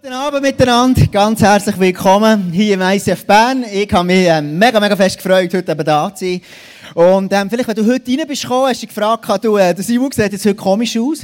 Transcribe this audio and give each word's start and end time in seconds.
Guten 0.00 0.14
Abend 0.14 0.42
miteinander, 0.42 1.06
ganz 1.08 1.42
herzlich 1.42 1.76
willkommen 1.76 2.52
hier 2.52 2.74
im 2.74 2.82
ICF 2.82 3.26
Bern. 3.26 3.64
Ich 3.64 3.92
habe 3.92 4.06
mich 4.06 4.28
äh, 4.28 4.40
mega, 4.40 4.78
mega 4.78 4.94
fest 4.94 5.16
gefreut, 5.16 5.52
heute 5.52 5.72
eben 5.72 5.84
da 5.84 6.14
zu 6.14 6.24
sein. 6.24 6.40
Und 6.94 7.32
ähm, 7.32 7.50
vielleicht, 7.50 7.68
wenn 7.68 7.76
du 7.76 7.86
heute 7.86 8.10
rein 8.10 8.26
bist 8.26 8.42
gekommen, 8.42 8.68
hast 8.68 8.82
du 8.82 8.86
gefragt, 8.86 9.44
du, 9.44 9.56
äh, 9.56 9.74
der 9.74 9.84
Simon 9.84 10.10
sieht 10.12 10.32
jetzt 10.32 10.44
heute 10.44 10.54
komisch 10.54 10.96
aus. 10.96 11.20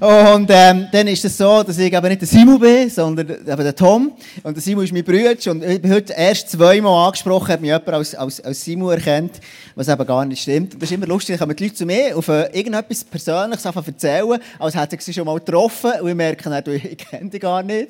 Und 0.00 0.48
ähm, 0.50 0.86
dann 0.92 1.06
ist 1.08 1.24
es 1.24 1.36
so, 1.36 1.62
dass 1.62 1.78
ich 1.78 1.92
eben 1.92 2.08
nicht 2.08 2.20
der 2.20 2.28
Simon 2.28 2.60
bin, 2.60 2.88
sondern 2.88 3.28
eben 3.28 3.64
der 3.64 3.74
Tom. 3.74 4.12
Und 4.42 4.56
der 4.56 4.62
Simon 4.62 4.84
ist 4.84 4.92
mein 4.92 5.04
Bruder. 5.04 5.34
Und 5.50 5.64
ich 5.64 5.82
bin 5.82 5.92
heute 5.92 6.12
erst 6.12 6.50
zweimal 6.50 7.06
angesprochen, 7.06 7.48
hat 7.48 7.60
mich 7.60 7.68
jemand 7.68 7.88
als, 7.88 8.14
als, 8.14 8.40
als 8.40 8.64
Simon 8.64 8.92
erkannt, 8.92 9.40
was 9.74 9.88
eben 9.88 10.06
gar 10.06 10.24
nicht 10.24 10.42
stimmt. 10.42 10.74
Und 10.74 10.82
das 10.82 10.90
ist 10.90 10.94
immer 10.94 11.06
lustig, 11.06 11.38
dann 11.38 11.48
kommen 11.48 11.56
die 11.56 11.64
Leute 11.64 11.74
zu 11.74 11.86
mir 11.86 12.16
auf 12.16 12.28
äh, 12.28 12.46
irgendetwas 12.56 13.04
Persönliches 13.04 13.64
erzählen, 13.64 14.38
als 14.58 14.76
hätten 14.76 14.98
sie 15.00 15.12
schon 15.12 15.26
mal 15.26 15.38
getroffen. 15.38 15.92
Und 16.00 16.08
ich 16.08 16.14
merke, 16.14 16.62
du, 16.62 16.74
ich 16.74 16.98
kenne 16.98 17.30
dich 17.30 17.40
gar 17.40 17.62
nicht. 17.62 17.88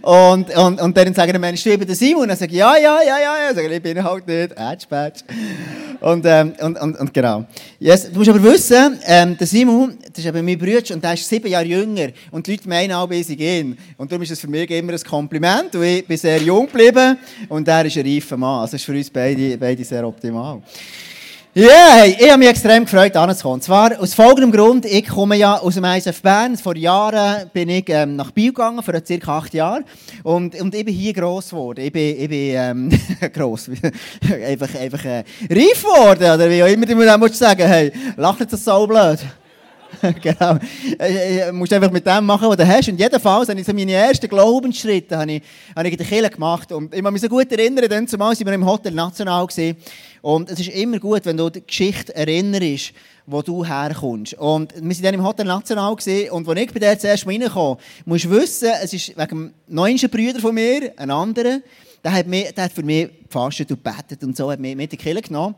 Und, 0.00 0.56
und, 0.56 0.80
und 0.80 0.96
dann 0.96 1.14
sagen 1.14 1.32
die 1.32 1.38
Menschen, 1.38 1.72
du 1.72 1.78
bist 1.78 1.88
der 1.90 1.96
Simon. 1.96 2.22
Und 2.22 2.28
dann 2.28 2.38
sage 2.38 2.52
ich, 2.52 2.58
ja, 2.58 2.76
ja, 2.76 2.98
ja, 3.02 3.18
ja. 3.18 3.48
ja. 3.48 3.54
Sage 3.54 3.68
ich, 3.68 3.74
ich 3.74 3.82
bin 3.82 4.02
halt 4.02 4.26
nicht. 4.26 4.52
Ätsch, 4.56 4.86
Und, 6.00 6.24
ähm, 6.26 6.54
und, 6.62 6.80
und, 6.80 6.98
und 6.98 7.14
genau. 7.14 7.44
Yes, 7.78 8.10
du 8.10 8.18
musst 8.18 8.30
aber 8.30 8.42
wissen, 8.42 8.98
ähm, 9.06 9.36
der 9.36 9.46
Simon, 9.46 9.98
das 10.00 10.18
ist 10.18 10.26
eben 10.26 10.44
mein 10.44 10.58
Bruder 10.58 10.94
und 10.94 11.02
der 11.02 11.14
ist 11.14 11.28
sieben 11.28 11.48
Jahre 11.48 11.66
jünger. 11.66 12.08
Und 12.30 12.46
die 12.46 12.52
Leute 12.52 12.68
meinen 12.68 12.92
auch, 12.92 13.10
ich 13.10 13.28
ihn. 13.30 13.76
Und 13.96 14.10
darum 14.10 14.22
ist 14.22 14.30
es 14.30 14.40
für 14.40 14.48
mich 14.48 14.70
immer 14.70 14.92
ein 14.92 15.00
Kompliment. 15.00 15.74
Und 15.74 15.82
ich 15.82 16.06
bin 16.06 16.16
sehr 16.16 16.40
jung 16.40 16.66
geblieben 16.66 17.18
und 17.48 17.68
er 17.68 17.84
ist 17.84 17.96
ein 17.96 18.06
reifer 18.06 18.36
Mann. 18.36 18.60
Also 18.60 18.76
ist 18.76 18.84
für 18.84 18.92
uns 18.92 19.10
beide, 19.10 19.56
beide 19.58 19.84
sehr 19.84 20.06
optimal. 20.06 20.62
Ja, 21.54 21.66
yeah, 21.66 21.92
hey, 21.96 22.16
ich 22.18 22.30
habe 22.30 22.38
mich 22.38 22.48
extrem 22.48 22.86
gefreut, 22.86 23.14
anzukommen. 23.14 23.56
Und 23.56 23.62
zwar 23.62 24.00
aus 24.00 24.14
folgendem 24.14 24.52
Grund, 24.52 24.86
ich 24.86 25.06
komme 25.06 25.36
ja 25.36 25.58
aus 25.58 25.74
dem 25.74 25.84
ISF 25.84 26.22
Bern. 26.22 26.56
Vor 26.56 26.74
Jahren 26.78 27.50
bin 27.52 27.68
ich 27.68 27.84
ähm, 27.90 28.16
nach 28.16 28.30
Biel 28.30 28.54
gegangen, 28.54 28.82
vor 28.82 28.94
circa 29.04 29.36
acht 29.36 29.52
Jahren. 29.52 29.84
Und, 30.22 30.58
und 30.58 30.74
ich 30.74 30.82
bin 30.82 30.94
hier 30.94 31.12
gross 31.12 31.50
geworden. 31.50 31.84
Ich 31.84 31.92
bin, 31.92 32.18
ich 32.18 32.28
bin 32.30 32.54
ähm, 32.56 32.90
gross, 33.34 33.70
einfach, 34.48 34.74
einfach 34.76 35.04
äh, 35.04 35.24
reif 35.50 35.82
geworden, 35.82 36.22
oder 36.22 36.48
wie 36.48 36.62
auch 36.62 36.68
immer 36.68 36.86
du 36.86 36.96
mir 36.96 37.28
sagen 37.34 37.68
Hey, 37.68 37.92
lacht 38.16 38.50
das 38.50 38.64
so 38.64 38.86
blöd? 38.86 39.18
genau. 40.20 40.58
Du 40.58 41.52
musst 41.52 41.72
einfach 41.72 41.90
mit 41.90 42.06
dem 42.06 42.26
machen, 42.26 42.48
was 42.48 42.56
du 42.56 42.66
hast. 42.66 42.88
Und 42.88 42.98
jedenfalls 42.98 43.48
habe 43.48 43.60
ich 43.60 43.66
so 43.66 43.72
meine 43.72 43.92
ersten 43.92 44.28
Glaubensschritte 44.28 45.16
habe 45.16 45.32
ich, 45.32 45.42
habe 45.76 45.86
ich 45.86 45.92
in 45.92 45.98
der 45.98 46.06
Kirche 46.06 46.30
gemacht. 46.30 46.72
Und 46.72 46.94
ich 46.94 47.02
kann 47.02 47.12
mich 47.12 47.22
so 47.22 47.28
gut 47.28 47.50
erinnern, 47.52 47.88
dann 47.88 48.08
zumal 48.08 48.34
sind 48.34 48.46
wir 48.46 48.54
im 48.54 48.66
Hotel 48.66 48.92
National 48.92 49.46
gewesen. 49.46 49.76
Und 50.20 50.50
es 50.50 50.60
ist 50.60 50.70
immer 50.70 50.98
gut, 50.98 51.24
wenn 51.24 51.36
du 51.36 51.50
die 51.50 51.64
Geschichte 51.64 52.14
erinnerst, 52.14 52.92
wo 53.26 53.42
du 53.42 53.64
herkommst. 53.64 54.34
Und 54.34 54.74
wir 54.74 54.82
waren 54.82 55.02
dann 55.02 55.14
im 55.14 55.24
Hotel 55.24 55.46
National 55.46 55.94
gewesen, 55.94 56.30
und 56.30 56.48
als 56.48 56.60
ich 56.60 56.72
bei 56.72 56.80
der 56.80 56.98
zuerst 56.98 57.26
reingekommen 57.26 57.78
musst 58.04 58.24
du 58.24 58.30
wissen, 58.30 58.70
es 58.82 58.92
ist 58.92 59.16
wegen 59.16 59.28
dem 59.28 59.54
neunsten 59.68 60.10
Bruder 60.10 60.40
von 60.40 60.54
mir, 60.54 60.92
ein 60.96 61.10
anderer, 61.10 61.60
der 62.02 62.12
hat, 62.12 62.26
mir, 62.26 62.50
der 62.52 62.64
hat 62.64 62.72
für 62.72 62.82
mich 62.82 63.08
gefastet 63.24 63.70
und 63.70 63.84
gebetet 63.84 64.24
und 64.24 64.36
so, 64.36 64.50
hat 64.50 64.58
mich 64.58 64.74
mit 64.74 64.92
in 64.92 64.98
die 64.98 65.04
Kirche 65.04 65.22
genommen. 65.22 65.54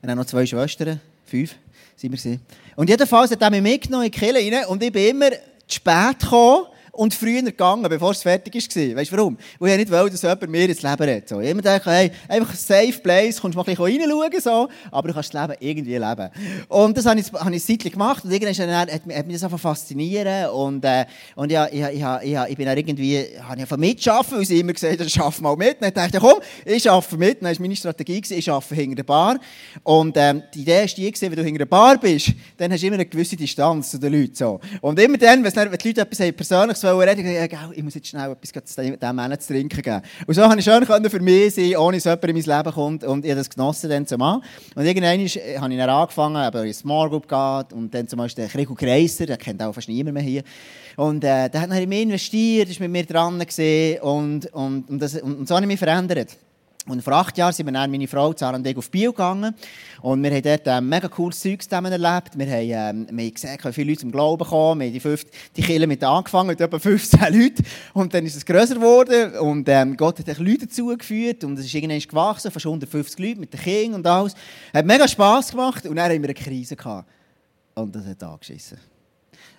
Und 0.00 0.08
dann 0.08 0.16
noch 0.16 0.26
zwei 0.26 0.46
Schwestern, 0.46 1.00
fünf 1.26 1.54
sind 1.96 2.12
wir 2.12 2.18
gewesen. 2.18 2.40
Und 2.76 2.88
jedenfalls 2.88 3.30
hat 3.30 3.42
er 3.42 3.50
mich 3.50 3.62
mitgenommen 3.62 4.06
in 4.06 4.10
die 4.12 4.18
Kirche 4.18 4.56
rein 4.56 4.66
und 4.66 4.82
ich 4.82 4.92
bin 4.92 5.10
immer 5.10 5.30
zu 5.30 5.76
spät 5.76 6.18
gekommen 6.20 6.66
und 6.94 7.14
früher 7.14 7.42
gegangen, 7.42 7.86
bevor 7.88 8.12
es 8.12 8.22
fertig 8.22 8.54
war. 8.54 8.96
Weißt 8.96 9.12
du 9.12 9.16
warum? 9.16 9.36
Weil 9.58 9.72
ich 9.72 9.78
nicht 9.78 9.90
wollte, 9.90 10.12
dass 10.12 10.22
jemand 10.22 10.48
mir 10.48 10.68
ins 10.68 10.82
Leben 10.82 11.02
redet. 11.02 11.28
So. 11.28 11.40
Ich 11.40 11.50
immer 11.50 11.62
dachte, 11.62 11.90
hey, 11.90 12.10
einfach 12.28 12.50
ein 12.50 12.56
safe 12.56 13.00
place, 13.02 13.40
kommst 13.40 13.56
mal 13.56 13.62
ein 13.62 13.74
bisschen 13.74 13.84
reinschauen, 13.84 14.40
so, 14.40 14.68
aber 14.90 15.08
du 15.08 15.14
kannst 15.14 15.34
das 15.34 15.48
Leben 15.48 15.56
irgendwie 15.60 15.96
leben. 15.96 16.30
Und 16.68 16.96
das 16.96 17.06
habe 17.06 17.20
ich, 17.20 17.32
habe 17.32 17.54
ich 17.54 17.64
Zeit 17.64 17.92
gemacht 17.92 18.24
und 18.24 18.30
irgendwann 18.30 18.76
hat, 18.76 18.92
hat, 18.92 19.06
mich 19.06 19.36
das 19.36 19.44
einfach 19.44 19.60
fasziniert 19.60 20.50
und, 20.52 20.84
äh, 20.84 21.04
und 21.34 21.50
ja, 21.50 21.66
ich, 21.66 21.82
ich, 21.82 22.04
ich, 22.22 22.38
ich 22.48 22.56
bin 22.56 22.66
dann 22.66 22.78
irgendwie, 22.78 23.18
habe 23.42 23.56
ich 23.56 23.62
einfach 23.62 23.76
mitschaffen, 23.76 24.38
weil 24.38 24.44
sie 24.44 24.60
immer 24.60 24.72
gesagt 24.72 24.98
haben, 24.98 25.08
schaff 25.08 25.40
mal 25.40 25.56
mit. 25.56 25.74
Und 25.74 25.82
dann 25.82 25.94
dachte 25.94 26.16
ich, 26.16 26.22
komm, 26.22 26.40
ich 26.64 26.90
arbeite 26.90 27.16
mit. 27.16 27.42
Dann 27.42 27.50
war 27.50 27.60
meine 27.60 27.76
Strategie, 27.76 28.22
ich 28.28 28.50
arbeite 28.50 28.74
hinter 28.74 28.96
der 28.96 29.02
Bar. 29.04 29.38
Und 29.82 30.16
ähm, 30.16 30.42
die 30.54 30.62
Idee 30.62 30.80
war 30.80 30.86
die, 30.86 31.14
wenn 31.20 31.34
du 31.34 31.42
hinter 31.42 31.58
der 31.58 31.66
Bar 31.66 31.98
bist, 31.98 32.32
dann 32.56 32.72
hast 32.72 32.82
du 32.82 32.86
immer 32.86 32.94
eine 32.94 33.06
gewisse 33.06 33.36
Distanz 33.36 33.90
zu 33.90 33.98
den 33.98 34.12
Leuten. 34.12 34.34
So. 34.34 34.60
Und 34.80 34.98
immer 34.98 35.18
dann, 35.18 35.42
wenn 35.42 35.52
die 35.52 35.88
Leute 35.88 36.00
etwas 36.00 36.20
haben, 36.20 36.34
Persönliches 36.34 36.83
reden, 36.88 37.26
ich, 37.26 37.52
ja, 37.52 37.70
ich 37.72 37.82
muss 37.82 37.94
jetzt 37.94 38.08
schnell 38.08 38.32
etwas 38.32 38.74
diesem 38.74 39.16
Mann 39.16 39.38
zu 39.38 39.52
trinken 39.52 39.82
geben. 39.82 40.02
Und 40.26 40.34
so 40.34 40.42
konnte 40.42 40.58
ich 40.58 40.64
schön 40.64 40.84
für 40.84 41.20
mich 41.20 41.54
sein, 41.54 41.76
ohne 41.76 41.96
dass 41.96 42.04
jemand 42.04 42.24
in 42.24 42.34
mein 42.34 42.58
Leben 42.58 42.72
kommt. 42.72 43.04
Und 43.04 43.24
ich 43.24 43.30
habe 43.30 43.40
das 43.40 43.50
genossen 43.50 43.90
dann 43.90 44.06
zumal. 44.06 44.40
Und 44.74 44.84
irgendwann 44.84 45.20
äh, 45.20 45.58
habe 45.58 45.72
ich 45.72 45.78
dann 45.78 45.90
angefangen, 45.90 46.46
eben 46.46 46.56
in 46.56 46.62
eine 46.62 46.74
Small 46.74 47.08
Group 47.08 47.28
geht 47.28 47.72
und 47.72 47.92
dann 47.92 48.08
zum 48.08 48.18
Beispiel 48.18 48.44
der 48.44 48.52
Krico 48.52 48.74
Kreiser, 48.74 49.26
der 49.26 49.36
kennt 49.36 49.62
auch 49.62 49.72
fast 49.72 49.88
niemand 49.88 50.14
mehr 50.14 50.22
hier. 50.22 50.42
Und 50.96 51.24
äh, 51.24 51.48
der 51.48 51.60
hat 51.60 51.70
dann 51.70 51.78
in 51.78 51.88
mich 51.88 52.02
investiert, 52.02 52.68
ist 52.68 52.80
mit 52.80 52.90
mir 52.90 53.04
dran 53.04 53.38
gesehen 53.38 54.00
und, 54.02 54.46
und, 54.52 54.88
und, 54.88 54.98
das, 55.00 55.14
und, 55.14 55.38
und 55.38 55.48
so 55.48 55.54
habe 55.54 55.64
ich 55.64 55.68
mich 55.68 55.78
verändert. 55.78 56.36
Und 56.86 57.02
vor 57.02 57.14
acht 57.14 57.38
Jahren 57.38 57.52
sind 57.52 57.64
wir 57.64 57.72
dann, 57.72 57.90
meine 57.90 58.06
Frau, 58.06 58.28
und 58.28 58.66
ich, 58.66 58.76
auf 58.76 58.90
Bio 58.90 59.12
gegangen. 59.12 59.54
Und 60.02 60.22
wir 60.22 60.30
haben 60.30 60.42
dort 60.42 60.66
ähm, 60.66 60.86
mega 60.86 61.08
cooles 61.08 61.40
Zeug 61.40 61.62
zusammen 61.62 61.90
erlebt. 61.90 62.36
Wir 62.36 62.46
haben, 62.46 63.06
ähm, 63.08 63.16
wir 63.16 63.24
haben 63.24 63.34
gesehen, 63.34 63.58
wie 63.62 63.72
viele 63.72 63.90
Leute 63.90 64.00
zum 64.00 64.12
Glauben 64.12 64.44
kommen. 64.44 64.80
Wir 64.80 64.86
haben 64.88 64.92
die, 64.92 65.00
fünf, 65.00 65.24
die 65.56 65.62
Kirche 65.62 65.86
mit 65.86 66.04
angefangen, 66.04 66.48
mit 66.48 66.60
etwa 66.60 66.78
15 66.78 67.20
Leuten. 67.32 67.64
Und 67.94 68.12
dann 68.12 68.26
ist 68.26 68.36
es 68.36 68.44
grösser 68.44 68.74
geworden. 68.74 69.38
Und 69.38 69.66
ähm, 69.70 69.96
Gott 69.96 70.18
hat 70.18 70.38
Leute 70.38 70.66
dazugeführt. 70.66 71.42
Und 71.44 71.58
es 71.58 71.64
ist 71.64 71.74
irgendwann 71.74 72.00
gewachsen, 72.00 72.50
fast 72.50 72.66
150 72.66 73.18
Leute 73.18 73.40
mit 73.40 73.54
den 73.54 73.60
Kindern 73.60 73.94
und 73.94 74.06
alles. 74.06 74.34
Hat 74.74 74.84
mega 74.84 75.08
Spass 75.08 75.52
gemacht. 75.52 75.86
Und 75.86 75.96
dann 75.96 76.10
haben 76.10 76.22
wir 76.22 76.28
eine 76.28 76.34
Krise 76.34 76.76
gehabt. 76.76 77.08
Und 77.74 77.96
das 77.96 78.04
hat 78.04 78.22
angeschissen. 78.22 78.93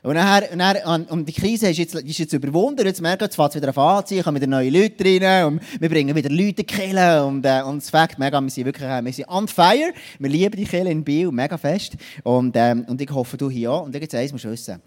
Und, 0.05 0.13
nachher, 0.13 0.51
und, 0.51 0.59
dann, 0.59 1.05
und 1.05 1.27
die 1.27 1.33
Krise 1.33 1.67
ist 1.69 1.79
jetzt, 1.79 1.95
ist 1.95 2.19
jetzt 2.19 2.33
überwunden. 2.33 2.85
Jetzt 2.85 3.01
merken 3.01 3.21
wir, 3.21 3.25
jetzt 3.25 3.35
fängt 3.35 3.49
es 3.49 3.55
wieder 3.55 3.75
an 3.75 3.97
anziehen, 3.97 4.21
kommen 4.21 4.35
wieder 4.35 4.45
neue 4.45 4.69
Leute 4.69 5.03
rein 5.03 5.45
und 5.45 5.61
wir 5.79 5.89
bringen 5.89 6.15
wieder 6.15 6.29
Leute 6.29 6.61
in 6.61 6.67
die. 6.67 7.23
Und, 7.23 7.43
äh, 7.43 7.63
und 7.63 7.81
das 7.81 7.89
Fakt, 7.89 8.19
mega, 8.19 8.39
wir 8.39 8.51
sind 8.51 8.65
wirklich 8.65 8.87
äh, 8.87 9.03
wir 9.03 9.11
sind 9.11 9.27
on 9.27 9.47
fire. 9.47 9.91
Wir 10.19 10.29
lieben 10.29 10.55
die 10.57 10.65
Kirche 10.65 10.91
in 10.91 11.03
Biel, 11.03 11.31
mega 11.31 11.57
fest. 11.57 11.93
Und, 12.21 12.55
ähm, 12.55 12.85
und 12.87 13.01
ich 13.01 13.09
hoffe, 13.09 13.35
du 13.35 13.49
hier 13.49 13.71
auch. 13.71 13.85
Und 13.85 13.95
jetzt 13.95 14.13
eins 14.13 14.31
musst 14.31 14.43
du 14.43 14.51
wissen. 14.51 14.79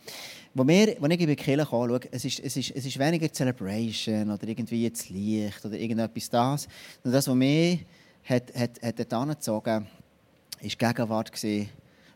Wo, 0.54 0.64
wir, 0.64 0.96
wo 1.00 1.06
ich 1.06 1.20
in 1.20 1.26
die 1.26 1.34
Kirche 1.34 1.66
komme, 1.66 2.00
schau, 2.00 2.08
es 2.12 2.24
ist, 2.24 2.38
es, 2.38 2.56
ist, 2.56 2.76
es 2.76 2.98
weniger 3.00 3.32
Celebration 3.32 4.30
oder 4.30 4.46
irgendwie 4.46 4.84
jetzt 4.84 5.10
Licht 5.10 5.64
oder 5.64 5.76
irgendetwas 5.76 6.30
das. 6.30 6.68
Und 7.02 7.10
das, 7.10 7.26
was 7.26 7.34
mich 7.34 7.84
hat, 8.22 8.54
hat, 8.54 8.80
hat 8.80 8.98
dort 9.00 9.12
war 9.12 9.82
die 10.62 10.68
Gegenwart 10.68 11.32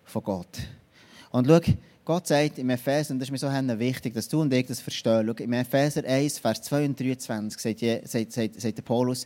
von 0.04 0.22
Gott. 0.22 0.58
Und 1.32 1.48
schau, 1.48 1.60
Gott 2.04 2.26
sagt 2.26 2.58
im 2.58 2.68
Epheser, 2.68 3.12
und 3.12 3.20
das 3.20 3.28
ist 3.28 3.32
mir 3.32 3.38
so 3.38 3.48
wichtig, 3.78 4.14
dass 4.14 4.28
du 4.28 4.40
und 4.40 4.52
ich 4.52 4.66
das 4.66 4.80
verstehen. 4.80 5.24
Schau, 5.24 5.44
im 5.44 5.52
Epheser 5.52 6.04
1, 6.04 6.40
Vers 6.40 6.62
2 6.62 6.84
und 6.86 6.98
23 6.98 7.60
sagt, 7.60 8.08
sagt, 8.08 8.32
sagt, 8.32 8.60
sagt 8.60 8.78
der 8.78 8.82
Paulus, 8.82 9.24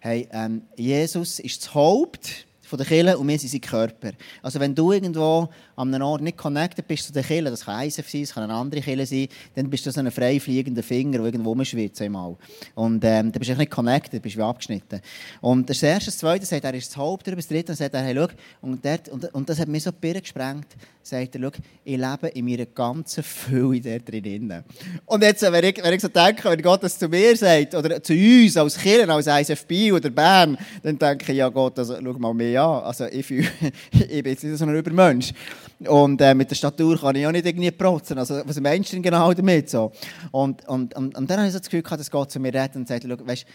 hey, 0.00 0.28
ähm, 0.32 0.62
Jesus 0.76 1.38
ist 1.38 1.62
das 1.62 1.74
Haupt 1.74 2.46
von 2.66 2.78
der 2.78 2.86
Kirche 2.86 3.16
und 3.16 3.28
wir 3.28 3.38
sind 3.38 3.50
sein 3.50 3.60
Körper. 3.60 4.12
Also 4.42 4.58
wenn 4.60 4.74
du 4.74 4.92
irgendwo 4.92 5.48
an 5.76 5.94
einem 5.94 6.04
Ort 6.04 6.22
nicht 6.22 6.36
connected 6.36 6.86
bist 6.86 7.04
zu 7.04 7.12
der 7.12 7.22
Kirche, 7.22 7.44
das 7.50 7.64
kann 7.64 7.86
ISF 7.86 8.08
sein, 8.08 8.22
das 8.22 8.34
kann 8.34 8.42
eine 8.42 8.54
andere 8.54 8.80
Kirche 8.80 9.06
sein, 9.06 9.28
dann 9.54 9.70
bist 9.70 9.86
du 9.86 9.92
so 9.92 10.00
ein 10.00 10.10
frei 10.10 10.40
fliegender 10.40 10.82
Finger, 10.82 11.18
der 11.18 11.26
irgendwo 11.26 11.50
rumschwirrt 11.50 12.00
einmal. 12.00 12.36
Und 12.74 13.04
ähm, 13.04 13.30
dann 13.30 13.32
bist 13.32 13.50
du 13.50 13.54
nicht 13.54 13.70
connected, 13.70 14.20
bist 14.22 14.36
wie 14.36 14.42
abgeschnitten. 14.42 15.00
Und 15.40 15.70
das 15.70 15.82
erste, 15.82 16.06
das 16.06 16.18
zweite 16.18 16.44
sagt, 16.44 16.64
er 16.64 16.74
ist 16.74 16.90
das 16.90 16.96
Haupt, 16.96 17.26
das 17.26 17.48
dritte 17.48 17.74
sagt 17.74 17.94
er, 17.94 18.02
hey, 18.02 18.14
schau, 18.14 18.28
und, 18.60 18.84
dort, 18.84 19.08
und, 19.08 19.32
und 19.32 19.48
das 19.48 19.58
hat 19.60 19.68
mir 19.68 19.80
so 19.80 19.90
die 19.90 19.98
Birne 20.00 20.20
gesprengt, 20.20 20.66
sagt 21.02 21.36
er, 21.36 21.40
schau, 21.40 21.50
ich 21.84 21.96
lebe 21.96 22.28
in 22.34 22.44
meiner 22.44 22.66
ganzen 22.66 23.22
Fülle 23.22 23.80
dort 23.80 24.08
drin. 24.08 24.64
Und 25.04 25.22
jetzt, 25.22 25.42
wenn 25.42 25.64
ich, 25.64 25.82
wenn 25.82 25.94
ich 25.94 26.00
so 26.00 26.08
denke, 26.08 26.50
wenn 26.50 26.62
Gott 26.62 26.82
das 26.82 26.98
zu 26.98 27.08
mir 27.08 27.36
sagt, 27.36 27.74
oder 27.74 28.02
zu 28.02 28.12
uns 28.12 28.56
als 28.56 28.78
Kirche, 28.78 29.10
als 29.12 29.26
ISFB 29.26 29.92
oder 29.92 30.10
Bern, 30.10 30.58
dann 30.82 30.98
denke 30.98 31.32
ich, 31.32 31.38
ja 31.38 31.48
Gott, 31.48 31.78
also, 31.78 31.96
schau 32.02 32.12
mal 32.14 32.34
mehr 32.34 32.55
an. 32.58 32.84
Also 32.84 33.06
ich, 33.06 33.26
fühle, 33.26 33.48
ich 33.92 34.22
bin 34.22 34.32
jetzt 34.32 34.44
nicht 34.44 34.58
so 34.58 34.64
ein 34.64 34.74
Übermensch. 34.74 35.32
Und 35.80 36.20
äh, 36.20 36.34
mit 36.34 36.50
der 36.50 36.54
Statur 36.54 36.98
kann 36.98 37.16
ich 37.16 37.26
auch 37.26 37.32
nicht 37.32 37.46
irgendwie 37.46 37.70
protzen. 37.70 38.18
Also 38.18 38.42
was 38.44 38.60
meinst 38.60 38.90
du 38.92 38.96
denn 38.96 39.02
genau 39.02 39.32
damit? 39.32 39.70
So? 39.70 39.92
Und, 40.30 40.66
und, 40.68 40.94
und, 40.94 41.16
und 41.16 41.30
dann 41.30 41.38
habe 41.38 41.48
ich 41.48 41.52
so 41.52 41.58
das 41.58 41.68
Gefühl 41.68 41.82
gehabt, 41.82 42.00
dass 42.00 42.10
Gott 42.10 42.30
zu 42.30 42.40
mir 42.40 42.52
redet 42.52 42.76
und 42.76 42.88
sagt, 42.88 43.04
schau, 43.08 43.26
weißt, 43.26 43.46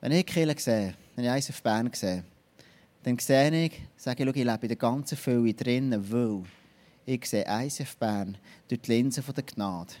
wenn 0.00 0.12
ich 0.12 0.26
Kirche 0.26 0.54
sehe, 0.58 0.94
wenn 1.14 1.24
ich 1.24 1.30
ISF 1.30 1.62
Bern 1.62 1.90
sehe, 1.92 2.24
dann 3.02 3.18
sehe 3.18 3.66
ich, 3.66 3.72
sage 3.96 4.22
ich, 4.22 4.28
ich 4.28 4.44
lebe 4.44 4.58
in 4.62 4.68
der 4.68 4.76
ganzen 4.76 5.16
Fülle 5.16 5.54
drinnen, 5.54 6.12
weil 6.12 6.42
ich 7.04 7.26
sehe 7.26 7.44
ICF 7.48 7.96
Bern 7.96 8.36
durch 8.68 8.80
die 8.80 8.92
Linse 8.92 9.22
der 9.22 9.44
Gnade. 9.44 9.94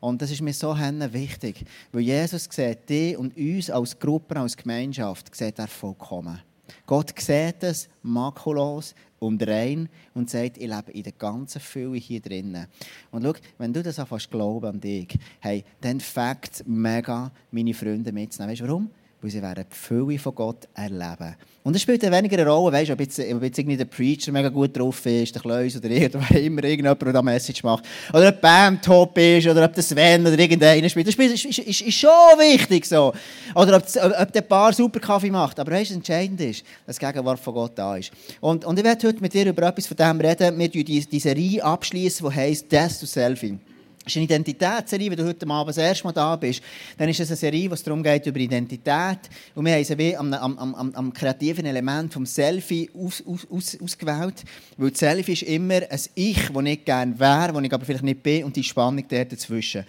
Und 0.00 0.22
das 0.22 0.30
ist 0.30 0.40
mir 0.40 0.52
so 0.52 0.76
wichtig, 0.76 1.64
weil 1.92 2.02
Jesus 2.02 2.48
sieht 2.50 2.88
dich 2.88 3.16
und 3.16 3.36
uns 3.36 3.68
als 3.68 3.98
Gruppe, 3.98 4.38
als 4.38 4.56
Gemeinschaft, 4.56 5.34
sieht 5.34 5.58
er 5.58 5.66
vollkommen. 5.66 6.40
Gott 6.88 7.12
sieht 7.20 7.62
es 7.64 7.86
makulos 8.02 8.94
und 9.18 9.46
rein 9.46 9.90
und 10.14 10.30
sagt, 10.30 10.56
ich 10.56 10.66
lebe 10.66 10.90
in 10.92 11.02
der 11.02 11.12
ganzen 11.12 11.60
Fülle 11.60 11.98
hier 11.98 12.18
drinnen. 12.18 12.66
Und 13.10 13.24
schau, 13.24 13.34
wenn 13.58 13.74
du 13.74 13.82
das 13.82 13.98
anfängst 13.98 14.30
glauben 14.30 14.64
an 14.64 14.80
dich, 14.80 15.18
hey, 15.40 15.64
dann 15.82 16.00
fängt 16.00 16.66
mega 16.66 17.30
meine 17.50 17.74
Freunde 17.74 18.10
mitzunehmen. 18.10 18.52
Weißt 18.52 18.62
du 18.62 18.68
warum? 18.68 18.90
Weil 19.20 19.30
sie 19.30 19.42
werden 19.42 19.64
die 19.70 19.76
Fülle 19.76 20.18
von 20.18 20.34
Gott 20.34 20.68
erleben. 20.74 21.34
Und 21.64 21.74
es 21.74 21.82
spielt 21.82 22.02
dann 22.02 22.12
weniger 22.12 22.38
eine 22.38 22.48
Rolle, 22.48 22.72
weißt, 22.72 22.92
ob, 22.92 23.00
jetzt, 23.00 23.18
ob 23.18 23.42
jetzt 23.42 23.58
irgendwie 23.58 23.76
der 23.76 23.84
Preacher 23.84 24.32
mega 24.32 24.48
gut 24.48 24.74
drauf 24.74 25.04
ist, 25.04 25.34
der 25.34 25.42
Kleus 25.42 25.76
oder 25.76 25.90
irgendwer, 25.90 26.40
immer 26.40 26.64
irgendjemand, 26.64 27.02
der 27.02 27.12
da 27.12 27.20
Message 27.20 27.62
macht. 27.62 27.84
Oder 28.10 28.28
ob 28.28 28.40
Bam 28.40 28.80
top 28.80 29.18
ist, 29.18 29.46
oder 29.48 29.64
ob 29.64 29.74
der 29.74 29.82
Sven 29.82 30.26
oder 30.26 30.38
irgendeiner 30.38 30.88
spielt. 30.88 31.08
Das 31.08 31.14
ist, 31.14 31.44
ist, 31.44 31.58
ist, 31.58 31.80
ist 31.82 31.94
schon 31.94 32.08
wichtig 32.38 32.86
so. 32.86 33.12
Oder 33.54 33.76
ob, 33.76 33.84
ob 34.18 34.32
der 34.32 34.42
Paar 34.42 34.72
super 34.72 35.00
Kaffee 35.00 35.30
macht. 35.30 35.58
Aber 35.58 35.72
weißt 35.72 35.90
entscheidend 35.90 36.40
ist, 36.40 36.64
dass 36.86 36.96
das 36.98 37.12
Gegenwart 37.12 37.40
von 37.40 37.54
Gott 37.54 37.72
da 37.74 37.96
ist. 37.96 38.12
Und, 38.40 38.64
und 38.64 38.78
ich 38.78 38.84
werde 38.84 39.06
heute 39.06 39.20
mit 39.20 39.34
dir 39.34 39.46
über 39.46 39.64
etwas 39.64 39.86
von 39.86 39.96
dem 39.96 40.20
reden. 40.20 40.58
Wir 40.58 40.68
die, 40.68 40.84
die, 40.84 41.04
die 41.04 41.20
Serie 41.20 41.62
abschließen, 41.62 42.26
die 42.26 42.34
heisst 42.34 42.72
Death 42.72 43.00
to 43.00 43.04
Selfie. 43.06 43.58
Das 44.08 44.16
ist 44.16 44.16
eine 44.16 44.24
Identitätsserie, 44.24 45.10
wenn 45.10 45.18
du 45.18 45.26
heute 45.26 45.46
Abend 45.50 45.68
das 45.68 45.76
erste 45.76 46.04
Mal 46.04 46.12
da 46.12 46.34
bist, 46.34 46.62
dann 46.96 47.10
ist 47.10 47.20
es 47.20 47.28
eine 47.28 47.36
Serie, 47.36 47.70
es 47.70 47.82
darum 47.82 48.02
geht, 48.02 48.24
über 48.24 48.38
Identität. 48.38 49.18
Und 49.54 49.66
wir 49.66 49.74
haben 49.74 49.84
sie 49.84 49.98
wie 49.98 50.16
am, 50.16 50.32
am, 50.32 50.58
am, 50.58 50.94
am 50.94 51.12
kreativen 51.12 51.66
Element 51.66 52.14
vom 52.14 52.24
Selfie 52.24 52.88
aus, 52.94 53.22
aus, 53.26 53.46
aus, 53.50 53.78
ausgewählt. 53.78 54.44
Weil 54.78 54.90
das 54.92 55.00
Selfie 55.00 55.32
ist 55.34 55.42
immer 55.42 55.82
ein 55.90 56.00
Ich, 56.14 56.48
das 56.48 56.62
nicht 56.62 56.86
gerne 56.86 57.18
wäre, 57.20 57.52
das 57.52 57.62
ich 57.62 57.72
aber 57.74 57.84
vielleicht 57.84 58.04
nicht 58.04 58.22
bin, 58.22 58.44
und 58.44 58.56
die 58.56 58.64
Spannung 58.64 59.04
dazwischen. 59.06 59.84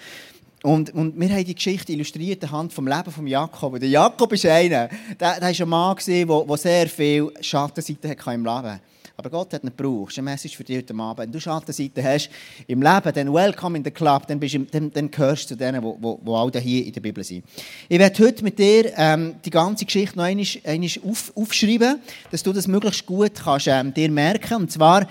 Und, 0.64 0.94
und 0.94 1.18
wir 1.18 1.30
haben 1.30 1.46
die 1.46 1.56
Geschichte 1.56 1.94
illustriert 1.94 2.44
anhand 2.44 2.74
vom 2.74 2.88
Leben 2.88 3.12
von 3.12 3.26
Jakob. 3.26 3.80
Der 3.80 3.88
Jakob 3.88 4.34
ist 4.34 4.46
einer, 4.46 4.90
der, 5.18 5.40
der 5.40 5.42
war 5.42 5.48
ein 5.48 5.70
Mann, 5.70 6.46
der 6.48 6.58
sehr 6.58 6.90
viel 6.90 7.32
Schattenseiten 7.40 8.10
hatte 8.10 8.32
im 8.34 8.44
Leben. 8.44 8.82
Aber 9.20 9.30
Gott 9.32 9.54
hat 9.54 9.66
ihn 9.66 9.74
gebraucht. 9.76 10.18
Eine 10.18 10.32
Message 10.32 10.56
für 10.56 10.64
dich 10.64 10.78
heute 10.78 10.96
Abend. 10.96 11.18
Wenn 11.18 11.32
du 11.34 11.42
Schattenseiten 11.42 12.02
hast 12.02 12.30
im 12.68 12.82
Leben, 12.82 13.12
dann 13.14 13.34
welcome 13.34 13.78
in 13.78 13.84
the 13.84 13.92
club, 13.92 14.26
dann, 14.28 14.40
bist 14.40 14.58
dann, 14.72 14.94
dann 14.94 15.12
gehörst 15.12 15.44
du 15.44 15.48
zu 15.50 15.58
denen, 15.58 15.82
die 15.82 16.32
alle 16.32 16.60
hier 16.62 16.86
in 16.86 16.94
der 16.94 17.02
Bibel 17.02 17.22
sind. 17.22 17.44
Ich 17.90 18.00
werde 18.00 18.24
heute 18.24 18.42
mit 18.46 18.58
dir 18.58 18.94
ähm, 18.96 19.36
die 19.44 19.50
ganze 19.50 19.84
Geschichte 19.84 20.18
noch 20.18 20.24
einmal, 20.24 20.46
einmal 20.64 20.90
auf, 21.06 21.34
aufschreiben, 21.36 22.00
dass 22.32 22.44
du 22.44 22.54
das 22.54 22.66
möglichst 22.66 23.06
gut 23.06 23.34
kannst, 23.36 23.68
ähm, 23.68 23.94
dir 23.94 24.10
merken 24.10 24.56
Und 24.56 24.72
zwar 24.72 25.06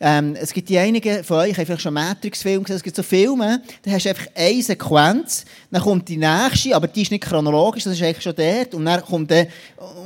ähm, 0.00 0.36
es 0.40 0.52
gibt 0.52 0.68
die 0.68 0.78
einigen 0.78 1.24
von 1.24 1.38
euch, 1.38 1.56
haben 1.56 1.66
vielleicht 1.66 1.82
schon 1.82 1.94
Matrix-Filme 1.94 2.62
gesehen, 2.62 2.76
es 2.76 2.82
gibt 2.82 2.96
so 2.96 3.02
Filme, 3.02 3.62
da 3.82 3.90
hast 3.90 4.04
du 4.04 4.10
einfach 4.10 4.26
eine 4.34 4.62
Sequenz, 4.62 5.44
dann 5.70 5.82
kommt 5.82 6.08
die 6.08 6.16
nächste, 6.16 6.74
aber 6.76 6.86
die 6.86 7.02
ist 7.02 7.10
nicht 7.10 7.24
chronologisch, 7.24 7.84
das 7.84 7.94
ist 7.94 8.02
eigentlich 8.02 8.22
schon 8.22 8.34
dort, 8.34 8.74
und 8.74 8.84
dann 8.84 9.02
kommt 9.02 9.30
der, 9.30 9.48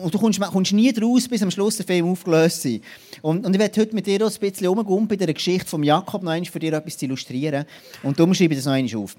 und 0.03 0.15
du 0.15 0.19
kommst, 0.19 0.41
kommst 0.41 0.73
nie 0.73 0.95
raus, 0.99 1.29
bis 1.29 1.43
am 1.43 1.51
Schluss 1.51 1.77
der 1.77 1.87
Film 1.87 2.11
aufgelöst 2.11 2.65
ist. 2.67 2.83
Und, 3.23 3.45
und 3.45 3.53
ich 3.53 3.61
werde 3.61 3.81
heute 3.81 3.95
mit 3.95 4.07
dir 4.07 4.25
auch 4.25 4.31
ein 4.31 4.41
bisschen 4.41 4.69
umgehen, 4.69 5.09
bei 5.09 5.17
der 5.17 5.35
Geschichte 5.35 5.69
von 5.69 5.83
Jakob 5.83 6.23
noch 6.23 6.31
einmal 6.31 6.51
für 6.51 6.59
dir 6.59 6.73
etwas 6.73 6.97
zu 6.97 7.07
illustrieren, 7.07 7.65
und 8.03 8.19
darum 8.19 8.35
schreibe 8.35 8.55
ich 8.55 8.61
das 8.61 8.67
noch 8.67 8.75
einmal 8.75 8.97
auf. 8.97 9.17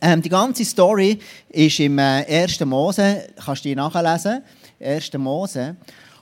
Ähm, 0.00 0.22
die 0.22 0.28
ganze 0.28 0.64
Story 0.64 1.18
ist 1.48 1.80
im 1.80 1.98
äh, 1.98 2.24
1. 2.42 2.60
Mose, 2.60 3.26
kannst 3.44 3.64
du 3.64 3.68
die 3.68 3.74
nachlesen, 3.74 4.42
1. 4.80 5.12
Mose, 5.14 5.76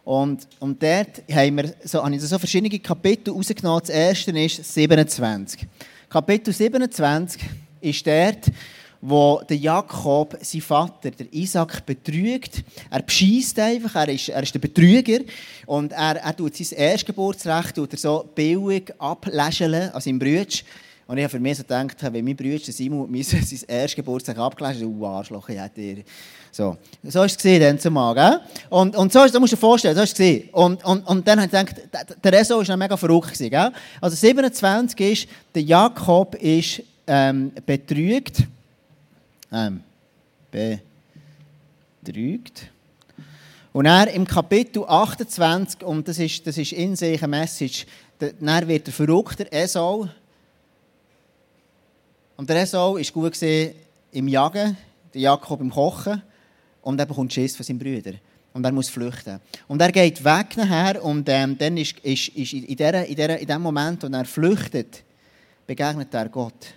und, 0.07 0.47
und 0.61 0.81
dort 0.81 1.25
haben 1.29 1.57
wir 1.57 1.75
so, 1.83 2.01
habe 2.01 2.15
ich 2.15 2.23
so 2.23 2.39
verschiedene 2.39 2.79
Kapitel 2.79 3.33
rausgenommen. 3.33 3.81
Das 3.81 3.91
erste 3.91 4.31
ist 4.39 4.73
27. 4.73 5.67
Kapitel 6.09 6.55
27 6.55 7.43
ist 7.81 8.07
dort, 8.07 8.53
wo 9.01 9.43
der 9.49 9.57
Jakob, 9.57 10.39
sein 10.43 10.61
Vater, 10.61 11.11
der 11.11 11.27
Isaac, 11.33 11.85
betrügt. 11.85 12.63
Er 12.89 13.03
beschießt 13.03 13.59
einfach, 13.59 13.97
er 13.97 14.11
ist, 14.11 14.29
er 14.29 14.45
ist 14.45 14.55
der 14.55 14.61
Betrüger. 14.61 15.25
Und 15.67 15.91
er, 15.91 16.23
er 16.23 16.37
tut 16.37 16.55
sein 16.55 16.79
Erstgeburtsrecht 16.79 17.75
tut 17.75 17.95
er 17.95 17.99
so 17.99 18.31
billig 18.33 18.95
abläscheln 18.99 19.91
an 19.91 20.01
seinem 20.01 20.21
Bruder. 20.21 20.47
Und 21.09 21.19
ich 21.19 21.25
habe 21.25 21.31
für 21.31 21.41
mich 21.41 21.57
so 21.57 21.63
gedacht, 21.63 21.97
wenn 22.01 22.25
mein 22.25 22.35
Bruder 22.35 22.59
Simon 22.59 23.09
sein 23.23 23.61
Erstgeburtsrecht 23.69 24.39
abgeläschelt 24.39 24.85
hat, 24.85 24.91
du 24.91 25.07
Arschloch, 25.07 25.49
ich 25.49 25.59
hätte 25.59 26.05
so, 26.51 26.77
so 27.03 27.23
ist 27.23 27.45
es 27.45 27.61
dann 27.61 27.79
zumal, 27.79 28.15
gell? 28.15 28.41
Und, 28.71 28.97
und 28.97 29.13
so 29.13 29.23
ist, 29.23 29.35
das 29.35 29.41
musst 29.41 29.53
du 29.53 29.57
dir 29.57 29.61
vorstellen, 29.61 29.95
so 29.95 30.03
ist 30.03 30.19
es 30.19 30.45
und, 30.53 30.83
und, 30.85 31.07
und 31.07 31.29
dann 31.29 31.41
habe 31.41 31.55
ich 31.55 31.77
gedacht, 31.79 32.17
der 32.25 32.33
Reso 32.33 32.67
war 32.67 32.77
mega 32.77 32.97
verrückt, 32.97 33.35
gewesen, 33.35 33.51
gell? 33.51 33.73
Also 34.01 34.17
27 34.17 35.01
ist, 35.01 35.29
der 35.55 35.63
Jakob 35.63 36.35
ist 36.37 36.83
ähm, 37.07 37.53
betrügt, 37.65 38.43
ähm, 39.53 39.83
betrügt. 42.03 42.71
Und 43.73 43.85
er 43.85 44.11
im 44.13 44.27
Kapitel 44.27 44.83
28, 44.85 45.83
und 45.85 46.09
das 46.09 46.19
ist, 46.19 46.47
das 46.47 46.57
ist 46.57 46.73
in 46.73 46.97
sich 46.97 47.23
eine 47.23 47.29
Message, 47.29 47.87
dann 48.19 48.67
wird 48.67 48.89
er 48.89 49.23
der 49.39 49.53
Esau. 49.53 50.09
Und 52.37 52.51
der 52.51 52.63
Esau 52.63 52.99
ist 52.99 53.13
gut 53.15 53.41
im 53.43 54.29
Jagen, 54.29 54.77
der 55.15 55.21
Jakob 55.21 55.61
im 55.61 55.71
Kochen 55.71 56.23
und 56.83 57.01
er 57.01 57.07
bekommt 57.07 57.33
Schiss 57.33 57.57
von 57.57 57.65
seinen 57.65 57.79
Brüdern. 57.79 58.19
Und 58.53 58.65
er 58.65 58.73
muss 58.73 58.89
flüchten. 58.89 59.41
Und 59.69 59.81
er 59.81 59.91
geht 59.91 60.23
weg 60.23 60.57
nachher 60.57 61.03
und 61.03 61.29
ähm, 61.29 61.57
dann 61.59 61.77
ist, 61.77 61.99
ist, 62.01 62.29
ist 62.29 62.53
in, 62.53 62.77
der, 62.77 63.07
in, 63.07 63.17
der, 63.17 63.39
in 63.39 63.47
dem 63.47 63.63
Moment, 63.63 64.03
wo 64.03 64.07
er 64.07 64.25
flüchtet, 64.25 65.03
begegnet 65.67 66.13
er 66.13 66.29
Gott. 66.29 66.75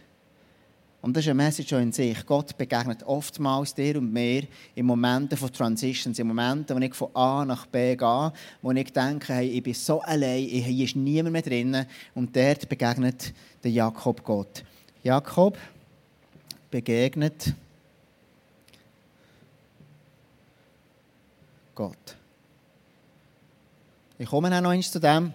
Und 1.01 1.15
das 1.15 1.23
ist 1.23 1.29
eine 1.29 1.43
Message 1.43 1.71
in 1.73 1.91
sich. 1.91 2.25
Gott 2.25 2.57
begegnet 2.57 3.03
oftmals 3.03 3.73
dir 3.73 3.97
und 3.97 4.11
mir 4.11 4.43
in 4.75 4.85
Momenten 4.85 5.37
von 5.37 5.51
Transitions, 5.51 6.19
in 6.19 6.27
Momenten, 6.27 6.75
wo 6.75 6.81
ich 6.81 6.93
von 6.93 7.15
A 7.15 7.45
nach 7.45 7.65
B 7.65 7.95
gehe, 7.95 8.33
wo 8.61 8.71
ich 8.71 8.91
denke, 8.91 9.33
hey, 9.33 9.47
ich 9.49 9.63
bin 9.63 9.73
so 9.73 10.01
allein, 10.01 10.43
hier 10.43 10.85
ist 10.85 10.97
niemand 10.97 11.33
mehr 11.33 11.41
drin. 11.41 11.85
Und 12.15 12.35
dort 12.35 12.67
begegnet 12.67 13.33
der 13.63 13.71
Jakob 13.71 14.23
Gott. 14.23 14.63
Jakob 15.03 15.57
begegnet 16.69 17.53
Gott. 21.73 22.17
Ich 24.17 24.27
komme 24.27 24.49
noch 24.49 24.57
einmal 24.57 24.81
zu 24.81 24.99
dem. 24.99 25.33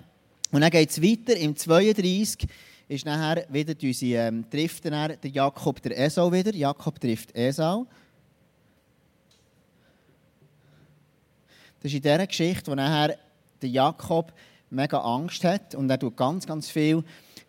Und 0.52 0.60
dann 0.60 0.70
geht 0.70 0.90
es 0.90 1.00
weiter. 1.00 1.34
Im 1.38 1.56
32 1.56 2.46
ist 2.86 3.06
nachher 3.06 3.46
wieder 3.48 3.74
unsere, 3.82 4.28
ähm, 4.28 4.44
trifft 4.50 4.84
der 4.84 5.16
Jakob 5.22 5.80
der 5.80 5.98
Esau 5.98 6.30
wieder. 6.30 6.54
Jakob 6.54 7.00
trifft 7.00 7.34
Esau. 7.34 7.86
Das 11.80 11.90
ist 11.90 11.96
in 11.96 12.02
dieser 12.02 12.26
Geschichte, 12.26 12.70
wo 12.70 12.74
nachher 12.74 13.16
der 13.62 13.70
Jakob 13.70 14.34
mega 14.68 14.98
Angst 14.98 15.42
hat 15.44 15.74
und 15.74 15.88
er 15.88 15.98
tut 15.98 16.16
ganz, 16.16 16.46
ganz 16.46 16.68
viel 16.68 17.02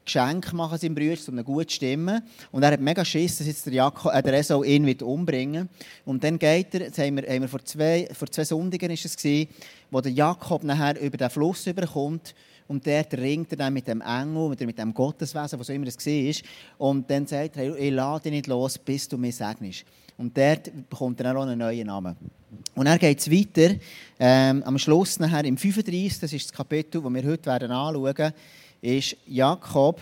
Geschenk 0.06 0.54
machen 0.54 0.78
seinem 0.78 0.96
Bruder, 0.96 1.20
um 1.28 1.34
eine 1.34 1.44
gute 1.44 1.74
Stimme. 1.74 2.24
Und 2.52 2.64
er 2.64 2.72
hat 2.72 2.80
mega 2.80 3.04
Schiss, 3.04 3.40
dass 3.40 3.48
jetzt 3.48 3.66
der, 3.66 3.74
Jakob, 3.74 4.14
äh, 4.14 4.22
der 4.22 4.36
Esau 4.36 4.64
ihn 4.64 4.86
wird 4.86 5.02
umbringen 5.02 5.68
Und 6.06 6.24
dann 6.24 6.38
geht 6.38 6.74
er, 6.76 6.82
jetzt 6.82 7.00
haben 7.00 7.18
wir, 7.18 7.24
haben 7.24 7.42
wir 7.42 7.50
vor, 7.50 7.64
zwei, 7.66 8.08
vor 8.14 8.30
zwei 8.30 8.46
Sonntagen 8.46 8.92
ist 8.92 9.06
es 9.06 9.18
gewesen, 9.18 9.50
wo 9.90 10.02
der 10.02 10.12
Jakob 10.12 10.64
nachher 10.64 11.00
über 11.02 11.18
den 11.18 11.30
Fluss 11.30 11.66
überkommt 11.68 12.36
und 12.68 12.86
dort 12.88 13.14
ringt 13.14 13.52
er 13.52 13.58
dann 13.58 13.74
mit 13.74 13.88
dem 13.88 14.02
Engel, 14.02 14.50
mit, 14.50 14.60
mit 14.62 14.78
dem 14.78 14.94
Gotteswesen, 14.94 15.60
was 15.60 15.70
auch 15.70 15.74
immer 15.74 15.86
das 15.86 15.98
war. 15.98 16.36
Und 16.78 17.10
dann 17.10 17.28
sagt 17.28 17.58
er, 17.58 17.76
ich 17.76 17.92
lade 17.92 18.24
dich 18.24 18.32
nicht 18.32 18.48
los, 18.48 18.78
bis 18.78 19.08
du 19.08 19.18
mich 19.18 19.36
segnest. 19.36 19.86
Und 20.18 20.36
dort 20.38 20.72
bekommt 20.90 21.20
er 21.20 21.26
dann 21.26 21.38
auch 21.38 21.44
einen 21.44 21.60
neuen 21.60 21.88
Namen. 21.88 22.16
Und 22.74 22.86
dann 22.86 22.98
geht 22.98 23.20
es 23.20 23.30
weiter, 23.30 23.76
ähm, 24.20 24.64
am 24.64 24.78
Schluss 24.80 25.20
nachher 25.20 25.46
im 25.46 25.58
35, 25.58 26.20
das 26.20 26.34
ist 26.34 26.50
das 26.50 26.54
Kapitel, 26.54 27.02
das 27.02 27.14
wir 27.14 27.24
heute 27.24 27.52
anschauen 27.52 28.04
werden, 28.04 28.34
ist 28.86 29.18
Jakob 29.26 30.00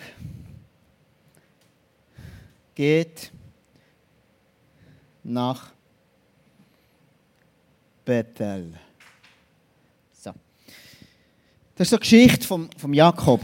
geht 2.74 3.32
nach 5.22 5.72
Bethel. 8.04 8.74
So. 10.12 10.32
Das 11.76 11.86
ist 11.86 11.92
die 11.92 11.98
Geschichte 11.98 12.46
von 12.46 12.92
Jakob. 12.92 13.40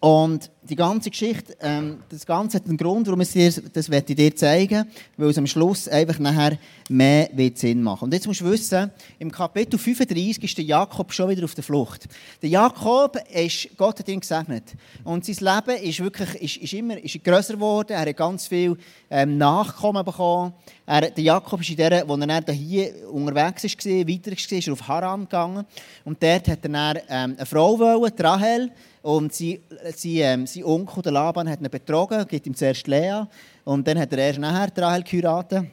Und 0.00 0.50
die 0.68 0.76
ganze 0.76 1.10
Geschichte, 1.10 1.56
ähm, 1.60 1.98
das 2.08 2.24
Ganze 2.24 2.56
hat 2.56 2.66
einen 2.66 2.76
Grund, 2.76 3.06
warum 3.06 3.20
ich 3.20 3.32
dir, 3.32 3.52
das 3.72 3.88
ich 3.88 4.04
dir 4.04 4.36
zeigen, 4.36 4.86
weil 5.16 5.28
es 5.28 5.38
am 5.38 5.46
Schluss 5.46 5.88
einfach 5.88 6.18
nachher 6.18 6.58
mehr 6.88 7.28
Sinn 7.54 7.82
macht. 7.82 8.02
Und 8.02 8.12
jetzt 8.12 8.26
musst 8.26 8.40
du 8.40 8.50
wissen, 8.50 8.90
im 9.18 9.30
Kapitel 9.30 9.78
35 9.78 10.42
ist 10.42 10.56
der 10.56 10.64
Jakob 10.64 11.12
schon 11.12 11.28
wieder 11.28 11.44
auf 11.44 11.54
der 11.54 11.64
Flucht. 11.64 12.06
Der 12.40 12.48
Jakob 12.48 13.18
ist, 13.32 13.68
Gott 13.76 13.98
hat 13.98 14.08
ihn 14.08 14.20
gesegnet. 14.20 14.64
Und 15.04 15.24
sein 15.24 15.36
Leben 15.40 15.82
ist 15.82 16.00
wirklich, 16.00 16.34
ist, 16.42 16.56
ist 16.62 16.72
immer, 16.72 16.98
ist 16.98 17.22
grösser 17.22 17.54
geworden. 17.54 17.92
Er 17.92 18.08
hat 18.08 18.16
ganz 18.16 18.46
viel 18.46 18.76
ähm, 19.10 19.36
Nachkommen 19.36 20.04
bekommen. 20.04 20.54
Er, 20.86 21.10
der 21.10 21.24
Jakob 21.24 21.60
ist 21.60 21.70
in 21.70 21.76
der, 21.76 22.06
wo 22.08 22.16
er 22.16 22.40
dann 22.40 22.54
hier 22.54 23.10
unterwegs 23.10 23.64
war, 23.64 24.08
weiter 24.08 24.30
war, 24.30 24.58
ist 24.58 24.66
er 24.66 24.72
auf 24.72 24.88
Haran 24.88 25.20
gegangen. 25.22 25.64
Und 26.04 26.22
dort 26.22 26.48
hat 26.48 26.58
er 26.62 26.68
dann 26.68 26.98
ähm, 27.08 27.34
eine 27.36 27.46
Frau 27.46 27.78
wollen, 27.78 28.12
Rahel, 28.18 28.70
und 29.04 29.34
sie, 29.34 29.60
sie, 29.94 30.20
ähm, 30.20 30.46
sein 30.46 30.64
Onkel, 30.64 31.02
der 31.02 31.12
Laban, 31.12 31.46
hat 31.46 31.60
ihn 31.60 31.68
betrogen, 31.68 32.26
gibt 32.26 32.46
ihm 32.46 32.54
zuerst 32.54 32.86
Lea. 32.86 33.24
Und 33.62 33.86
dann 33.86 33.98
hat 33.98 34.10
er 34.12 34.18
erst 34.18 34.38
nachher 34.38 34.70
Rahel 34.78 35.02
geheiratet. 35.02 35.66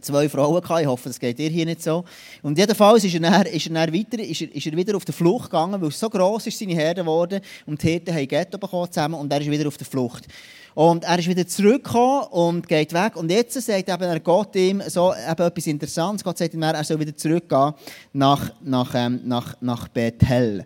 zwei 0.00 0.30
Frauen 0.30 0.62
gehabt. 0.62 0.80
Ich 0.80 0.86
hoffe, 0.86 1.10
das 1.10 1.20
geht 1.20 1.38
dir 1.38 1.50
hier 1.50 1.66
nicht 1.66 1.82
so. 1.82 2.04
Und 2.42 2.56
jedenfalls 2.56 3.04
ist 3.04 3.12
er 3.12 3.20
dann, 3.20 3.42
ist 3.42 3.66
er 3.66 3.74
dann 3.74 3.92
weiter, 3.92 4.18
ist 4.20 4.40
er, 4.40 4.54
ist 4.54 4.66
er 4.66 4.74
wieder 4.74 4.96
auf 4.96 5.04
die 5.04 5.12
Flucht 5.12 5.50
gegangen, 5.50 5.78
weil 5.78 5.90
so 5.90 6.08
gross 6.08 6.46
ist 6.46 6.58
seine 6.58 6.72
Herde 6.72 7.02
geworden 7.02 7.42
und 7.66 7.82
die 7.82 7.88
Hirten 7.88 8.14
haben 8.14 8.26
Ghetto 8.26 8.56
bekommen 8.56 8.90
zusammen 8.90 9.16
und 9.16 9.30
er 9.30 9.42
ist 9.42 9.50
wieder 9.50 9.68
auf 9.68 9.76
der 9.76 9.86
Flucht. 9.86 10.26
Und 10.74 11.04
er 11.04 11.18
ist 11.18 11.28
wieder 11.28 11.46
zurückgekommen 11.46 12.28
und 12.30 12.66
geht 12.66 12.94
weg. 12.94 13.14
Und 13.16 13.30
jetzt 13.30 13.60
sagt 13.60 13.90
eben 13.90 14.02
er 14.02 14.20
Gott 14.20 14.56
ihm 14.56 14.82
so 14.86 15.12
eben 15.12 15.42
etwas 15.42 15.66
Interessantes. 15.66 16.24
Gott 16.24 16.38
sagt 16.38 16.54
ihm, 16.54 16.62
er 16.62 16.82
soll 16.82 16.98
wieder 16.98 17.14
zurückgehen 17.14 17.74
nach, 18.14 18.52
nach, 18.62 18.94
ähm, 18.94 19.20
nach, 19.24 19.54
nach 19.60 19.88
Bethel. 19.88 20.64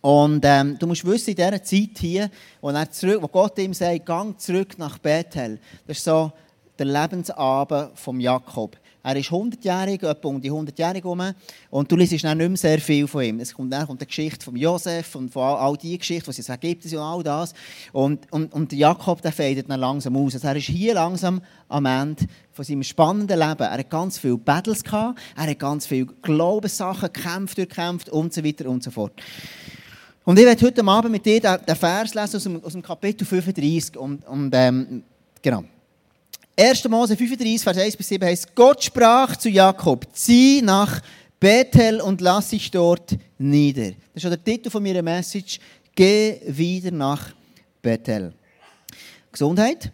Und 0.00 0.42
ähm, 0.44 0.78
du 0.78 0.86
musst 0.86 1.04
wissen, 1.04 1.30
in 1.30 1.36
dieser 1.36 1.62
Zeit 1.62 1.98
hier, 1.98 2.30
wo, 2.60 2.70
er 2.70 2.90
zurück, 2.90 3.18
wo 3.20 3.28
Gott 3.28 3.58
ihm 3.58 3.74
sagt, 3.74 4.06
gang 4.06 4.38
zurück 4.40 4.78
nach 4.78 4.98
Bethel, 4.98 5.58
das 5.86 5.98
ist 5.98 6.04
so 6.04 6.32
der 6.78 6.86
Lebensabend 6.86 7.98
von 7.98 8.18
Jakob. 8.18 8.76
Er 9.02 9.16
ist 9.16 9.30
100-jährig, 9.30 10.02
etwa 10.02 10.28
um 10.28 10.40
die 10.40 10.50
100-jährig 10.50 11.02
herum. 11.02 11.22
Und 11.70 11.90
du 11.90 11.96
liest 11.96 12.12
nicht 12.12 12.22
mehr 12.22 12.56
sehr 12.56 12.78
viel 12.78 13.06
von 13.06 13.22
ihm. 13.22 13.40
Es 13.40 13.54
kommt 13.54 13.72
dann 13.72 13.86
kommt 13.86 14.00
die 14.00 14.06
Geschichte 14.06 14.44
von 14.44 14.56
Josef 14.56 15.14
und 15.14 15.32
von 15.32 15.42
all, 15.42 15.56
all 15.56 15.76
die 15.76 15.96
Geschichten, 15.96 16.28
was 16.28 16.38
es 16.38 16.60
gibt 16.60 16.84
und 16.84 16.98
all 16.98 17.22
das. 17.22 17.54
Und, 17.92 18.30
und, 18.30 18.52
und 18.52 18.72
Jakob, 18.72 19.22
der 19.22 19.32
fädet 19.32 19.70
dann 19.70 19.80
langsam 19.80 20.16
aus. 20.16 20.34
Also 20.34 20.48
er 20.48 20.56
ist 20.56 20.66
hier 20.66 20.94
langsam 20.94 21.40
am 21.68 21.86
Ende 21.86 22.26
von 22.52 22.64
seinem 22.64 22.82
spannenden 22.82 23.38
Leben. 23.38 23.62
Er 23.62 23.78
hat 23.78 23.90
ganz 23.90 24.18
viele 24.18 24.36
Battles 24.36 24.84
gehabt, 24.84 25.18
er 25.36 25.46
hat 25.46 25.58
ganz 25.58 25.86
viele 25.86 26.06
Glaubenssachen 26.20 27.10
gekämpft, 27.10 27.56
durchkämpft 27.56 28.10
und 28.10 28.34
so 28.34 28.44
weiter 28.44 28.68
und 28.68 28.82
so 28.82 28.90
fort. 28.90 29.14
Und 30.24 30.38
ich 30.38 30.44
werde 30.44 30.66
heute 30.66 30.84
Abend 30.84 31.12
mit 31.12 31.24
dir 31.24 31.40
den 31.40 31.76
Vers 31.76 32.14
lesen 32.14 32.36
aus 32.36 32.42
dem, 32.42 32.64
aus 32.64 32.72
dem 32.72 32.82
Kapitel 32.82 33.24
35. 33.24 33.96
Und, 33.96 34.26
und 34.26 34.50
ähm, 34.54 35.02
genau. 35.40 35.64
1. 36.58 36.88
Mose 36.88 37.16
35, 37.16 37.62
Vers 37.62 37.78
1 37.78 37.96
bis 37.96 38.08
7 38.08 38.26
heißt: 38.26 38.54
Gott 38.54 38.84
sprach 38.84 39.36
zu 39.36 39.48
Jakob: 39.48 40.06
Zieh 40.12 40.60
nach 40.62 41.00
Bethel 41.38 42.02
und 42.02 42.20
lass 42.20 42.50
dich 42.50 42.70
dort 42.70 43.16
nieder. 43.38 43.92
Das 44.14 44.24
ist 44.24 44.30
der 44.30 44.44
Titel 44.44 44.68
von 44.68 44.82
meiner 44.82 45.02
Message. 45.02 45.58
Geh 45.94 46.40
wieder 46.46 46.90
nach 46.90 47.32
Bethel. 47.80 48.34
Gesundheit. 49.32 49.90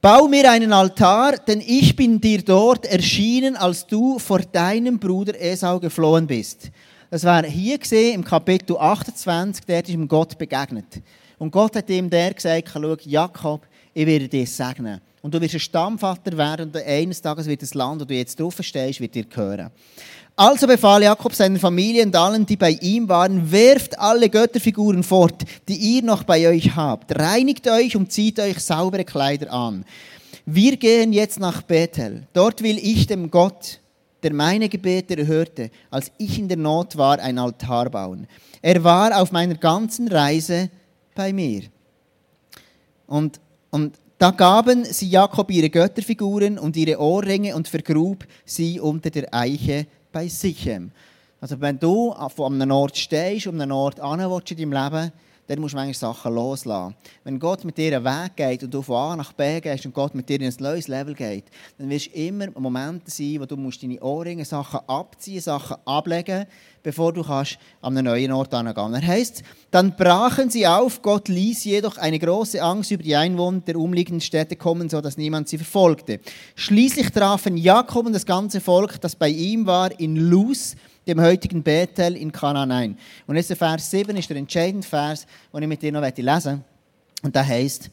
Bau 0.00 0.28
mir 0.28 0.50
einen 0.50 0.72
Altar, 0.72 1.36
denn 1.38 1.60
ich 1.60 1.94
bin 1.96 2.20
dir 2.20 2.42
dort 2.42 2.86
erschienen, 2.86 3.56
als 3.56 3.86
du 3.86 4.18
vor 4.18 4.40
deinem 4.40 4.98
Bruder 4.98 5.38
Esau 5.38 5.80
geflohen 5.80 6.26
bist. 6.26 6.70
Das 7.08 7.22
war 7.22 7.44
hier 7.44 7.78
gesehen 7.78 8.14
im 8.16 8.24
Kapitel 8.24 8.76
28, 8.76 9.64
der 9.64 9.82
ist 9.82 9.90
ihm 9.90 10.08
Gott 10.08 10.36
begegnet. 10.36 11.00
Und 11.38 11.52
Gott 11.52 11.76
hat 11.76 11.88
ihm 11.88 12.10
der 12.10 12.34
gesagt, 12.34 12.70
schau, 12.72 12.96
Jakob, 13.04 13.66
ich 13.94 14.06
werde 14.06 14.28
dich 14.28 14.50
segnen. 14.50 15.00
Und 15.22 15.32
du 15.32 15.40
wirst 15.40 15.54
ein 15.54 15.60
Stammvater 15.60 16.36
werden 16.36 16.66
und 16.66 16.76
eines 16.76 17.22
Tages 17.22 17.46
wird 17.46 17.62
das 17.62 17.74
Land, 17.74 18.00
wo 18.00 18.04
du 18.04 18.14
jetzt 18.14 18.38
drauf 18.40 18.56
stehst, 18.60 19.00
wird 19.00 19.14
dir 19.14 19.24
gehören. 19.24 19.70
Also 20.34 20.66
befahl 20.66 21.02
Jakob 21.02 21.32
seiner 21.32 21.58
Familie 21.58 22.04
und 22.04 22.14
allen, 22.14 22.44
die 22.44 22.56
bei 22.56 22.72
ihm 22.72 23.08
waren, 23.08 23.50
werft 23.50 23.98
alle 23.98 24.28
Götterfiguren 24.28 25.02
fort, 25.02 25.44
die 25.68 25.76
ihr 25.76 26.02
noch 26.02 26.24
bei 26.24 26.48
euch 26.48 26.74
habt. 26.74 27.16
Reinigt 27.18 27.68
euch 27.68 27.96
und 27.96 28.12
zieht 28.12 28.38
euch 28.40 28.58
saubere 28.58 29.04
Kleider 29.04 29.52
an. 29.52 29.84
Wir 30.44 30.76
gehen 30.76 31.12
jetzt 31.12 31.38
nach 31.38 31.62
Bethel. 31.62 32.24
Dort 32.32 32.62
will 32.62 32.78
ich 32.78 33.06
dem 33.06 33.30
Gott, 33.30 33.80
der 34.22 34.32
meine 34.32 34.68
Gebete 34.68 35.16
erhörte, 35.16 35.70
als 35.90 36.10
ich 36.18 36.38
in 36.38 36.48
der 36.48 36.56
Not 36.56 36.96
war, 36.96 37.18
ein 37.18 37.38
Altar 37.38 37.90
bauen. 37.90 38.26
Er 38.62 38.82
war 38.82 39.20
auf 39.20 39.32
meiner 39.32 39.54
ganzen 39.54 40.08
Reise 40.08 40.70
bei 41.14 41.32
mir. 41.32 41.62
Und, 43.06 43.40
und 43.70 43.98
da 44.18 44.30
gaben 44.30 44.84
sie 44.84 45.08
Jakob 45.08 45.50
ihre 45.50 45.70
Götterfiguren 45.70 46.58
und 46.58 46.76
ihre 46.76 46.98
Ohrringe 46.98 47.54
und 47.54 47.68
vergrub 47.68 48.26
sie 48.44 48.80
unter 48.80 49.10
der 49.10 49.32
Eiche 49.32 49.86
bei 50.10 50.28
Sichem. 50.28 50.90
Also 51.40 51.60
wenn 51.60 51.78
du 51.78 52.12
an 52.12 52.32
einem 52.38 52.70
Ort 52.70 52.96
stehst, 52.96 53.46
um 53.46 53.60
einen 53.60 53.72
Ort 53.72 54.00
an 54.00 54.20
in 54.20 54.56
deinem 54.56 54.72
Leben, 54.72 55.12
dann 55.46 55.60
musst 55.60 55.74
du 55.74 55.76
manchmal 55.76 55.94
Sachen 55.94 56.34
loslassen. 56.34 56.94
Wenn 57.24 57.38
Gott 57.38 57.64
mit 57.64 57.78
dir 57.78 57.96
einen 57.96 58.04
Weg 58.04 58.36
geht 58.36 58.62
und 58.64 58.74
du 58.74 58.82
von 58.82 58.96
A 58.96 59.16
nach 59.16 59.32
B 59.32 59.60
gehst 59.60 59.86
und 59.86 59.94
Gott 59.94 60.14
mit 60.14 60.28
dir 60.28 60.40
in 60.40 60.46
ein 60.46 60.54
neues 60.58 60.88
Level 60.88 61.14
geht, 61.14 61.44
dann 61.78 61.88
wirst 61.88 62.06
du 62.06 62.18
immer 62.18 62.48
Momente 62.58 63.10
sein, 63.10 63.40
wo 63.40 63.46
du 63.46 63.56
musst 63.56 63.82
deine 63.82 64.00
Ohrringe 64.02 64.44
Sachen 64.44 64.80
abziehen, 64.86 65.40
Sachen 65.40 65.76
ablegen, 65.84 66.46
bevor 66.82 67.12
du 67.12 67.22
kannst 67.22 67.58
an 67.80 67.96
einen 67.96 68.06
neuen 68.06 68.32
Ort 68.32 68.54
angehen. 68.54 68.94
Er 68.94 69.06
heißt, 69.06 69.42
dann 69.70 69.96
brachen 69.96 70.50
sie 70.50 70.66
auf, 70.66 71.02
Gott 71.02 71.28
ließ 71.28 71.64
jedoch 71.64 71.96
eine 71.96 72.18
große 72.18 72.62
Angst 72.62 72.90
über 72.90 73.02
die 73.02 73.16
Einwohner 73.16 73.60
der 73.60 73.76
umliegenden 73.76 74.20
Städte 74.20 74.56
kommen, 74.56 74.88
so 74.88 75.00
dass 75.00 75.16
niemand 75.16 75.48
sie 75.48 75.58
verfolgte. 75.58 76.20
Schließlich 76.54 77.10
trafen 77.10 77.56
Jakob 77.56 78.06
und 78.06 78.12
das 78.12 78.26
ganze 78.26 78.60
Volk, 78.60 79.00
das 79.00 79.16
bei 79.16 79.28
ihm 79.28 79.66
war, 79.66 79.98
in 79.98 80.16
Luz, 80.16 80.76
dem 81.06 81.20
heutigen 81.20 81.62
Bethel 81.62 82.16
in 82.16 82.32
Kanaan. 82.32 82.96
Und 83.26 83.36
jetzt 83.36 83.50
der 83.50 83.56
Vers 83.56 83.90
7 83.90 84.16
ist 84.16 84.28
der 84.28 84.36
entscheidende 84.36 84.86
Vers, 84.86 85.26
den 85.52 85.62
ich 85.62 85.68
mit 85.68 85.82
dir 85.82 85.92
noch 85.92 86.02
lesen 86.02 86.24
möchte. 86.24 86.60
Und 87.22 87.36
da 87.36 87.44
heißt: 87.44 87.90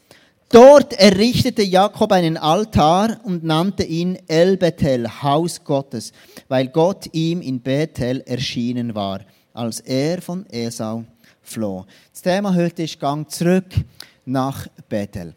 Dort 0.49 0.93
errichtete 0.93 1.63
Jakob 1.63 2.11
einen 2.11 2.37
Altar 2.37 3.19
und 3.23 3.43
nannte 3.43 3.83
ihn 3.83 4.19
El 4.27 4.57
Bethel, 4.57 5.07
Haus 5.23 5.63
Gottes, 5.63 6.11
weil 6.47 6.67
Gott 6.67 7.07
ihm 7.11 7.41
in 7.41 7.59
Bethel 7.59 8.21
erschienen 8.21 8.93
war, 8.93 9.21
als 9.53 9.79
er 9.79 10.21
von 10.21 10.45
Esau 10.51 11.05
floh. 11.41 11.85
Das 12.11 12.21
Thema 12.21 12.53
heute 12.53 12.83
ist 12.83 12.99
Gang 12.99 13.29
zurück 13.29 13.65
nach 14.25 14.67
Bethel. 14.87 15.33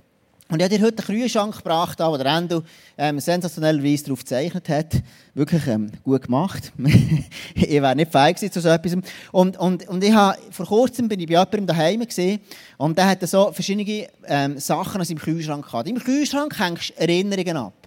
Und 0.48 0.60
ich 0.60 0.64
habe 0.64 0.78
dir 0.78 0.84
heute 0.84 0.98
einen 0.98 1.18
Kühlschrank 1.18 1.56
gebracht, 1.56 1.98
wo 1.98 2.16
der 2.16 2.26
Endo 2.26 2.62
ähm, 2.96 3.18
sensationellerweise 3.18 4.04
darauf 4.04 4.20
gezeichnet 4.20 4.68
hat. 4.68 4.92
Wirklich 5.34 5.66
ähm, 5.66 5.90
gut 6.04 6.22
gemacht. 6.22 6.72
ich 7.54 7.68
wäre 7.68 7.96
nicht 7.96 8.12
feig 8.12 8.38
zu 8.38 8.60
so 8.60 8.68
etwas. 8.68 8.96
Und, 9.32 9.56
und, 9.56 9.88
und 9.88 10.04
ich 10.04 10.12
habe, 10.12 10.38
vor 10.52 10.66
kurzem 10.66 11.08
bin 11.08 11.18
ich 11.18 11.26
bei 11.26 11.32
jemandem 11.32 11.66
daheim 11.66 12.06
gesehen 12.06 12.40
und 12.76 12.96
der 12.96 13.08
hatte 13.08 13.26
so 13.26 13.50
verschiedene 13.50 14.06
ähm, 14.26 14.58
Sachen 14.60 15.00
aus 15.00 15.08
seinem 15.08 15.18
Kühlschrank 15.18 15.66
gehabt. 15.66 15.88
Im 15.88 15.98
Kühlschrank 15.98 16.56
hängst 16.56 16.90
du 16.90 17.00
Erinnerungen 17.00 17.56
ab. 17.56 17.85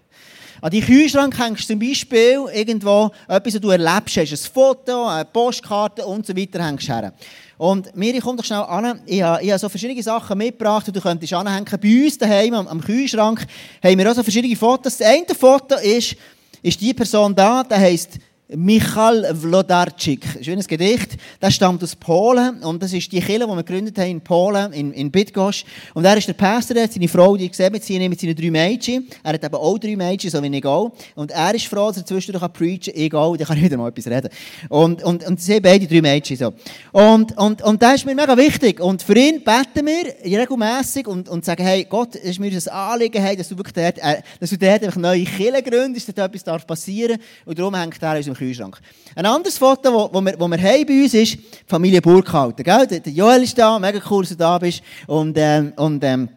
An 0.62 0.72
die 0.72 0.82
Kühlschrank 0.82 1.39
hängst 1.39 1.70
du 1.70 1.74
zum 1.74 1.80
Beispiel 1.80 2.46
irgendwo 2.54 3.12
etwas, 3.28 3.54
was 3.54 3.62
du 3.62 3.70
erlebst 3.70 4.18
hast. 4.18 4.32
Ein 4.32 4.54
Foto, 4.54 5.08
eine 5.08 5.24
Postkarte 5.24 6.06
und 6.06 6.25
so 6.25 6.36
weiter 6.36 6.66
hängst 6.66 6.89
her. 6.89 7.13
Und 7.58 7.96
Miri, 7.96 8.20
komm 8.20 8.36
doch 8.36 8.44
schnell 8.44 8.60
an. 8.60 9.01
Ich 9.06 9.22
habe, 9.22 9.42
ich 9.42 9.50
habe 9.50 9.60
so 9.60 9.70
verschiedene 9.70 10.04
Sachen 10.04 10.38
mitgebracht, 10.38 10.88
die 10.88 10.92
du 10.92 11.00
könntest 11.00 11.34
anhängen. 11.34 11.66
Bei 11.66 12.04
uns 12.04 12.18
daheim 12.18 12.54
am, 12.54 12.68
am 12.68 12.82
Kühlschrank 12.82 13.46
haben 13.82 13.98
wir 13.98 14.12
auch 14.12 14.16
so 14.16 14.24
verschiedene 14.24 14.56
Fotos. 14.56 14.98
Das 14.98 15.08
eine 15.08 15.25
Foto 15.38 15.75
ist, 15.75 16.16
ist 16.62 16.82
die 16.82 16.94
Person 16.94 17.34
da, 17.34 17.63
der 17.63 17.80
heisst 17.80 18.20
Michal 18.56 19.27
Wlodarczyk. 19.32 20.25
Schönes 20.41 20.68
Gedicht. 20.68 21.18
Das 21.39 21.53
stammt 21.53 21.84
aus 21.84 21.96
Polen 21.96 22.63
und 22.63 22.82
das 22.82 22.94
ist 22.94 23.12
die 23.12 23.20
Kirche, 23.20 23.46
die 23.46 23.48
wir 23.48 23.58
gegründet 23.58 23.96
haben 24.00 24.10
in 24.10 24.22
Polen, 24.22 24.74
in, 24.74 24.91
in 24.91 25.12
Bydgoszcz. 25.12 25.65
Und 25.94 26.03
er 26.03 26.18
ist 26.18 26.27
der 26.27 26.34
Pastor, 26.34 26.74
der 26.74 26.88
seine 26.88 27.08
Frau, 27.08 27.38
die 27.38 27.48
gesehen 27.48 27.72
mit, 27.72 27.84
sie, 27.84 28.10
mit 28.10 28.20
seinen 28.20 28.36
drei 28.36 28.50
Mädchen. 28.50 29.08
Er 29.22 29.34
hat 29.34 29.44
eben 29.44 29.53
auch 29.53 29.77
drei 29.77 29.96
Mädchen, 29.96 30.32
so 30.32 30.41
wie 30.41 30.58
ich 30.58 30.65
auch. 30.65 30.91
Und 31.13 31.29
er 31.29 31.53
ist 31.53 31.68
froh, 31.68 31.89
dass 31.89 31.98
er 31.98 32.08
zwischendurch 32.08 32.51
preachen 32.51 32.91
kann. 32.91 32.94
Ich 32.96 33.13
auch, 33.13 33.38
dann 33.38 33.46
kann 33.46 33.58
ich 33.58 33.63
wieder 33.65 33.77
mal 33.77 33.89
etwas 33.89 34.08
reden. 34.08 34.29
Und, 34.68 35.03
und, 35.03 35.27
und 35.27 35.39
sie 35.39 35.60
beide 35.60 35.86
drei 35.86 36.01
Mädchen 36.01 36.36
so. 36.36 36.51
Und, 36.91 37.38
und, 37.38 37.62
und 37.62 37.84
das 37.84 37.98
ist 37.98 38.06
mir 38.08 38.15
mega 38.15 38.36
wichtig. 38.36 38.79
Und 38.79 39.03
für 39.03 39.15
ihn 39.15 39.44
beten 39.44 39.86
wir 39.86 40.39
regelmässig 40.39 41.08
und, 41.08 41.29
und 41.29 41.46
sagen, 41.46 41.62
hey, 41.62 41.86
Gott, 41.88 42.15
es 42.15 42.32
ist 42.32 42.39
mir 42.39 42.51
ein 42.51 42.68
Anliegen, 42.70 43.22
hey, 43.22 43.36
dass 43.36 43.50
du 43.50 43.56
wirklich 43.56 43.75
dort, 43.75 44.00
äh, 44.00 44.24
dass 44.39 44.50
du 44.50 44.58
dort 44.58 44.84
einfach 44.84 45.00
neue 45.00 45.25
Kirche 45.25 45.62
gründest, 45.62 46.08
dass 46.08 46.15
dort 46.15 46.29
etwas 46.29 46.44
darf 46.44 46.65
passieren. 46.65 47.20
Und 47.46 47.60
darum 47.60 47.75
hängt 47.75 48.01
er 48.01 48.13
in 48.13 48.18
unserem 48.18 48.38
Kühlschrank. 48.39 48.79
Ein 49.15 49.25
anderes 49.25 49.58
Foto, 49.58 49.81
das 49.84 49.93
wo, 50.13 50.22
wir, 50.22 50.36
wo 50.39 50.48
wir 50.48 50.58
haben 50.58 50.86
bei 50.86 51.03
uns 51.03 51.13
ist, 51.13 51.38
Familie 51.67 52.01
Burkhalter. 52.01 52.63
Gell? 52.63 52.88
Der 52.88 53.13
Joel 53.13 53.43
ist 53.43 53.58
da, 53.58 53.77
mega 53.77 54.01
cool, 54.10 54.24
dass 54.24 54.29
du 54.29 54.38
da 54.38 54.58
bist. 54.58 54.81
Und, 55.08 55.38
ähm, 55.38 55.74
und 55.75 56.03
ähm, 56.03 56.29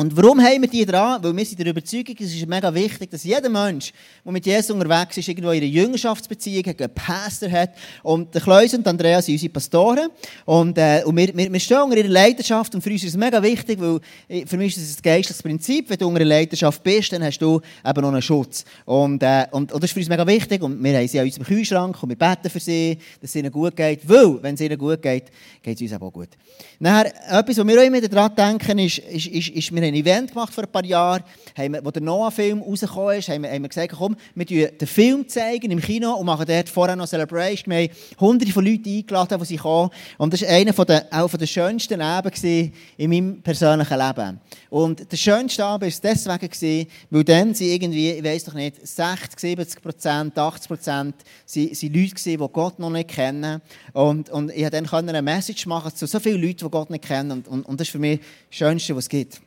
und 0.00 0.16
warum 0.16 0.40
haben 0.40 0.62
wir 0.62 0.68
die 0.68 0.86
dran? 0.86 1.22
Weil 1.22 1.36
wir 1.36 1.44
sind 1.44 1.58
der 1.58 1.66
Überzeugung, 1.66 2.16
es 2.18 2.34
ist 2.34 2.46
mega 2.46 2.72
wichtig, 2.72 3.10
dass 3.10 3.22
jeder 3.22 3.50
Mensch, 3.50 3.92
der 4.24 4.32
mit 4.32 4.46
Jesus 4.46 4.70
unterwegs 4.70 5.18
ist, 5.18 5.28
irgendwo 5.28 5.52
ihre 5.52 5.66
Jüngerschaftsbeziehung 5.66 6.64
hat, 6.64 6.80
einen 6.80 6.94
Pastor 6.94 7.50
hat. 7.50 7.72
Und 8.02 8.34
der 8.34 8.40
Kleus 8.40 8.72
und 8.72 8.88
Andrea 8.88 9.20
sind 9.20 9.34
unsere 9.34 9.52
Pastoren. 9.52 10.08
Und, 10.46 10.78
äh, 10.78 11.02
und 11.04 11.14
wir, 11.18 11.36
wir, 11.36 11.52
wir 11.52 11.60
stehen 11.60 11.82
unter 11.82 11.98
ihrer 11.98 12.08
Leidenschaft. 12.08 12.74
Und 12.74 12.80
für 12.80 12.88
uns 12.88 13.02
ist 13.02 13.10
es 13.10 13.16
mega 13.18 13.42
wichtig, 13.42 13.78
weil 13.78 14.00
äh, 14.26 14.46
für 14.46 14.56
mich 14.56 14.74
ist 14.74 14.82
es 14.82 14.96
ein 14.96 15.02
geistliches 15.02 15.42
Prinzip. 15.42 15.90
Wenn 15.90 15.98
du 15.98 16.06
unter 16.08 16.22
einer 16.22 16.30
Leidenschaft 16.30 16.82
bist, 16.82 17.12
dann 17.12 17.22
hast 17.22 17.38
du 17.38 17.60
eben 17.86 18.00
noch 18.00 18.08
einen 18.10 18.22
Schutz. 18.22 18.64
Und, 18.86 19.22
äh, 19.22 19.48
und, 19.50 19.70
und 19.70 19.82
das 19.82 19.90
ist 19.90 19.92
für 19.92 20.00
uns 20.00 20.08
mega 20.08 20.26
wichtig. 20.26 20.62
Und 20.62 20.82
wir 20.82 20.96
haben 20.96 21.08
sie 21.08 21.20
an 21.20 21.26
unserem 21.26 21.44
Kühlschrank 21.44 22.02
und 22.02 22.08
wir 22.08 22.16
beten 22.16 22.48
für 22.48 22.60
sie, 22.60 22.96
dass 23.20 23.28
es 23.28 23.36
ihnen 23.36 23.52
gut 23.52 23.76
geht. 23.76 24.08
Weil, 24.08 24.42
wenn 24.42 24.54
es 24.54 24.62
ihnen 24.62 24.78
gut 24.78 25.02
geht, 25.02 25.24
geht 25.62 25.76
es 25.76 25.92
uns 25.92 26.00
auch 26.00 26.10
gut. 26.10 26.30
Nachher, 26.78 27.12
etwas, 27.38 27.58
was 27.58 27.66
wir 27.66 27.78
auch 27.78 27.84
immer 27.84 28.00
daran 28.00 28.34
denken, 28.34 28.78
ist, 28.78 28.96
ist, 28.96 29.26
ist, 29.26 29.48
ist 29.50 29.74
wir 29.74 29.89
ein 29.90 29.94
Event 30.00 30.30
gemacht 30.32 30.52
vor 30.54 30.64
ein 30.64 30.70
paar 30.70 30.84
Jahren, 30.84 31.22
haben 31.56 31.72
wir, 31.74 31.84
wo 31.84 31.90
der 31.90 32.02
Noah-Film 32.02 32.62
rausgekommen 32.62 33.18
ist, 33.18 33.28
haben 33.28 33.42
wir, 33.42 33.50
haben 33.50 33.62
wir 33.62 33.68
gesagt, 33.68 33.92
komm, 33.96 34.16
wir 34.34 34.46
zeigen 34.46 34.78
den 34.78 34.88
Film 34.88 35.28
zeigen 35.28 35.70
im 35.70 35.80
Kino 35.80 36.14
und 36.14 36.26
machen 36.26 36.46
dort 36.46 36.68
vorher 36.68 36.96
noch 36.96 37.06
Celebration. 37.06 37.72
Wir 37.72 37.88
haben 37.88 37.94
hunderte 38.20 38.52
von 38.52 38.64
Leuten 38.64 38.88
eingeladen, 38.88 39.38
die 39.38 39.44
sie 39.44 39.56
kommen. 39.56 39.90
Und 40.18 40.32
das 40.32 40.42
war 40.42 40.48
einer 40.48 40.72
von 40.72 40.86
der, 40.86 41.06
auch 41.10 41.28
von 41.28 41.38
der 41.38 41.46
schönsten 41.46 42.00
Abende 42.00 42.70
in 42.96 43.10
meinem 43.10 43.42
persönlichen 43.42 43.98
Leben. 43.98 44.40
Und 44.70 45.10
der 45.10 45.16
schönste 45.16 45.64
Abend 45.64 45.82
war 45.82 45.88
es 45.88 46.00
deswegen, 46.00 46.86
weil 47.10 47.24
dann 47.24 47.54
sind 47.54 47.68
irgendwie, 47.68 48.10
ich 48.10 48.24
weiß 48.24 48.44
doch 48.44 48.54
nicht, 48.54 48.86
60, 48.86 49.38
70 49.38 49.82
Prozent, 49.82 50.38
80 50.38 50.68
Prozent 50.68 51.14
Leute 51.54 52.14
gewesen, 52.14 52.38
die 52.40 52.48
Gott 52.52 52.78
noch 52.78 52.90
nicht 52.90 53.10
kennen. 53.10 53.60
Und, 53.92 54.30
und 54.30 54.50
ich 54.50 54.62
konnte 54.62 54.90
dann 54.90 55.08
eine 55.08 55.22
Message 55.22 55.66
machen 55.66 55.94
zu 55.94 56.06
so 56.06 56.20
vielen 56.20 56.40
Leuten, 56.40 56.64
die 56.64 56.70
Gott 56.70 56.90
nicht 56.90 57.04
kennen. 57.04 57.32
Und, 57.32 57.48
und, 57.48 57.66
und 57.66 57.80
das 57.80 57.88
ist 57.88 57.92
für 57.92 57.98
mich 57.98 58.20
das 58.20 58.56
Schönste, 58.56 58.94
was 58.94 59.04
es 59.04 59.08
gibt. 59.08 59.40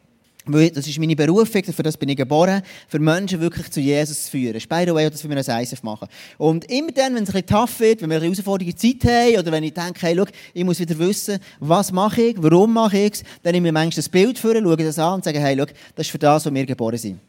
Das 0.45 0.85
ist 0.85 0.99
meine 0.99 1.15
Berufung, 1.15 1.63
für 1.63 1.83
das 1.83 1.95
bin 1.95 2.09
ich 2.09 2.17
geboren, 2.17 2.61
für 2.89 2.99
Menschen 2.99 3.39
wirklich 3.39 3.71
zu 3.71 3.79
Jesus 3.79 4.25
zu 4.25 4.31
führen. 4.31 4.61
By 4.67 4.83
the 4.85 4.93
way, 4.93 5.09
das 5.09 5.27
wir 5.27 5.37
als 5.37 5.47
ISF 5.47 5.81
machen. 5.83 6.09
Und 6.37 6.69
immer 6.69 6.91
dann, 6.91 7.15
wenn 7.15 7.23
es 7.23 7.29
ein 7.29 7.41
bisschen 7.43 7.47
tough 7.47 7.79
wird, 7.79 8.01
wenn 8.01 8.09
wir 8.09 8.17
eine 8.17 8.25
herausfordernde 8.25 8.75
Zeit 8.75 9.03
haben, 9.05 9.39
oder 9.39 9.51
wenn 9.53 9.63
ich 9.63 9.73
denke, 9.73 10.01
hey, 10.01 10.15
schau, 10.17 10.25
ich 10.53 10.63
muss 10.65 10.79
wieder 10.79 10.99
wissen, 10.99 11.39
was 11.59 11.93
mache 11.93 12.21
ich, 12.21 12.35
warum 12.39 12.73
mache 12.73 12.97
ich 12.97 13.13
es, 13.13 13.23
dann 13.41 13.53
nehme 13.53 13.69
ich 13.69 13.73
manchmal 13.73 13.95
das 13.95 14.09
Bild 14.09 14.37
vor, 14.37 14.53
schaue 14.53 14.77
das 14.77 14.99
an 14.99 15.13
und 15.15 15.23
sage, 15.23 15.39
hey, 15.39 15.55
schau, 15.57 15.65
das 15.95 16.07
ist 16.07 16.11
für 16.11 16.19
das, 16.19 16.45
wo 16.45 16.53
wir 16.53 16.65
geboren 16.65 16.97
sind. 16.97 17.19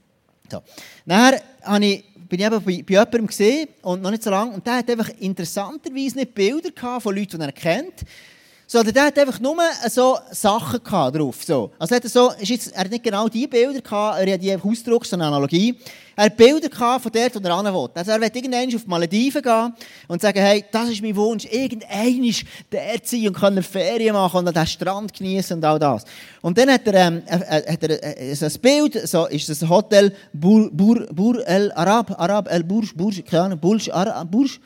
So. 0.50 0.60
Nachher 1.04 1.40
habe 1.62 1.86
ich 1.86 2.04
bin 2.28 2.40
ich 2.40 2.46
eben 2.46 2.64
bei, 2.64 2.82
bei 2.82 2.94
jemandem 2.94 3.26
gesehen 3.26 3.68
und 3.82 4.02
noch 4.02 4.10
nicht 4.10 4.22
so 4.22 4.30
lange 4.30 4.52
und 4.52 4.66
der 4.66 4.78
hat 4.78 4.90
einfach 4.90 5.10
interessanterweise 5.20 6.16
nicht 6.16 6.34
Bilder 6.34 6.70
gehabt 6.70 7.02
von 7.02 7.14
Leuten, 7.14 7.38
die 7.38 7.44
er 7.44 7.52
kennt, 7.52 8.04
sondern 8.74 8.92
der 8.92 9.04
hat 9.04 9.18
einfach 9.20 9.38
nur 9.38 9.56
so 9.88 10.18
Sachen 10.32 10.82
drauf. 10.82 11.44
So. 11.44 11.70
Also 11.78 11.94
er, 11.94 12.08
so, 12.08 12.32
ist 12.32 12.48
jetzt, 12.48 12.72
er 12.72 12.80
hat 12.80 12.90
nicht 12.90 13.04
genau 13.04 13.28
diese 13.28 13.46
Bilder 13.46 13.80
gehabt, 13.80 14.18
er 14.18 14.34
hat 14.34 14.42
die 14.42 14.52
ausgedruckt, 14.52 15.06
so 15.06 15.14
eine 15.14 15.26
Analogie. 15.26 15.76
Er 16.16 16.24
hat 16.24 16.36
Bilder 16.36 16.68
gehabt 16.68 17.04
von 17.04 17.12
dort, 17.12 17.34
wo 17.36 17.48
er 17.48 17.56
hin 17.56 17.72
will. 17.72 17.88
Also 17.94 18.10
er 18.10 18.20
will 18.20 18.30
irgendwann 18.34 18.74
auf 18.74 18.82
die 18.82 18.90
Malediven 18.90 19.42
gehen 19.42 19.72
und 20.08 20.20
sagen, 20.20 20.40
hey, 20.40 20.64
das 20.72 20.88
ist 20.88 21.02
mein 21.02 21.14
Wunsch, 21.14 21.44
irgendwann 21.44 22.32
dort 22.68 23.06
sein 23.06 23.28
und 23.28 23.34
können 23.34 23.62
Ferien 23.62 24.14
machen 24.14 24.44
und 24.44 24.56
den 24.56 24.66
Strand 24.66 25.14
genießen 25.14 25.56
und 25.56 25.64
all 25.64 25.78
das. 25.78 26.04
Und 26.42 26.58
dann 26.58 26.70
hat 26.70 26.84
er, 26.88 26.94
ähm, 26.94 27.22
äh, 27.26 27.72
hat 27.72 27.82
er 27.84 28.18
äh, 28.20 28.34
so 28.34 28.46
ein 28.46 28.52
Bild, 28.60 29.08
so 29.08 29.26
ist 29.26 29.48
das 29.48 29.68
Hotel 29.68 30.12
Bur, 30.32 30.68
Bur, 30.72 31.06
Bur 31.12 31.46
El 31.46 31.70
Arab, 31.72 32.18
Arab 32.18 32.50
El 32.50 32.64
Burj, 32.64 32.92
Burj, 32.96 33.22
keine 33.22 33.44
Ahnung, 33.44 33.60
Burj, 33.60 33.88
Arab, 33.92 34.28
Burj, 34.32 34.58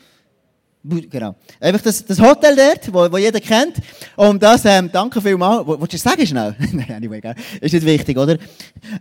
Genau. 0.85 1.35
Einfach 1.61 1.83
das, 1.83 2.05
das 2.05 2.21
Hotel 2.21 2.55
dort, 2.57 2.93
wo, 2.95 3.13
wo 3.13 3.19
jeder 3.19 3.41
kennt. 3.41 3.75
Und 4.17 4.43
das, 4.43 4.65
ähm, 4.65 4.89
danke 4.93 5.21
vielmals. 5.21 5.67
Wolltest 5.67 5.93
du 5.93 5.97
es 5.97 6.03
sagen 6.03 6.27
schnell? 6.27 6.55
Nein, 6.73 6.93
anyway, 6.97 7.21
gell? 7.21 7.35
Ist 7.61 7.75
nicht 7.75 7.85
wichtig, 7.85 8.17
oder? 8.17 8.39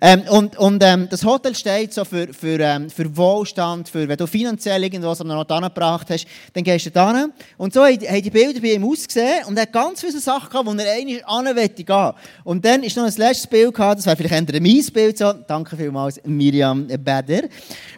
Ähm, 0.02 0.24
und 0.30 0.58
und 0.58 0.84
ähm, 0.84 1.08
das 1.10 1.24
Hotel 1.24 1.56
steht 1.56 1.94
so 1.94 2.04
für, 2.04 2.34
für, 2.34 2.60
ähm, 2.60 2.90
für 2.90 3.16
Wohlstand, 3.16 3.90
für, 3.90 4.08
wenn 4.08 4.18
du 4.18 4.28
finanziell 4.28 4.84
irgendwas 4.84 5.22
am 5.22 5.30
Ort 5.30 5.52
angebracht 5.52 6.10
hast, 6.10 6.28
dann 6.54 6.64
gehst 6.64 6.88
du 6.88 6.92
da 6.92 7.16
hin. 7.16 7.32
Und 7.58 7.74
so 7.74 7.86
haben 7.86 7.98
die 7.98 8.30
Bilder 8.30 8.60
bei 8.60 8.74
ihm 8.74 8.84
ausgesehen 8.84 9.46
und 9.48 9.56
er 9.56 9.64
hat 9.64 9.72
ganz 9.72 10.02
viele 10.02 10.20
Sachen 10.20 10.50
gehabt, 10.50 10.68
wo 10.68 10.74
er 10.74 10.94
eigentlich 10.94 11.26
an 11.26 11.46
gehen 11.56 12.14
Und 12.44 12.66
dann 12.66 12.84
ist 12.84 12.98
noch 12.98 13.06
ein 13.06 13.14
letztes 13.16 13.48
Bild 13.48 13.74
gehabt, 13.74 14.00
das 14.00 14.06
wäre 14.06 14.18
vielleicht 14.18 14.34
eher 14.34 14.56
ein 14.56 14.64
mein 14.64 14.86
Bild, 14.94 15.18
so. 15.18 15.32
Danke 15.32 15.78
vielmals, 15.78 16.20
Miriam 16.26 16.88
Beder. 16.88 17.48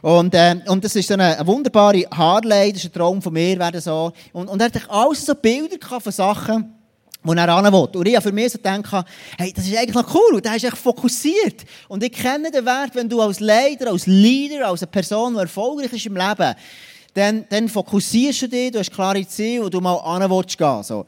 Und, 0.01 0.33
ähm, 0.35 0.61
und 0.67 0.83
das 0.83 0.95
ist 0.95 1.07
so 1.07 1.15
eine, 1.15 1.37
eine 1.37 1.47
wunderbare 1.47 2.03
Harley, 2.11 2.71
das 2.73 2.83
ist 2.83 2.89
ein 2.89 2.93
Traum 2.93 3.21
von 3.21 3.33
mir, 3.33 3.57
werden 3.69 3.81
so. 3.81 4.11
Und, 4.33 4.47
und 4.47 4.59
er 4.59 4.65
hat 4.65 4.89
alles 4.89 5.25
so 5.25 5.35
Bilder 5.35 5.77
von 5.99 6.11
Sachen, 6.11 6.73
wo 7.23 7.33
er 7.33 7.47
will. 7.47 7.99
Und 7.99 8.07
ich 8.07 8.15
habe 8.15 8.23
für 8.23 8.31
mich 8.31 8.51
so 8.51 8.57
gedacht, 8.57 9.05
hey, 9.37 9.53
das 9.53 9.67
ist 9.67 9.77
eigentlich 9.77 9.95
noch 9.95 10.13
cool, 10.13 10.41
der 10.41 10.55
ist 10.55 10.63
echt 10.63 10.77
fokussiert. 10.77 11.65
Und 11.87 12.03
ich 12.03 12.11
kenne 12.11 12.49
den 12.51 12.65
Wert, 12.65 12.95
wenn 12.95 13.09
du 13.09 13.21
als 13.21 13.39
Leader, 13.39 13.91
als 13.91 14.07
Leader, 14.07 14.67
als 14.67 14.81
eine 14.81 14.91
Person, 14.91 15.33
die 15.33 15.39
erfolgreich 15.39 15.93
ist 15.93 16.05
im 16.05 16.15
Leben, 16.15 16.55
dann, 17.13 17.45
dann 17.49 17.67
fokussierst 17.67 18.43
du 18.43 18.47
dich, 18.47 18.71
du 18.71 18.79
hast 18.79 18.93
klare 18.93 19.27
Ziele, 19.27 19.65
wo 19.65 19.69
du 19.69 19.81
mal 19.81 20.19
hin 20.19 20.29
willst 20.29 20.57
gehen. 20.57 20.83
So. 20.83 21.05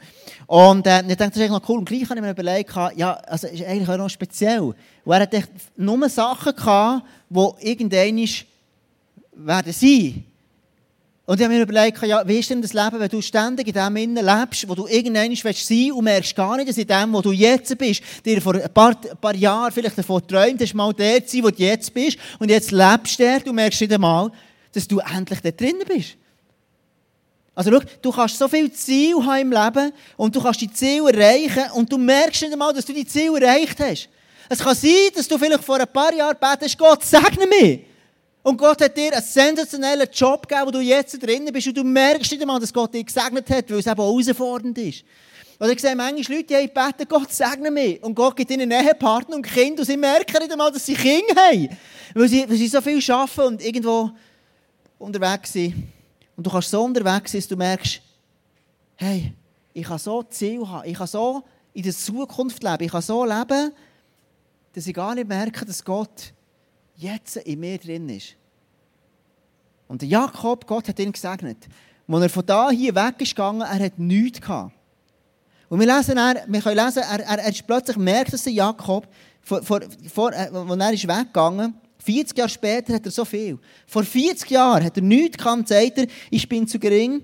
Und 0.48 0.86
äh, 0.86 1.02
ich 1.02 1.08
denke, 1.08 1.18
das 1.18 1.28
ist 1.30 1.38
eigentlich 1.38 1.52
noch 1.52 1.70
cool. 1.70 1.80
Und 1.80 1.86
gleich 1.86 2.04
habe 2.10 2.16
ich 2.16 2.22
mir 2.22 2.32
überlegt, 2.32 2.74
ja, 2.96 3.14
also 3.14 3.48
ist 3.48 3.64
eigentlich 3.64 3.88
auch 3.88 3.98
noch 3.98 4.10
speziell. 4.10 4.62
Und 4.62 4.76
er 5.06 5.22
hat 5.22 5.34
echt 5.34 5.50
nur 5.78 6.10
Sachen 6.10 6.56
gehabt, 6.56 7.06
die 7.30 7.70
irgendwann 7.70 8.28
werden 9.34 9.74
sein. 9.74 10.26
Und 11.32 11.40
ich 11.40 11.46
habe 11.46 11.56
mir 11.56 11.62
überlegt, 11.62 12.02
ja, 12.02 12.28
wie 12.28 12.40
ist 12.40 12.50
denn 12.50 12.62
das 12.62 12.74
Leben, 12.74 13.00
wenn 13.00 13.08
du 13.08 13.22
ständig 13.22 13.66
in 13.66 13.74
dem 13.74 13.96
Innen 13.96 14.26
lebst, 14.26 14.68
wo 14.68 14.76
du 14.76 14.86
irgendwann 14.86 15.34
sein 15.34 15.46
willst 15.46 15.72
und 15.72 16.04
merkst 16.04 16.36
gar 16.36 16.58
nicht, 16.58 16.68
dass 16.68 16.78
in 16.78 16.86
dem, 16.86 17.14
wo 17.14 17.22
du 17.22 17.32
jetzt 17.32 17.78
bist, 17.78 18.04
dir 18.26 18.42
vor 18.42 18.56
ein 18.56 18.74
paar, 18.74 18.90
ein 18.90 19.16
paar 19.16 19.34
Jahren 19.34 19.72
vielleicht 19.72 19.98
davon 19.98 20.28
träumt 20.28 20.60
hast, 20.60 20.74
mal 20.74 20.92
der 20.92 21.26
zu 21.26 21.38
sein, 21.38 21.46
wo 21.46 21.50
du 21.50 21.64
jetzt 21.64 21.94
bist, 21.94 22.18
und 22.38 22.50
jetzt 22.50 22.72
lebst 22.72 23.18
du 23.18 23.24
dort 23.24 23.48
und 23.48 23.56
merkst 23.56 23.80
nicht 23.80 23.94
einmal, 23.94 24.30
dass 24.74 24.86
du 24.86 25.00
endlich 25.00 25.40
da 25.40 25.52
drinnen 25.52 25.88
bist. 25.88 26.18
Also 27.56 27.72
schau, 27.72 27.80
du 28.02 28.12
kannst 28.12 28.38
so 28.38 28.50
viele 28.50 28.74
Ziele 28.74 29.26
haben 29.26 29.40
im 29.40 29.52
Leben 29.54 29.94
und 30.18 30.36
du 30.36 30.42
kannst 30.42 30.60
die 30.60 30.74
Ziele 30.74 31.14
erreichen 31.14 31.72
und 31.76 31.90
du 31.90 31.98
merkst 31.98 32.42
nicht 32.42 32.52
einmal, 32.52 32.74
dass 32.74 32.84
du 32.84 32.92
die 32.92 33.08
Ziele 33.08 33.40
erreicht 33.40 33.80
hast. 33.80 34.10
Es 34.50 34.60
kann 34.60 34.76
sein, 34.76 35.12
dass 35.16 35.30
du 35.30 35.38
vielleicht 35.38 35.64
vor 35.64 35.80
ein 35.80 35.88
paar 35.88 36.14
Jahren 36.14 36.36
betest, 36.38 36.78
Gott, 36.78 37.06
segne 37.06 37.48
mich. 37.48 37.86
Und 38.44 38.58
Gott 38.58 38.82
hat 38.82 38.98
dir 38.98 39.14
einen 39.14 39.24
sensationellen 39.24 40.08
Job 40.12 40.48
gegeben, 40.48 40.68
wo 40.68 40.72
du 40.72 40.80
jetzt 40.80 41.22
drinnen 41.22 41.54
bist 41.54 41.68
und 41.68 41.78
du 41.78 41.84
merkst 41.84 42.32
nicht 42.32 42.42
einmal, 42.42 42.60
dass 42.60 42.74
Gott 42.74 42.94
dich 42.94 43.06
gesegnet 43.06 43.50
hat, 43.50 43.70
weil 43.70 43.80
es 43.80 43.88
eben 43.88 44.02
herausfordernd 44.02 44.78
ist. 44.80 45.04
Oder 45.60 45.74
ich 45.74 45.80
sehe 45.80 45.96
manchmal 45.96 46.38
Leute, 46.38 46.60
die 46.60 46.68
beten, 46.68 47.08
Gott 47.08 47.32
segne 47.32 47.70
mich. 47.70 48.02
Und 48.02 48.16
Gott 48.16 48.36
gibt 48.36 48.50
ihnen 48.50 48.72
einen 48.72 48.84
Ehepartner 48.84 49.36
und 49.36 49.44
Kind 49.44 49.80
und 49.80 49.86
sie 49.86 49.96
merken 49.96 50.38
nicht 50.40 50.52
einmal, 50.52 50.72
dass 50.72 50.88
sie 50.88 50.96
Kinder 50.96 51.36
haben. 51.36 51.70
Weil 52.16 52.28
sie, 52.28 52.50
weil 52.50 52.58
sie 52.58 52.68
so 52.68 52.82
viel 52.82 53.00
arbeiten 53.12 53.42
und 53.42 53.64
irgendwo 53.64 54.10
unterwegs 54.98 55.54
sind. 55.54 55.76
Und 56.36 56.48
du 56.48 56.50
kannst 56.50 56.72
so 56.72 56.82
unterwegs 56.82 57.32
sein, 57.32 57.42
dass 57.42 57.48
du 57.48 57.56
merkst, 57.56 58.02
hey, 58.96 59.34
ich 59.72 59.84
kann 59.84 60.00
so 60.00 60.24
Ziel 60.24 60.68
haben, 60.68 60.90
ich 60.90 60.98
kann 60.98 61.06
so 61.06 61.44
in 61.74 61.84
der 61.84 61.94
Zukunft 61.94 62.64
leben, 62.64 62.84
ich 62.84 62.92
kann 62.92 63.04
so 63.04 63.24
leben, 63.24 63.72
dass 64.74 64.88
ich 64.88 64.94
gar 64.96 65.14
nicht 65.14 65.28
merke, 65.28 65.64
dass 65.64 65.86
Gott 65.86 66.34
jetzt 66.96 67.38
in 67.38 67.60
mir 67.60 67.78
drin 67.78 68.10
ist. 68.10 68.36
Und 69.92 70.04
Jakob, 70.04 70.66
Gott 70.66 70.88
hat 70.88 71.00
ihn 71.00 71.12
gesegnet. 71.12 71.68
Als 72.08 72.24
er 72.24 72.30
von 72.30 72.46
da 72.46 72.72
hier 72.72 72.96
weg 72.96 73.16
ist 73.20 73.36
gegangen, 73.36 73.60
er 73.60 73.86
hat 73.86 74.00
nichts 74.00 74.40
gehabt. 74.40 74.74
Und 75.68 75.82
wir, 75.82 75.86
lesen, 75.86 76.18
er, 76.18 76.46
wir 76.48 76.62
können 76.62 76.86
lesen, 76.86 77.04
er, 77.04 77.20
er, 77.20 77.40
er 77.40 77.54
plötzlich 77.68 77.98
merkt, 77.98 78.32
dass 78.32 78.44
der 78.44 78.54
Jakob, 78.54 79.06
vor, 79.42 79.82
äh, 80.32 80.50
als 80.50 80.80
er 80.80 80.94
ist 80.94 81.08
weggegangen 81.08 81.74
40 82.02 82.38
Jahre 82.38 82.50
später 82.50 82.94
hat 82.94 83.06
er 83.06 83.12
so 83.12 83.26
viel. 83.26 83.60
Vor 83.86 84.04
40 84.04 84.50
Jahren 84.50 84.84
hat 84.84 84.96
er 84.96 85.04
nichts 85.04 85.38
gehabt, 85.38 85.68
sagt 85.68 85.98
er, 85.98 86.08
ich 86.30 86.48
bin 86.48 86.68
zu 86.68 86.80
gering, 86.80 87.24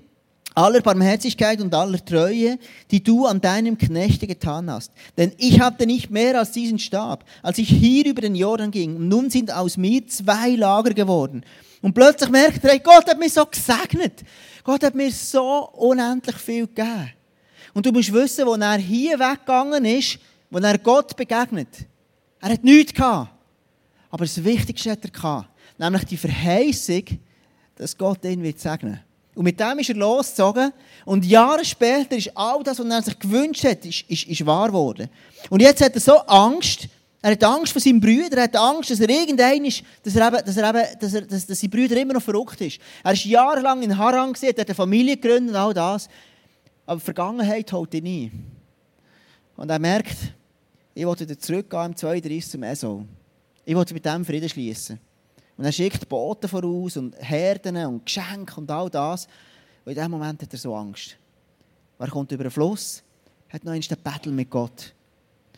aller 0.54 0.82
Barmherzigkeit 0.82 1.62
und 1.62 1.74
aller 1.74 2.04
Treue, 2.04 2.60
die 2.92 3.02
du 3.02 3.26
an 3.26 3.40
deinem 3.40 3.78
Knechte 3.78 4.28
getan 4.28 4.70
hast. 4.70 4.92
Denn 5.18 5.32
ich 5.38 5.62
hatte 5.62 5.86
nicht 5.86 6.10
mehr 6.10 6.38
als 6.38 6.52
diesen 6.52 6.80
Stab, 6.80 7.24
als 7.42 7.60
ich 7.60 7.70
hier 7.70 8.06
über 8.06 8.22
den 8.22 8.36
Jordan 8.36 8.72
ging. 8.72 8.98
Und 8.98 9.08
nun 9.08 9.30
sind 9.30 9.54
aus 9.54 9.78
mir 9.78 10.06
zwei 10.08 10.50
Lager 10.50 10.94
geworden. 10.94 11.44
Und 11.82 11.94
plötzlich 11.94 12.30
merkt 12.30 12.64
er, 12.64 12.80
Gott 12.80 13.08
hat 13.08 13.20
mich 13.20 13.34
so 13.34 13.46
gesegnet. 13.46 14.24
Gott 14.64 14.84
hat 14.84 14.96
mir 14.96 15.12
so 15.12 15.70
unendlich 15.74 16.36
viel 16.38 16.68
gegeben. 16.68 17.14
Und 17.74 17.86
du 17.86 17.92
musst 17.92 18.12
wissen, 18.12 18.46
wo 18.46 18.56
er 18.56 18.78
hier 18.78 19.20
weggegangen 19.20 19.86
ist, 19.86 20.20
wo 20.50 20.58
er 20.58 20.78
Gott 20.78 21.16
begegnet. 21.16 21.70
Er 22.40 22.50
hat 22.50 22.64
nichts 22.64 22.94
gehabt. 22.94 23.32
Aber 24.10 24.26
das 24.26 24.44
Wichtigste 24.44 24.92
hat 24.92 25.04
er 25.04 25.12
gehabt. 25.12 25.50
Nämlich 25.78 26.06
die 26.06 26.18
Verheißung, 26.18 27.04
dass 27.76 27.96
Gott 27.98 28.24
ihn 28.26 28.42
wird 28.42 28.60
segnen 28.60 29.00
und 29.38 29.44
mit 29.44 29.60
dem 29.60 29.78
ist 29.78 29.90
er 29.90 29.96
losgezogen. 29.96 30.74
Und 31.06 31.24
Jahre 31.24 31.64
später 31.64 32.18
ist 32.18 32.36
all 32.36 32.64
das, 32.64 32.80
was 32.80 32.88
er 32.88 33.02
sich 33.04 33.20
gewünscht 33.20 33.64
hat, 33.66 33.86
ist, 33.86 34.02
ist, 34.10 34.26
ist 34.26 34.46
wahr 34.48 34.68
geworden. 34.68 35.10
Und 35.52 35.62
jetzt 35.62 35.80
hat 35.80 35.94
er 35.94 36.02
so 36.02 36.18
Angst, 36.22 36.88
er 37.28 37.34
hat 37.34 37.44
Angst 37.44 37.74
vor 37.74 37.82
seinem 37.82 38.00
Brüder, 38.00 38.38
er 38.38 38.44
hat 38.44 38.56
Angst, 38.56 38.90
dass 38.90 39.02
er 39.02 39.10
irgendein 39.10 39.66
ist, 39.66 39.84
dass, 40.02 40.16
er 40.16 40.28
eben, 40.28 40.46
dass, 40.46 40.56
er 40.56 40.70
eben, 40.70 41.00
dass, 41.00 41.14
er, 41.14 41.22
dass, 41.24 41.46
dass 41.46 41.60
sein 41.60 41.70
Brüder 41.70 42.00
immer 42.00 42.14
noch 42.14 42.22
verrückt 42.22 42.62
ist. 42.62 42.80
Er 43.04 43.12
ist 43.12 43.26
jahrelang 43.26 43.82
in 43.82 43.98
Haran 43.98 44.32
gesehen, 44.32 44.56
hat 44.58 44.66
eine 44.66 44.74
Familie 44.74 45.18
gegründet 45.18 45.50
und 45.50 45.56
all 45.58 45.74
das. 45.74 46.08
Aber 46.86 47.00
die 47.00 47.04
Vergangenheit 47.04 47.70
holt 47.74 47.94
ihn 47.96 48.04
nie. 48.06 48.32
Und 49.58 49.70
er 49.70 49.78
merkt, 49.78 50.16
ich 50.94 51.06
wollte 51.06 51.28
wieder 51.28 51.38
zurückgehen 51.38 51.88
im 51.88 51.96
32 51.98 52.50
zum 52.50 52.64
Esau. 52.64 53.04
Ich 53.66 53.76
wollte 53.76 53.94
mit 53.94 54.06
dem 54.06 54.24
Frieden 54.24 54.48
schließen. 54.48 54.98
Und 55.58 55.66
er 55.66 55.74
schickt 55.74 56.08
Boten 56.08 56.48
voraus 56.48 56.96
und 56.96 57.14
Herden 57.20 57.76
und 57.88 58.06
Geschenke 58.06 58.56
und 58.56 58.72
all 58.72 58.90
das. 58.90 59.28
Und 59.84 59.92
in 59.92 60.02
dem 60.02 60.12
Moment 60.12 60.42
hat 60.42 60.54
er 60.54 60.60
so 60.60 60.74
Angst. 60.74 61.18
Er 62.00 62.08
kommt 62.08 62.32
über 62.32 62.46
den 62.46 62.52
Fluss, 62.52 63.04
hat 63.50 63.66
noch 63.66 63.74
einmal 63.74 63.86
den 63.86 64.02
Battle 64.02 64.32
mit 64.32 64.50
Gott. 64.50 64.94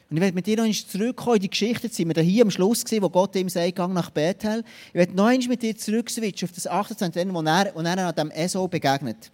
Und 0.10 0.18
ich 0.18 0.22
werde 0.22 0.34
mit 0.34 0.48
dir 0.48 0.58
noch 0.58 0.64
einmal 0.64 0.76
zurückkommen 0.76 1.36
in 1.36 1.42
die 1.44 1.50
Geschichte. 1.50 1.88
Jetzt 1.88 1.96
sind 1.96 2.16
wir 2.16 2.24
hier 2.24 2.44
am 2.44 2.50
Schluss 2.50 2.84
gewesen, 2.84 3.04
wo 3.04 3.10
Gott 3.10 3.36
ihm 3.36 3.48
sagt, 3.48 3.76
gang 3.76 3.94
nach 3.94 4.10
Bethel. 4.10 4.64
Ich 4.88 4.96
werde 4.96 5.16
noch 5.16 5.28
einmal 5.28 5.50
mit 5.50 5.62
dir 5.62 5.78
zurückswitchen 5.78 6.48
auf 6.50 6.56
das 6.56 6.66
28. 6.66 7.28
wo 7.32 7.42
er, 7.42 7.72
wo 7.76 7.82
er 7.82 8.08
an 8.08 8.16
dem 8.16 8.32
Esau 8.32 8.68
begegnet. 8.68 9.32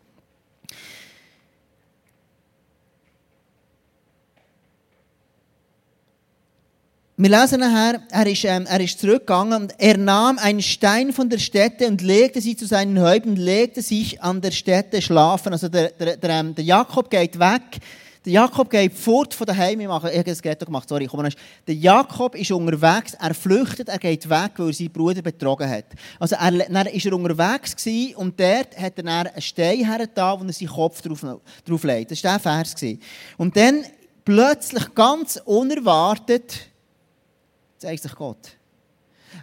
wir 7.18 7.30
lesen 7.30 7.62
nachher, 7.62 8.02
er 8.12 8.28
ist, 8.28 8.44
ähm, 8.44 8.66
er 8.66 8.82
ist 8.82 9.00
zurückgegangen 9.00 9.64
und 9.64 9.76
er 9.78 9.98
nahm 9.98 10.38
einen 10.38 10.62
Stein 10.62 11.14
von 11.14 11.30
der 11.30 11.38
Stätte 11.38 11.88
und 11.88 12.02
legte 12.02 12.42
sie 12.42 12.58
zu 12.58 12.66
seinen 12.66 13.00
Häupten 13.00 13.38
legte 13.38 13.82
sich 13.82 14.22
an 14.22 14.42
der 14.42 14.52
Stätte 14.52 15.02
schlafen. 15.02 15.54
Also 15.54 15.70
der, 15.70 15.92
der, 15.92 16.18
der, 16.18 16.30
ähm, 16.30 16.56
der 16.56 16.66
Jakob 16.66 17.10
geht 17.10 17.40
weg. 17.40 17.80
Der 18.26 18.34
Jakob 18.34 18.72
geht 18.72 18.94
fort 18.94 19.36
von 19.36 19.46
daheim. 19.46 19.80
Ich 19.82 19.88
habe 19.88 20.24
das 20.24 20.42
Ghetto 20.42 20.66
gemacht, 20.66 20.90
sorry. 20.90 21.06
Komm, 21.06 21.30
der 21.68 21.76
Jakob 21.76 22.34
ist 22.34 22.52
unterwegs, 22.52 23.14
er 23.14 23.36
flüchtet, 23.36 23.88
er 23.88 24.00
geht 24.00 24.28
weg, 24.28 24.54
weil 24.58 24.70
er 24.70 24.74
seinen 24.74 24.92
Bruder 24.92 25.22
betrogen 25.22 25.70
hat. 25.70 25.86
Also 26.20 26.36
er, 26.36 26.52
dann 26.52 26.74
war 26.74 26.88
er 26.88 27.14
unterwegs 27.14 27.76
gewesen, 27.76 28.16
und 28.16 28.40
dort 28.40 28.76
hat 28.80 28.98
er 28.98 29.04
dann 29.04 29.28
einen 29.28 29.42
Stein 29.42 29.86
hergetan, 29.86 30.40
wo 30.40 30.44
er 30.44 30.54
seinen 30.54 30.70
Kopf 30.70 31.04
drauf, 31.04 31.24
drauf 31.64 31.84
legt. 31.84 32.10
Das 32.10 32.24
war 32.24 32.32
der 32.32 32.40
Vers. 32.40 32.74
Gewesen. 32.74 33.00
Und 33.38 33.56
dann 33.56 33.86
plötzlich, 34.24 34.96
ganz 34.96 35.40
unerwartet, 35.46 36.68
zeigt 37.78 38.02
sich 38.02 38.16
Gott. 38.16 38.58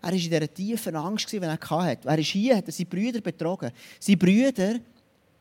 Er 0.00 0.08
war 0.08 0.12
in 0.12 0.18
dieser 0.18 0.52
tiefen 0.52 0.96
Angst, 0.96 1.30
die 1.30 1.36
er 1.36 1.52
hatte. 1.52 2.08
Er 2.08 2.18
ist 2.18 2.26
hier, 2.26 2.56
hat 2.56 2.66
er 2.66 2.72
seine 2.72 2.86
Brüder 2.86 3.20
betrogen. 3.20 3.70
Sein 4.00 4.18
Brüder 4.18 4.56
war 4.56 4.74
ein 4.74 4.80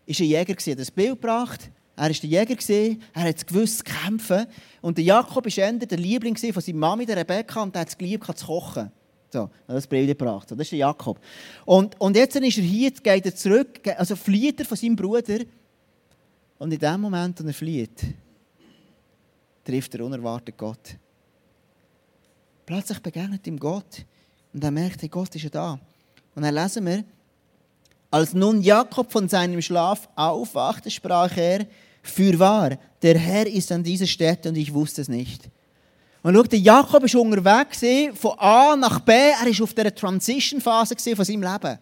Jäger, 0.05 0.55
er 0.63 0.71
hat 0.73 0.79
das 0.79 0.91
Bild 0.91 1.09
gebracht. 1.19 1.71
Er 2.01 2.09
war 2.09 2.15
der 2.15 2.29
Jäger, 2.31 2.97
er 3.13 3.21
hat 3.21 3.45
gewusst 3.45 3.77
zu 3.77 3.83
kämpfen. 3.83 4.47
Und 4.81 4.97
der 4.97 5.05
Jakob 5.05 5.45
war 5.45 5.71
der 5.73 5.97
Liebling 5.99 6.35
von 6.35 6.61
seiner 6.63 6.77
Mami, 6.79 7.05
der 7.05 7.17
Rebecca, 7.17 7.61
und 7.61 7.75
er 7.75 7.81
hat 7.81 7.89
es 7.89 7.97
geliebt, 7.97 8.25
zu 8.39 8.45
kochen. 8.47 8.91
So, 9.29 9.51
das 9.67 9.85
Bild 9.85 10.07
gebracht. 10.07 10.49
Das 10.49 10.57
ist 10.57 10.71
der 10.71 10.79
Jakob. 10.79 11.19
Und, 11.63 12.01
und 12.01 12.15
jetzt 12.15 12.35
ist 12.35 12.57
er 12.57 12.63
hier, 12.63 12.89
geht 12.89 13.25
er 13.27 13.35
zurück, 13.35 13.81
also 13.95 14.15
flieht 14.15 14.59
er 14.59 14.65
von 14.65 14.77
seinem 14.77 14.95
Bruder. 14.95 15.41
Und 16.57 16.73
in 16.73 16.79
dem 16.79 17.01
Moment, 17.01 17.39
als 17.39 17.47
er 17.47 17.53
flieht, 17.53 18.03
trifft 19.63 19.93
er 19.93 20.03
unerwartet 20.03 20.57
Gott. 20.57 20.97
Plötzlich 22.65 22.97
begegnet 22.97 23.45
ihm 23.45 23.59
Gott 23.59 24.07
und 24.53 24.63
er 24.63 24.71
merkt, 24.71 25.03
hey, 25.03 25.09
Gott 25.09 25.35
ist 25.35 25.43
ja 25.43 25.51
da. 25.51 25.79
Und 26.33 26.41
dann 26.41 26.55
lesen 26.55 26.83
wir, 26.83 27.03
als 28.09 28.33
nun 28.33 28.59
Jakob 28.61 29.11
von 29.11 29.29
seinem 29.29 29.61
Schlaf 29.61 30.09
aufwachte, 30.15 30.89
sprach 30.89 31.37
er, 31.37 31.67
fürwahr, 32.01 32.77
der 33.01 33.17
Herr 33.17 33.47
ist 33.47 33.71
an 33.71 33.83
dieser 33.83 34.07
Stätte 34.07 34.49
und 34.49 34.55
ich 34.55 34.73
wusste 34.73 35.01
es 35.01 35.07
nicht. 35.07 35.49
Und 36.23 36.35
schau, 36.35 36.43
der 36.43 36.59
Jakob 36.59 37.03
ist 37.03 37.15
unterwegs 37.15 37.81
von 38.19 38.37
A 38.37 38.75
nach 38.75 38.99
B, 38.99 39.11
er 39.11 39.47
ist 39.47 39.61
auf 39.61 39.73
dieser 39.73 39.93
Transition-Phase 39.93 41.15
von 41.15 41.25
seinem 41.25 41.41
Leben. 41.41 41.79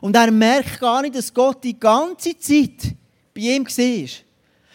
Und 0.00 0.16
er 0.16 0.30
merkt 0.30 0.80
gar 0.80 1.02
nicht, 1.02 1.14
dass 1.14 1.32
Gott 1.32 1.62
die 1.62 1.78
ganze 1.78 2.36
Zeit 2.38 2.94
bei 3.34 3.40
ihm 3.42 3.64
war. 3.64 4.08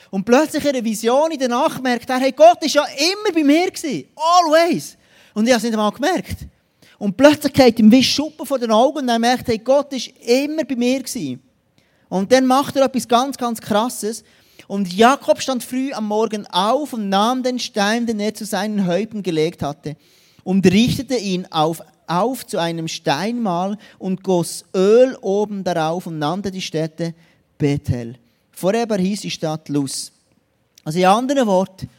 Und 0.10 0.26
plötzlich 0.26 0.64
in 0.64 0.70
einer 0.70 0.84
Vision 0.84 1.32
in 1.32 1.40
der 1.40 1.50
Nacht 1.50 1.82
merkt 1.82 2.10
er, 2.10 2.20
hey, 2.20 2.32
Gott 2.32 2.64
ist 2.64 2.76
ja 2.76 2.84
immer 2.84 3.34
bei 3.34 3.44
mir 3.44 3.70
gewesen. 3.70 4.08
Always. 4.16 4.98
Und 5.34 5.46
ich 5.46 5.54
habe 5.54 5.58
es 5.58 5.64
nicht 5.64 5.74
einmal 5.74 5.92
gemerkt. 5.92 6.38
Und 6.98 7.16
plötzlich 7.16 7.54
geht 7.54 7.80
ihm 7.80 7.92
wie 7.92 8.04
Schuppen 8.04 8.46
vor 8.46 8.60
den 8.60 8.72
Augen 8.72 9.00
und 9.00 9.10
er 9.10 9.20
merkt, 9.20 9.48
hey, 9.48 9.58
Gott 9.58 9.92
ist 9.94 10.08
immer 10.20 10.64
bei 10.64 10.76
mir 10.76 11.00
gewesen. 11.00 11.42
Und 12.12 12.34
dann 12.34 12.46
macht 12.46 12.76
er 12.76 12.84
etwas 12.84 13.08
ganz, 13.08 13.38
ganz 13.38 13.62
Krasses. 13.62 14.26
Und 14.68 14.92
Jakob 14.92 15.42
stand 15.42 15.64
früh 15.64 15.94
am 15.94 16.08
Morgen 16.10 16.46
auf 16.48 16.92
und 16.92 17.08
nahm 17.08 17.42
den 17.42 17.58
Stein, 17.58 18.06
den 18.06 18.20
er 18.20 18.34
zu 18.34 18.44
seinen 18.44 18.86
Häupten 18.86 19.24
gelegt 19.24 19.64
hatte, 19.64 19.96
und 20.44 20.66
richtete 20.66 21.16
ihn 21.16 21.48
auf, 21.52 21.82
auf 22.08 22.46
zu 22.46 22.58
einem 22.58 22.90
Steinmal 22.90 23.78
und 23.98 24.24
goss 24.24 24.66
Öl 24.76 25.16
oben 25.22 25.64
darauf 25.64 26.06
und 26.06 26.20
nannte 26.20 26.52
die 26.52 26.62
Stätte 26.62 27.14
Bethel. 27.58 28.18
Vorher 28.52 28.88
hieß 28.98 29.22
die 29.22 29.32
Stadt 29.32 29.70
Luz. 29.70 30.12
Also 30.84 31.00
in 31.00 31.06
anderen 31.06 31.48
Worten, 31.48 31.90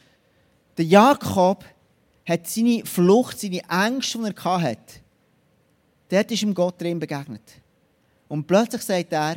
der 0.76 0.84
Jakob 0.84 1.64
hat 2.28 2.46
seine 2.46 2.84
Flucht, 2.84 3.40
seine 3.40 3.62
Ängste, 3.66 4.18
die 4.18 4.36
er 4.44 4.60
hatte, 4.60 4.76
dort 6.10 6.30
ist 6.30 6.42
ihm 6.42 6.52
Gott 6.52 6.78
drin 6.78 6.98
begegnet. 6.98 7.40
Und 8.28 8.46
plötzlich 8.46 8.82
sagt 8.82 9.10
er, 9.14 9.36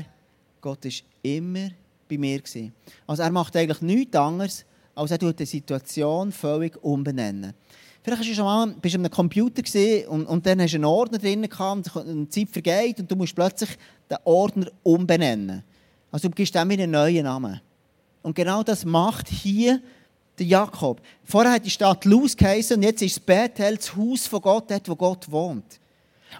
Gott 0.65 0.83
ist 0.85 1.03
immer 1.21 1.69
bei 2.09 2.17
mir. 2.17 2.41
Also 3.05 3.21
er 3.21 3.29
macht 3.29 3.55
eigentlich 3.55 3.81
nichts 3.81 4.15
anderes, 4.15 4.65
als 4.95 5.11
er 5.11 5.19
die 5.19 5.45
Situation 5.45 6.31
völlig 6.31 6.83
umbenennen. 6.83 7.53
Vielleicht 8.01 8.21
hast 8.21 8.29
du 8.31 8.33
schon 8.33 8.45
mal, 8.45 8.67
bist 8.81 8.95
an 8.95 9.01
einem 9.01 9.11
Computer 9.11 9.61
und, 10.09 10.25
und 10.25 10.43
dann 10.43 10.59
hast 10.59 10.71
du 10.71 10.77
einen 10.77 10.85
Ordner 10.85 11.19
drin 11.19 11.47
und 11.47 12.25
die 12.25 12.29
Zeit 12.29 12.49
vergeht 12.49 12.99
und 12.99 13.11
du 13.11 13.15
musst 13.15 13.35
plötzlich 13.35 13.77
den 14.09 14.17
Ordner 14.23 14.71
umbenennen. 14.81 15.63
Also 16.11 16.29
du 16.29 16.33
gibst 16.33 16.55
dem 16.55 16.71
einen 16.71 16.89
neuen 16.89 17.25
Namen. 17.25 17.61
Und 18.23 18.35
genau 18.35 18.63
das 18.63 18.85
macht 18.85 19.29
hier 19.29 19.79
der 20.39 20.47
Jakob. 20.47 20.99
Vorher 21.25 21.51
hat 21.51 21.65
die 21.65 21.69
Stadt 21.69 22.05
Luz 22.05 22.35
geheißen 22.35 22.77
und 22.77 22.81
jetzt 22.81 23.03
ist 23.03 23.23
Bethel, 23.23 23.75
das 23.75 23.95
Haus 23.95 24.25
von 24.25 24.41
Gott, 24.41 24.71
dort, 24.71 24.89
wo 24.89 24.95
Gott 24.95 25.31
wohnt. 25.31 25.79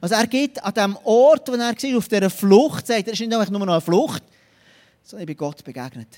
Also 0.02 0.16
er 0.16 0.28
geht 0.28 0.64
an 0.64 0.74
dem 0.74 0.98
Ort, 1.04 1.48
wo 1.48 1.54
er 1.54 1.60
war, 1.60 1.98
auf 1.98 2.08
dieser 2.08 2.30
Flucht, 2.30 2.88
sagt 2.88 3.08
er, 3.08 3.14
ist 3.14 3.20
nicht 3.20 3.34
einfach 3.34 3.50
nur 3.50 3.66
noch 3.66 3.74
eine 3.74 3.82
Flucht, 3.82 4.24
sondern 5.04 5.22
ich 5.22 5.28
bin 5.28 5.38
Gott 5.38 5.64
begegnet. 5.64 6.18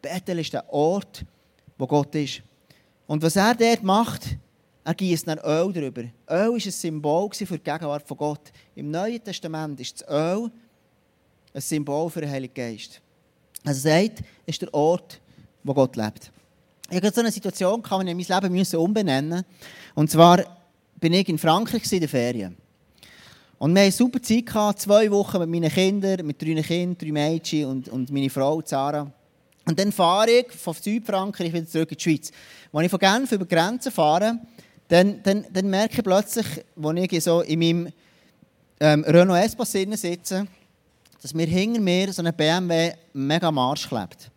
Bethel 0.00 0.38
ist 0.38 0.52
der 0.52 0.70
Ort, 0.72 1.24
wo 1.78 1.86
Gott 1.86 2.14
ist. 2.14 2.42
Und 3.06 3.22
was 3.22 3.36
er 3.36 3.54
dort 3.54 3.82
macht, 3.82 4.36
er 4.84 4.94
gießt 4.94 5.26
nach 5.26 5.42
Öl 5.44 5.72
drüber. 5.72 6.02
Öl 6.02 6.12
war 6.28 6.54
ein 6.54 6.60
Symbol 6.60 7.30
für 7.32 7.58
die 7.58 7.64
Gegenwart 7.64 8.06
von 8.06 8.16
Gott. 8.16 8.52
Im 8.74 8.90
Neuen 8.90 9.22
Testament 9.22 9.80
ist 9.80 10.00
das 10.00 10.08
Öl 10.08 10.50
ein 11.54 11.60
Symbol 11.60 12.10
für 12.10 12.20
den 12.20 12.30
Heiligen 12.30 12.52
Geist. 12.52 13.00
Er 13.64 13.74
sagt, 13.74 14.22
ist 14.44 14.60
der 14.60 14.72
Ort, 14.74 15.20
wo 15.62 15.72
Gott 15.72 15.96
lebt. 15.96 16.30
Ich 16.90 16.96
hatte 16.96 17.12
so 17.14 17.20
eine 17.20 17.32
Situation, 17.32 17.82
die 17.82 18.10
ich 18.10 18.30
mein 18.30 18.42
Leben 18.42 18.76
umbenennen 18.76 19.30
musste. 19.30 19.46
Und 19.94 20.10
zwar 20.10 20.44
bin 21.00 21.14
ich 21.14 21.28
in 21.28 21.38
Frankreich 21.38 21.90
in 21.90 22.00
den 22.00 22.08
Ferien. 22.08 22.56
Und 23.64 23.74
wir 23.74 23.80
hatten 23.80 23.86
eine 23.86 23.92
super 23.92 24.20
Zeit, 24.20 24.44
gehabt, 24.44 24.82
zwei 24.82 25.10
Wochen 25.10 25.38
mit 25.38 25.48
meinen 25.48 25.72
Kindern, 25.72 26.26
mit 26.26 26.42
drei 26.42 26.60
Kindern, 26.60 26.98
drei 26.98 27.12
Mädchen 27.12 27.64
und, 27.64 27.88
und 27.88 28.10
meine 28.10 28.28
Frau, 28.28 28.60
Sarah. 28.62 29.10
Und 29.64 29.78
dann 29.78 29.90
fahre 29.90 30.30
ich 30.30 30.52
von 30.52 30.74
Südfrankreich 30.74 31.50
wieder 31.50 31.66
zurück 31.66 31.90
in 31.90 31.96
die 31.96 32.02
Schweiz. 32.02 32.30
Als 32.70 32.84
ich 32.84 32.90
von 32.90 32.98
Genf 32.98 33.32
über 33.32 33.46
die 33.46 33.54
Grenze 33.54 33.90
fahre, 33.90 34.38
dann, 34.86 35.22
dann, 35.22 35.46
dann 35.50 35.70
merke 35.70 35.94
ich 35.96 36.04
plötzlich, 36.04 36.46
als 36.76 37.12
ich 37.12 37.24
so 37.24 37.40
in 37.40 37.58
meinem 37.58 37.92
ähm, 38.80 39.02
Renault 39.04 39.42
Espace 39.42 39.86
sitze, 39.98 40.46
dass 41.22 41.32
mir 41.32 41.46
hinter 41.46 41.80
mir 41.80 42.12
so 42.12 42.22
ein 42.22 42.34
BMW 42.36 42.92
mega 43.14 43.50
Marsch 43.50 43.88
klebt. 43.88 44.30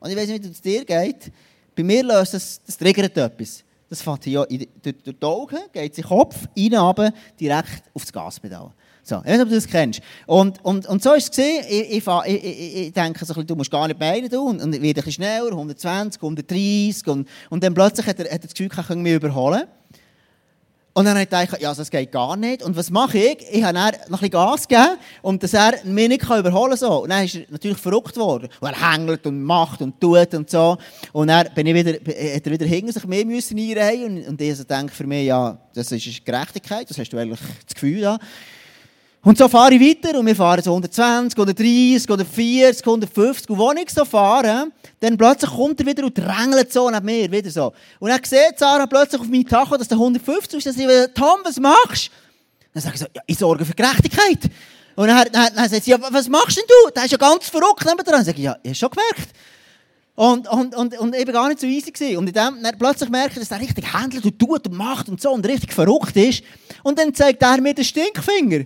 Und 0.00 0.10
ich 0.10 0.16
weiß 0.16 0.26
nicht, 0.26 0.42
wie 0.42 0.50
es 0.50 0.60
dir 0.60 0.84
geht. 0.84 1.30
Bei 1.76 1.84
mir 1.84 2.02
löst 2.02 2.34
das, 2.34 2.60
das 2.66 2.78
triggert 2.78 3.16
etwas. 3.16 3.62
Das 3.92 4.00
fährt 4.00 4.24
ja 4.24 4.42
durch, 4.46 4.96
die 5.04 5.22
Augen, 5.22 5.58
geht 5.70 5.98
den 5.98 6.04
Kopf, 6.04 6.48
rein, 6.56 6.72
runter, 6.72 7.12
direkt 7.38 7.82
auf 7.92 8.00
das 8.00 8.10
Gaspedal. 8.10 8.70
So, 9.02 9.16
ich 9.16 9.26
weiß 9.26 9.32
nicht, 9.32 9.42
ob 9.42 9.48
du 9.50 9.54
das 9.54 9.66
kennst. 9.66 10.00
Und, 10.26 10.64
und, 10.64 10.86
und 10.86 11.02
so 11.02 11.12
ist 11.12 11.24
es 11.24 11.30
gesehen. 11.30 11.62
Ich, 11.68 11.98
ich, 11.98 12.06
ich, 12.24 12.76
ich, 12.86 12.92
denke, 12.94 13.22
so 13.22 13.34
du 13.42 13.54
musst 13.54 13.70
gar 13.70 13.86
nicht 13.86 14.00
mehr 14.00 14.12
rein, 14.12 14.34
und, 14.34 14.62
werde 14.80 14.86
ein 14.86 14.94
bisschen 14.94 15.12
schneller, 15.12 15.50
120, 15.50 16.22
130, 16.22 17.06
und, 17.06 17.28
und 17.50 17.62
dann 17.62 17.74
plötzlich 17.74 18.06
hat 18.06 18.18
er, 18.18 18.24
hat 18.24 18.32
er 18.32 18.38
das 18.38 18.54
Gefühl, 18.54 18.70
ich 18.74 18.86
kann 18.86 19.02
mich 19.02 19.12
überholen. 19.12 19.64
Und 20.94 21.06
dann 21.06 21.16
habe 21.18 21.44
ich 21.44 21.60
ja, 21.60 21.74
das 21.74 21.90
geht 21.90 22.12
gar 22.12 22.36
nicht. 22.36 22.62
Und 22.62 22.76
was 22.76 22.90
mache 22.90 23.16
ich? 23.16 23.38
Ich 23.50 23.62
habe 23.62 23.72
dann 23.72 23.92
noch 24.08 24.22
ein 24.22 24.30
bisschen 24.30 24.30
Gas 24.30 24.68
gegeben, 24.68 24.98
und 25.22 25.42
dass 25.42 25.54
er 25.54 25.84
mich 25.84 26.08
nicht 26.08 26.22
überholen 26.22 26.78
kann. 26.78 26.90
Und 26.90 27.08
dann 27.08 27.24
ist 27.24 27.34
er 27.34 27.44
natürlich 27.48 27.78
verrückt 27.78 28.16
worden. 28.18 28.50
Und 28.60 28.68
er 28.68 28.92
hängelt 28.92 29.26
und 29.26 29.42
macht 29.42 29.80
und 29.80 29.98
tut 29.98 30.34
und 30.34 30.50
so. 30.50 30.76
Und 31.12 31.28
dann 31.28 31.48
bin 31.54 31.66
ich 31.66 31.74
wieder, 31.74 31.92
hat 31.92 32.46
er 32.46 32.52
wieder 32.52 32.66
hinter 32.66 32.92
sich 32.92 33.06
mehr 33.06 33.24
müssen 33.24 33.58
einreihen. 33.58 34.18
Und, 34.18 34.28
und 34.28 34.40
ich 34.40 34.50
also 34.50 34.64
denke 34.64 34.92
für 34.92 35.06
mich, 35.06 35.26
ja, 35.26 35.58
das 35.72 35.90
ist 35.92 36.24
Gerechtigkeit, 36.26 36.90
das 36.90 36.98
hast 36.98 37.10
du 37.10 37.16
eigentlich 37.16 37.40
das 37.64 37.74
Gefühl 37.74 38.02
da. 38.02 38.18
Und 39.24 39.38
so 39.38 39.48
fahre 39.48 39.72
ich 39.74 39.80
weiter 39.80 40.18
und 40.18 40.26
wir 40.26 40.34
fahren 40.34 40.62
so 40.62 40.70
120, 40.70 41.38
130, 41.38 42.08
140, 42.08 42.84
150. 42.84 43.50
Und 43.50 43.58
wenn 43.58 43.76
ich 43.84 43.90
so 43.90 44.04
fahre, 44.04 44.66
dann 44.98 45.16
plötzlich 45.16 45.50
kommt 45.50 45.78
er 45.78 45.86
wieder 45.86 46.04
und 46.04 46.18
drängelt 46.18 46.72
so 46.72 46.90
nach 46.90 47.02
mir, 47.02 47.30
wieder 47.30 47.48
so. 47.48 47.72
Und 48.00 48.10
dann 48.10 48.18
sieht 48.24 48.58
Sarah 48.58 48.86
plötzlich 48.86 49.20
auf 49.20 49.28
meinem 49.28 49.46
Tacho, 49.46 49.76
dass 49.76 49.86
der 49.86 49.96
150 49.96 50.58
ist. 50.58 50.66
Dann 50.66 50.74
sage 50.74 51.04
ich, 51.04 51.14
Tom, 51.14 51.38
was 51.44 51.60
machst 51.60 52.08
du? 52.08 52.12
Dann 52.74 52.82
sage 52.82 52.94
ich 52.96 53.00
so, 53.00 53.06
ja, 53.14 53.22
ich 53.24 53.38
sorge 53.38 53.64
für 53.64 53.74
Gerechtigkeit. 53.74 54.40
Und 54.96 55.06
dann, 55.06 55.28
dann, 55.30 55.54
dann 55.54 55.68
sagt 55.68 55.86
ja, 55.86 55.98
was 56.00 56.28
machst 56.28 56.56
denn 56.56 56.64
du? 56.66 56.90
Der 56.90 57.04
ist 57.04 57.12
ja 57.12 57.18
ganz 57.18 57.48
verrückt 57.48 57.84
neben 57.84 57.98
dran. 57.98 58.16
Dann 58.16 58.24
sage 58.24 58.38
ich, 58.38 58.44
ja, 58.44 58.56
ich 58.64 58.70
habe 58.70 58.74
schon 58.74 58.90
gemerkt. 58.90 59.28
Und, 60.16 60.48
und, 60.48 60.74
und, 60.74 60.98
und 60.98 61.14
eben 61.14 61.32
gar 61.32 61.46
nicht 61.46 61.60
so 61.60 61.66
easy 61.68 61.92
gewesen. 61.92 62.16
Und 62.16 62.26
in 62.26 62.32
dem, 62.32 62.60
dann 62.60 62.76
plötzlich 62.76 63.08
merke 63.08 63.34
ich, 63.34 63.38
dass 63.38 63.52
er 63.52 63.60
richtig 63.60 63.92
handelt 63.92 64.24
und 64.24 64.36
tut 64.36 64.66
und 64.66 64.76
macht 64.76 65.08
und 65.08 65.22
so 65.22 65.30
und 65.30 65.46
richtig 65.46 65.72
verrückt 65.72 66.16
ist. 66.16 66.42
Und 66.82 66.98
dann 66.98 67.14
zeigt 67.14 67.40
er 67.40 67.60
mir 67.60 67.72
den 67.72 67.84
Stinkfinger. 67.84 68.64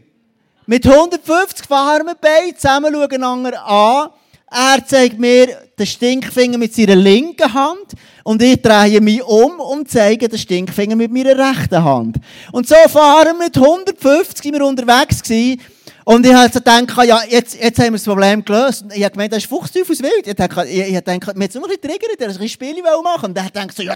Mit 0.69 0.85
150 0.85 1.65
fahren 1.69 2.07
wir 2.07 2.17
beide 2.21 2.57
zusammen, 2.57 2.93
schauen 2.93 3.13
einander 3.13 3.65
an. 3.65 4.11
Er 4.51 4.85
zeigt 4.85 5.17
mir 5.17 5.47
den 5.79 5.87
Stinkfinger 5.87 6.59
mit 6.59 6.75
seiner 6.75 6.97
linken 6.97 7.55
Hand 7.55 7.93
und 8.25 8.43
ich 8.43 8.61
drehe 8.61 9.01
mich 9.01 9.23
um 9.23 9.61
und 9.61 9.89
zeige 9.89 10.29
den 10.29 10.39
Stinkfinger 10.39 10.97
mit 10.97 11.13
meiner 11.13 11.39
rechten 11.39 11.85
Hand. 11.85 12.17
Und 12.51 12.67
so 12.67 12.75
fahren 12.89 13.39
wir 13.39 13.45
mit 13.45 13.57
150 13.57 14.43
sind 14.43 14.55
wir 14.55 14.67
unterwegs 14.67 15.23
gewesen. 15.23 15.61
Und 16.05 16.27
ich 16.27 16.35
habe 16.35 16.51
gedacht, 16.51 17.07
ja, 17.07 17.21
jetzt, 17.29 17.61
jetzt 17.61 17.79
haben 17.79 17.87
wir 17.87 17.99
das 17.99 18.05
Problem 18.05 18.45
gelöst. 18.45 18.83
Und 18.83 18.97
ich 18.97 19.05
habe 19.05 19.13
gemeint, 19.13 19.33
das 19.33 19.45
ist 19.45 19.49
Fuchsteufelswild. 19.49 20.27
Ich 20.27 20.31
habe 20.31 20.49
gedacht, 20.49 20.67
ich, 20.69 20.79
ich 20.79 20.97
habe 20.97 21.03
gedacht, 21.03 21.37
wir 21.37 21.43
jetzt 21.43 21.55
nur 21.55 21.65
ein 21.65 21.69
bisschen 21.69 21.83
triggern, 21.83 22.11
ein 22.19 22.27
bisschen 22.27 22.49
Spiele 22.49 22.83
machen. 22.83 23.31
Und 23.31 23.39
er 23.39 23.51
denkt 23.51 23.77
so, 23.77 23.85
ja, 23.85 23.95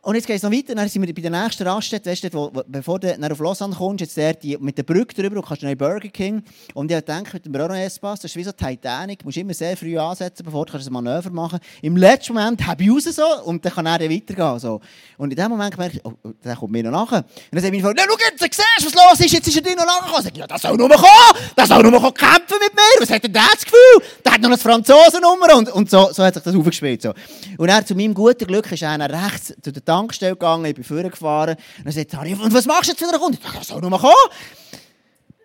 Und 0.00 0.14
jetzt 0.14 0.26
geht 0.28 0.36
es 0.36 0.42
noch 0.44 0.52
weiter, 0.52 0.76
dann 0.76 0.88
sind 0.88 1.04
wir 1.04 1.12
bei 1.12 1.20
der 1.20 1.30
nächsten 1.30 1.66
Raststätte, 1.66 2.08
weißt 2.08 2.24
du, 2.24 2.32
wo, 2.32 2.50
wo, 2.54 2.62
bevor 2.66 3.00
du 3.00 3.12
auf 3.12 3.40
Lausanne 3.40 3.74
kommst, 3.74 4.00
jetzt 4.00 4.16
der, 4.16 4.32
die, 4.32 4.56
mit 4.56 4.78
der 4.78 4.84
Brücke 4.84 5.12
drüber 5.12 5.36
und 5.36 5.46
kannst 5.46 5.62
du 5.64 5.76
Burger 5.76 6.08
King. 6.08 6.42
Und 6.74 6.90
ich 6.90 7.00
denke, 7.00 7.30
mit 7.34 7.44
dem 7.44 7.52
Bruno 7.52 7.74
Espas, 7.74 8.20
das 8.20 8.30
ist 8.30 8.36
wie 8.36 8.44
so 8.44 8.52
Titanic, 8.52 9.18
du 9.18 9.24
musst 9.24 9.38
immer 9.38 9.54
sehr 9.54 9.76
früh 9.76 9.98
ansetzen, 9.98 10.44
bevor 10.44 10.66
du 10.66 10.78
ein 10.78 10.92
Manöver 10.92 11.30
machen 11.30 11.58
kannst. 11.58 11.82
Im 11.82 11.96
letzten 11.96 12.34
Moment 12.34 12.64
habe 12.64 12.82
ich 12.82 12.90
raus 12.90 13.04
so 13.04 13.42
und 13.44 13.64
dann 13.64 13.72
kann 13.72 13.86
er 13.86 13.98
dann 13.98 14.10
weitergehen. 14.10 14.58
So. 14.60 14.80
Und 15.16 15.30
in 15.30 15.36
dem 15.36 15.50
Moment 15.50 15.76
merke 15.76 15.96
ich, 15.96 16.04
oh, 16.04 16.12
oh 16.22 16.30
der 16.44 16.54
kommt 16.54 16.72
mir 16.72 16.84
noch 16.84 16.92
nachher. 16.92 17.18
Und 17.18 17.26
dann 17.52 17.62
sage 17.62 17.76
ich 17.76 17.82
mir, 17.82 17.92
schau 17.96 18.16
jetzt, 18.30 18.40
siehst 18.40 18.60
du, 18.80 18.86
was 18.86 18.94
los 18.94 19.26
ist, 19.26 19.32
jetzt 19.32 19.48
ist 19.48 19.56
er 19.56 19.62
dir 19.62 19.74
noch 19.74 19.84
nachgekommen. 19.84 20.20
Ich 20.20 20.24
sage, 20.24 20.38
ja, 20.38 20.46
das 20.46 20.62
soll 20.62 20.76
nur 20.76 20.88
kommen, 20.88 21.52
das 21.56 21.68
soll 21.68 21.82
nur 21.82 22.14
kämpfen 22.14 22.56
mit 22.60 22.72
mir. 22.72 23.00
Was 23.00 23.10
hat 23.10 23.24
denn 23.24 23.32
das 23.32 23.64
Gefühl? 23.64 24.08
Der 24.24 24.32
hat 24.32 24.40
noch 24.40 24.48
eine 24.48 24.58
Franzosennummer 24.58 25.56
und, 25.56 25.72
und 25.72 25.90
so, 25.90 26.10
so 26.12 26.22
hat 26.22 26.34
sich 26.34 26.42
das 26.44 26.54
aufgespielt. 26.54 27.02
So. 27.02 27.12
Und 27.56 27.68
er, 27.68 27.84
zu 27.84 27.96
meinem 27.96 28.14
guten 28.14 28.46
Glück, 28.46 28.70
ist 28.70 28.82
er 28.82 28.98
rechts 29.00 29.54
zu 29.60 29.72
der 29.72 29.82
Tankstelle 29.88 30.32
gegangen, 30.32 30.64
ich 30.66 30.74
bin 30.74 30.84
vorgefahren. 30.84 31.56
Und 31.78 31.86
dann 31.86 31.92
sagt 31.92 32.14
Harry, 32.14 32.34
und 32.34 32.52
was 32.52 32.66
machst 32.66 32.86
du 32.86 32.90
jetzt 32.92 32.98
für 32.98 33.08
einen 33.08 33.20
Kunden? 33.20 33.38
Ich 33.60 33.66
soll 33.66 33.80
nur 33.80 33.90
kommen. 33.98 34.12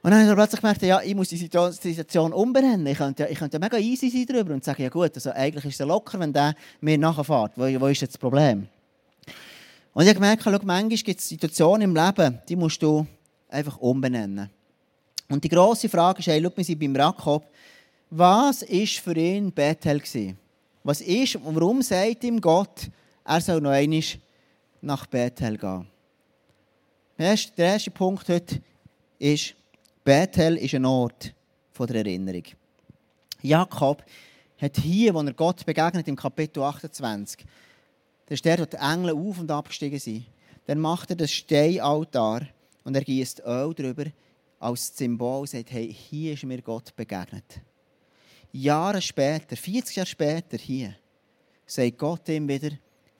Und 0.04 0.12
dann 0.12 0.20
habe 0.20 0.30
ich 0.30 0.36
plötzlich 0.36 0.62
gemerkt, 0.62 0.82
ja, 0.82 1.02
ich 1.02 1.16
muss 1.16 1.30
die 1.30 1.38
Situation 1.38 2.34
umbenennen. 2.34 2.86
Ich 2.88 2.98
könnte, 2.98 3.26
ich 3.32 3.40
könnte 3.40 3.58
mega 3.58 3.78
easy 3.78 4.10
sein 4.10 4.26
darüber 4.26 4.54
und 4.54 4.62
sagen, 4.62 4.84
ja 4.84 4.90
gut, 4.90 5.12
also 5.16 5.32
eigentlich 5.32 5.64
ist 5.64 5.80
es 5.80 5.88
locker, 5.88 6.20
wenn 6.20 6.34
der 6.34 6.56
mir 6.82 6.98
nachfährt. 6.98 7.54
Wo, 7.56 7.62
wo 7.62 7.88
ist 7.88 8.02
jetzt 8.02 8.16
das 8.16 8.20
Problem? 8.20 8.68
Und 9.94 10.04
ich 10.04 10.10
habe 10.10 10.20
gemerkt, 10.20 10.44
schau, 10.44 10.52
manchmal 10.52 10.90
gibt 10.90 11.20
es 11.20 11.30
Situationen 11.30 11.84
im 11.84 11.96
Leben, 11.96 12.40
die 12.50 12.58
musst 12.58 12.84
du 12.84 13.08
einfach 13.48 13.78
umbenennen. 13.78 14.50
Und 15.30 15.42
die 15.42 15.50
grosse 15.50 15.88
Frage 15.88 16.20
ist, 16.20 16.28
hey, 16.28 16.42
schau, 16.44 16.52
wir 16.54 16.64
sind 16.66 16.80
beim 16.80 16.96
Jakob, 16.96 17.46
was 18.10 18.62
war 18.62 18.88
für 18.88 19.16
ihn 19.16 19.54
Bethel? 19.54 20.02
Was 20.84 21.00
ist, 21.00 21.40
warum 21.42 21.82
sagt 21.82 22.26
ihm 22.26 22.42
Gott, 22.42 22.90
er 23.24 23.40
soll 23.40 23.62
noch 23.62 23.72
einmal 23.72 24.02
nach 24.84 25.06
Bethel 25.06 25.58
gehen. 25.58 25.88
Der 27.18 27.38
erste 27.58 27.92
Punkt 27.92 28.28
heute 28.28 28.62
ist, 29.18 29.56
Bethel 30.04 30.58
ist 30.58 30.76
ein 30.76 30.86
Ort 30.86 31.34
der 31.80 31.96
Erinnerung. 31.96 32.44
Jakob 33.42 34.04
hat 34.58 34.78
hier, 34.78 35.14
wo 35.14 35.22
er 35.22 35.34
Gott 35.34 35.66
begegnet, 35.66 36.08
im 36.08 36.16
Kapitel 36.16 36.62
28, 36.64 37.46
das 38.26 38.36
ist 38.36 38.46
der, 38.46 38.60
wo 38.60 38.66
die 38.66 38.78
Engel 38.78 39.12
auf 39.12 39.40
und 39.40 39.52
abgestiegen 39.52 40.00
sind, 40.00 40.26
dann 40.66 40.80
macht 40.80 41.10
er 41.10 41.16
das 41.16 41.32
Steinaltar 41.32 42.48
und 42.84 42.96
er 42.96 43.04
gießt 43.04 43.42
Öl 43.46 43.74
drüber 43.74 44.06
als 44.60 44.96
Symbol 44.96 45.42
und 45.42 45.50
sagt, 45.50 45.72
hey, 45.72 45.94
hier 45.94 46.34
ist 46.34 46.44
mir 46.44 46.62
Gott 46.62 46.96
begegnet. 46.96 47.62
Jahre 48.52 49.02
später, 49.02 49.56
40 49.56 49.96
Jahre 49.96 50.08
später 50.08 50.58
hier, 50.58 50.96
sagt 51.66 51.98
Gott 51.98 52.30
ihm 52.30 52.48
wieder, 52.48 52.72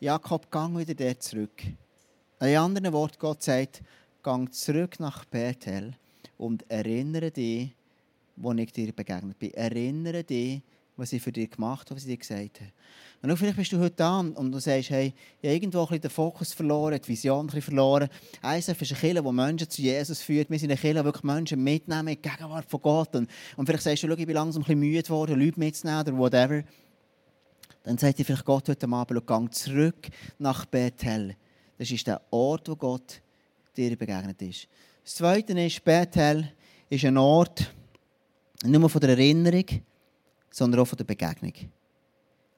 Jakob, 0.04 0.52
gang 0.52 0.78
wieder 0.78 0.96
dort 0.96 1.24
zurück. 1.24 1.64
In 2.42 2.58
anderen 2.58 2.92
Worten, 2.92 3.16
Gott 3.20 3.42
sagt, 3.42 3.82
gang 4.22 4.54
zurück 4.54 5.00
nach 5.00 5.24
Bethel 5.24 5.94
und 6.38 6.70
erinnere 6.70 7.32
dich, 7.32 7.74
wo 8.36 8.52
ich 8.52 8.74
dir 8.74 8.92
begegnet 8.92 9.40
bin. 9.40 9.54
Erinnere 9.54 10.26
dich, 10.26 10.62
was 10.98 11.14
ich 11.14 11.22
für 11.22 11.32
dich 11.32 11.52
gemacht 11.52 11.90
habe, 11.90 11.96
was 11.96 12.04
ich 12.04 12.10
dir 12.10 12.18
gesagt 12.18 12.60
habe. 12.60 12.72
Und 13.22 13.38
vielleicht 13.38 13.56
bist 13.56 13.72
du 13.72 13.80
heute 13.80 13.96
da 13.96 14.20
und 14.20 14.52
du 14.52 14.60
sagst, 14.60 14.90
hey, 14.90 15.14
ich 15.42 15.48
habe 15.48 15.56
irgendwo 15.56 15.80
ein 15.80 15.86
bisschen 15.86 16.02
den 16.02 16.12
Fokus 16.12 16.52
verloren, 16.52 17.00
die 17.02 17.08
Vision 17.08 17.50
ein 17.50 17.62
verloren. 17.62 18.10
ISF 18.44 18.82
ist 18.82 18.92
eine 18.92 19.00
Kirche, 19.00 19.24
die 19.24 19.32
Menschen 19.32 19.70
zu 19.70 19.82
Jesus 19.82 20.22
führt. 20.22 20.50
Wir 20.50 20.60
sind 20.60 20.70
eine 20.70 20.82
Kirche, 20.82 21.00
die 21.00 21.06
wirklich 21.06 21.24
Menschen 21.24 21.64
mitnehmen 21.64 22.10
in 22.10 22.22
die 22.22 22.30
Gegenwart 22.30 22.70
von 22.70 22.82
Gott. 22.82 23.16
Und, 23.16 23.30
und 23.56 23.66
vielleicht 23.66 23.84
sagst 23.84 24.04
du, 24.04 24.12
ich 24.12 24.26
bin 24.26 24.36
langsam 24.36 24.64
ein 24.64 24.66
bisschen 24.66 24.80
müde 24.82 25.02
geworden, 25.02 25.40
Leute 25.40 25.58
mitzunehmen 25.58 26.02
oder 26.02 26.18
whatever 26.18 26.64
dann 27.84 27.98
sagt 27.98 28.18
dir 28.18 28.26
vielleicht 28.26 28.46
Gott 28.46 28.70
heute 28.70 28.88
Abend, 28.88 29.28
gang 29.28 29.54
zurück 29.54 30.08
nach 30.40 30.66
Bethel. 30.66 31.36
Das 31.78 31.92
ist 31.92 32.08
der 32.08 32.22
Ort, 32.32 32.70
wo 32.70 32.76
Gott 32.76 33.22
dir 33.76 33.96
begegnet 33.98 34.42
ist. 34.42 34.68
Das 35.04 35.16
Zweite 35.16 35.54
ist, 35.60 35.84
Bethel 35.84 36.52
ist 36.90 37.04
ein 37.04 37.18
Ort, 37.18 37.74
nicht 38.64 38.80
nur 38.80 38.90
von 38.90 39.02
der 39.02 39.12
Erinnerung, 39.12 39.66
sondern 40.50 40.82
auch 40.82 40.88
von 40.88 40.98
der 40.98 41.04
Begegnung. 41.04 41.54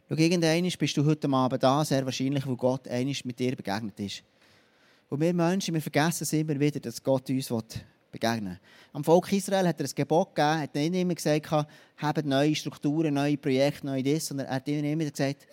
Schau, 0.07 0.15
irgendwann 0.15 0.69
bist 0.77 0.97
du 0.97 1.03
heute 1.03 1.27
Abend 1.29 1.63
da, 1.63 1.83
sehr 1.83 2.05
wahrscheinlich, 2.05 2.45
wo 2.45 2.55
Gott 2.55 2.88
einmal 2.88 3.15
mit 3.23 3.39
dir 3.39 3.55
begegnet 3.55 3.99
ist. 3.99 4.23
Und 5.09 5.21
wir 5.21 5.33
Menschen, 5.33 5.73
wir 5.73 5.81
vergessen 5.81 6.23
es 6.23 6.33
immer 6.33 6.59
wieder, 6.59 6.79
dass 6.79 7.01
Gott 7.01 7.29
uns 7.29 7.49
begegnen 8.15 8.60
Am 8.93 9.04
Volk 9.04 9.32
Israel 9.34 9.67
hat 9.67 9.80
er 9.80 9.88
ein 9.88 9.91
Gebot 9.93 10.34
gegeben, 10.34 10.62
hat 10.62 10.75
nicht 10.75 10.95
immer 10.95 11.15
gesagt, 11.15 11.51
habt 11.97 12.25
neue 12.25 12.56
Strukturen, 12.56 13.13
neue 13.13 13.38
Projekte, 13.38 13.86
neue 13.86 14.04
das, 14.04 14.28
sondern 14.28 14.47
er 14.47 14.56
hat 14.56 14.67
ihnen 14.67 14.86
immer 14.86 15.10
gesagt, 15.10 15.45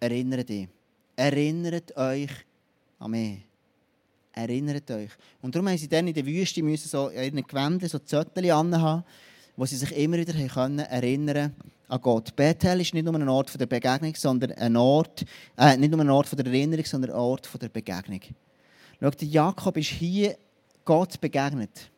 erinnert 0.00 0.48
dich. 0.48 0.68
Erinnert 1.14 1.94
euch 1.96 2.30
an 2.98 3.10
mich. 3.10 3.38
Erinnert 4.32 4.90
euch. 4.90 5.10
Und 5.42 5.54
darum 5.54 5.68
haben 5.68 5.76
sie 5.76 5.88
dann 5.88 6.08
in 6.08 6.14
der 6.14 6.24
Wüste 6.24 6.62
müssen 6.62 6.88
so 6.88 7.08
in 7.08 7.34
ihren 7.34 7.46
Gewändern 7.46 7.88
so 7.88 7.98
Zettel 7.98 8.50
haben, 8.50 9.04
wo 9.54 9.66
sie 9.66 9.76
sich 9.76 9.94
immer 9.94 10.16
wieder 10.16 10.32
können 10.48 10.78
erinnern 10.78 11.54
an 11.88 12.00
Gott. 12.00 12.34
Bethel 12.34 12.80
ist 12.80 12.94
nicht 12.94 13.04
nur 13.04 13.14
ein 13.14 13.28
Ort 13.28 13.60
der 13.60 13.66
Begegnung, 13.66 14.14
sondern 14.14 14.52
ein 14.52 14.74
Ort, 14.76 15.26
äh, 15.58 15.76
nicht 15.76 15.90
nur 15.90 16.00
ein 16.00 16.08
Ort 16.08 16.32
der 16.32 16.46
Erinnerung, 16.46 16.86
sondern 16.86 17.10
ein 17.10 17.16
Ort 17.18 17.50
der 17.60 17.68
Begegnung. 17.68 18.20
Schau, 18.98 19.10
Jakob 19.20 19.76
ist 19.76 19.90
hier 19.90 20.36
Gott 20.84 21.20
begegnet. 21.20 21.90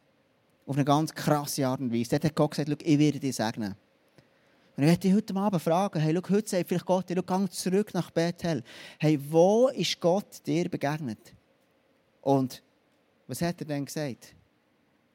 Auf 0.66 0.76
eine 0.76 0.84
ganz 0.84 1.14
krasse 1.14 1.66
Art 1.66 1.80
und 1.80 1.92
Weise. 1.92 2.10
Dort 2.10 2.24
hat 2.24 2.34
Gott 2.34 2.50
gesagt, 2.52 2.82
ich 2.82 2.98
werde 2.98 3.20
dich 3.20 3.36
segnen. 3.36 3.74
Und 4.76 4.82
ich 4.82 4.88
möchte 4.88 5.08
dich 5.08 5.14
heute 5.14 5.36
Abend 5.36 5.62
fragen, 5.62 6.00
hey, 6.00 6.14
schau, 6.14 6.34
heute 6.34 6.48
sagt 6.48 6.68
vielleicht 6.68 6.86
Gott, 6.86 7.04
hey, 7.08 7.16
schau, 7.26 7.46
zurück 7.46 7.94
nach 7.94 8.10
Bethel. 8.10 8.62
Hey, 8.98 9.20
wo 9.30 9.68
ist 9.68 10.00
Gott 10.00 10.44
dir 10.46 10.68
begegnet? 10.68 11.34
Und 12.22 12.62
was 13.26 13.40
hat 13.42 13.60
er 13.60 13.66
denn 13.66 13.84
gesagt? 13.84 14.34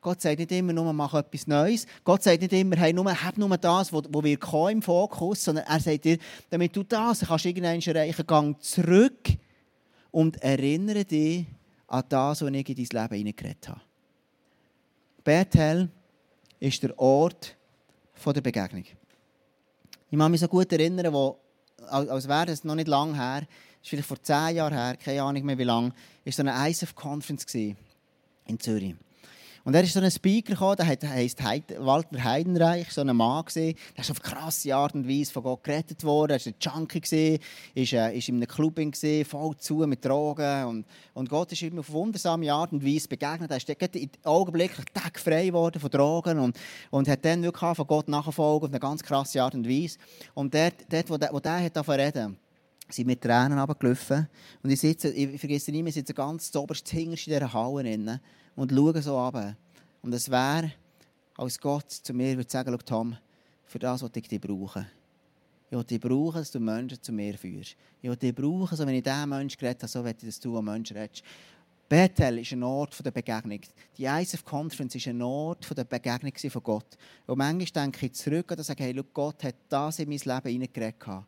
Gott 0.02 0.22
sagt 0.22 0.40
nicht 0.40 0.52
immer 0.54 0.72
nur, 0.72 0.94
mach 0.94 1.14
etwas 1.14 1.46
Neues. 1.46 1.86
Gott 2.06 2.24
sagt 2.24 2.42
nicht 2.42 2.54
immer, 2.54 2.78
hey, 2.78 2.94
nur, 2.94 3.12
hab 3.12 3.38
nur 3.38 3.58
das, 3.58 3.92
wo, 3.92 4.02
wo 4.10 4.24
wir 4.24 4.38
kommen 4.38 4.78
im 4.78 4.82
Fokus, 4.82 5.44
sondern 5.44 5.66
er 5.66 5.80
sagt 5.80 6.06
dir, 6.06 6.18
damit 6.50 6.74
du 6.74 6.84
das 6.84 7.22
kannst 7.22 7.46
irgendwann 7.46 7.82
erreichen, 7.82 8.26
gang 8.26 8.62
zurück 8.62 9.30
und 10.12 10.42
erinnere 10.42 11.04
dich 11.04 11.48
an 11.90 12.04
das, 12.08 12.42
was 12.42 12.50
ich 12.52 12.70
in 12.70 12.76
dein 12.76 13.02
Leben 13.02 13.16
hineingeredet 13.16 13.68
habe. 13.68 13.82
Bethel 15.24 15.90
ist 16.60 16.82
der 16.84 16.98
Ort 16.98 17.56
der 18.26 18.42
Begegnung. 18.42 18.86
Ich 20.12 20.18
kann 20.18 20.32
mich 20.32 20.40
so 20.40 20.48
gut 20.48 20.72
erinnern, 20.72 21.14
wo, 21.14 21.40
als 21.90 22.28
wäre 22.28 22.52
es 22.52 22.64
noch 22.64 22.76
nicht 22.76 22.88
lange 22.88 23.16
her, 23.16 23.48
ist 23.82 23.90
vielleicht 23.90 24.08
vor 24.08 24.22
zehn 24.22 24.56
Jahren 24.56 24.74
her, 24.74 24.98
keine 24.98 25.24
Ahnung 25.24 25.44
mehr 25.46 25.58
wie 25.58 25.64
lange, 25.64 25.94
war 26.26 26.34
so 26.34 26.44
eine 26.44 26.70
ISF-Conference 26.70 27.46
in 27.54 28.60
Zürich. 28.60 28.96
Und 29.64 29.74
er 29.74 29.84
ist 29.84 29.94
so 29.94 30.00
ein 30.00 30.10
Speaker 30.10 30.54
gekommen, 30.54 30.78
der 30.78 31.10
heisst 31.10 31.44
Walter 31.44 32.24
Heidenreich, 32.24 32.92
so 32.92 33.02
ein 33.02 33.16
Mann 33.16 33.46
gewesen. 33.46 33.76
Der 33.96 34.04
ist 34.04 34.12
auf 34.12 34.22
krasse 34.22 34.74
Art 34.74 34.94
und 34.94 35.08
Weise 35.08 35.32
von 35.32 35.44
Gott 35.44 35.64
gerettet 35.64 36.04
worden. 36.04 36.32
Er 36.32 36.46
war 36.46 36.52
ein 36.52 36.56
Junkie 36.60 37.02
gewesen, 37.02 37.40
ist, 37.76 37.94
äh, 37.94 38.18
ist 38.18 38.30
in 38.30 38.36
einem 38.36 38.48
Clubbing 38.48 38.92
gewesen, 38.92 39.26
voll 39.26 39.56
zu 39.58 39.76
mit 39.88 40.04
Drogen. 40.04 40.66
Und, 40.66 40.86
und 41.14 41.30
Gott 41.30 41.52
ist 41.52 41.62
ihm 41.62 41.80
auf 41.80 41.92
wundersame 41.92 42.52
Art 42.52 42.72
und 42.72 42.86
Weise 42.86 43.08
begegnet. 43.08 43.52
Er 43.52 43.58
ist 43.58 43.70
augenblicklich 44.24 44.86
frei 45.16 45.48
geworden 45.48 45.80
von 45.80 45.90
Drogen 45.90 46.40
und, 46.40 46.58
und 46.90 47.08
hat 47.08 47.26
dann 47.26 47.44
wirklich 47.44 47.76
von 47.76 47.88
Gott 47.88 48.08
nachfolgen 48.08 48.68
auf 48.68 48.72
eine 48.72 48.80
ganz 48.80 49.04
krasse 49.04 49.44
Art 49.44 49.56
und 49.56 49.68
Weise. 49.68 49.98
Und 50.34 50.54
dort, 50.54 50.76
dort 50.90 51.10
wo 51.10 51.18
der, 51.18 51.34
wo 51.34 51.40
der 51.40 51.64
hat 51.64 51.90
reden, 51.90 52.38
sind 52.90 53.08
mit 53.08 53.22
Tränen 53.22 53.60
runtergelaufen. 53.60 54.28
Und 54.64 54.70
ich 54.70 54.80
sitze, 54.80 55.10
ich 55.10 55.40
vergesse 55.40 55.72
nie, 55.72 55.84
wir 55.84 55.92
sitzen 55.92 56.16
ganz 56.16 56.56
oberst 56.56 56.90
hinterst 56.90 57.28
in 57.28 57.34
dieser 57.34 57.54
Halle 57.54 58.20
und 58.60 58.72
schauen 58.72 59.02
so 59.02 59.18
runter. 59.18 59.56
Und 60.02 60.14
es 60.14 60.30
wäre, 60.30 60.74
als 61.38 61.58
Gott 61.60 61.90
zu 61.90 62.14
mir 62.14 62.36
würde 62.36 62.50
sagen, 62.50 62.78
Tom, 62.86 63.16
für 63.66 63.80
das 63.80 64.04
was 64.04 64.12
ich 64.14 64.28
dich 64.28 64.42
brauchen. 64.42 64.86
Ich 65.70 65.78
will 65.78 65.84
dich 65.86 66.00
brauchen, 66.00 66.40
dass 66.40 66.52
du 66.52 66.60
Menschen 66.60 67.02
zu 67.02 67.14
mir 67.14 67.38
führst. 67.38 67.78
Ich 68.02 68.10
will 68.10 68.18
dich 68.18 68.36
brauchen, 68.36 68.76
so 68.76 68.86
wenn 68.86 68.96
ich 68.96 69.04
diesen 69.04 69.30
Menschen 69.30 69.58
geredet 69.58 69.84
habe, 69.84 69.90
so 69.90 70.04
will 70.04 70.12
ich, 70.12 70.26
dass 70.26 70.40
du 70.42 70.58
an 70.58 70.66
Menschen 70.66 70.98
redest. 70.98 71.24
Bethel 71.88 72.40
ist 72.40 72.52
ein 72.52 72.64
Ort 72.64 73.04
der 73.04 73.12
Begegnung. 73.12 73.62
Die 73.98 74.06
ISF 74.06 74.44
Conference 74.44 74.94
ist 74.94 75.08
ein 75.08 75.22
Ort 75.22 75.66
der 75.76 75.86
Begegnung 75.86 76.34
von 76.36 76.64
Gott. 76.64 76.98
Und 77.28 77.38
manchmal 77.38 77.86
denke 77.86 78.08
ich 78.08 78.14
zurück 78.14 78.52
und 78.52 78.62
sage, 78.62 78.84
hey, 78.84 79.04
Gott 79.14 79.42
hat 79.44 79.56
das 79.70 80.00
in 80.00 80.10
mein 80.10 80.20
Leben 80.20 80.50
hineingeredet. 80.50 81.26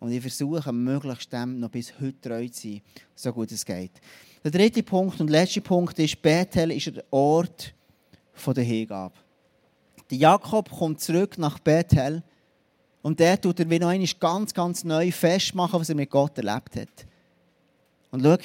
Und 0.00 0.12
ich 0.12 0.22
versuche, 0.22 0.72
möglichst 0.72 1.32
dem 1.32 1.60
noch 1.60 1.68
bis 1.68 1.92
heute 2.00 2.20
treu 2.20 2.48
zu 2.48 2.68
sein, 2.68 2.82
so 3.14 3.32
gut 3.32 3.52
es 3.52 3.64
geht. 3.64 3.92
Der 4.42 4.50
dritte 4.50 4.82
Punkt 4.82 5.20
und 5.20 5.28
letzte 5.28 5.60
Punkt 5.60 5.98
ist, 5.98 6.20
Bethel 6.22 6.72
ist 6.72 6.86
der 6.86 7.04
Ort 7.10 7.74
der 8.46 8.64
Hingabe. 8.64 9.14
Der 10.10 10.16
Jakob 10.16 10.70
kommt 10.70 11.00
zurück 11.00 11.36
nach 11.36 11.58
Bethel 11.58 12.22
und 13.02 13.20
der 13.20 13.38
tut 13.38 13.60
er 13.60 13.68
wie 13.68 13.78
noch 13.78 13.88
einmal 13.88 14.08
ganz, 14.18 14.54
ganz 14.54 14.82
neu 14.82 15.12
festmachen, 15.12 15.78
was 15.78 15.90
er 15.90 15.94
mit 15.94 16.08
Gott 16.08 16.38
erlebt 16.38 16.76
hat. 16.76 17.06
Und 18.10 18.22
schau, 18.22 18.38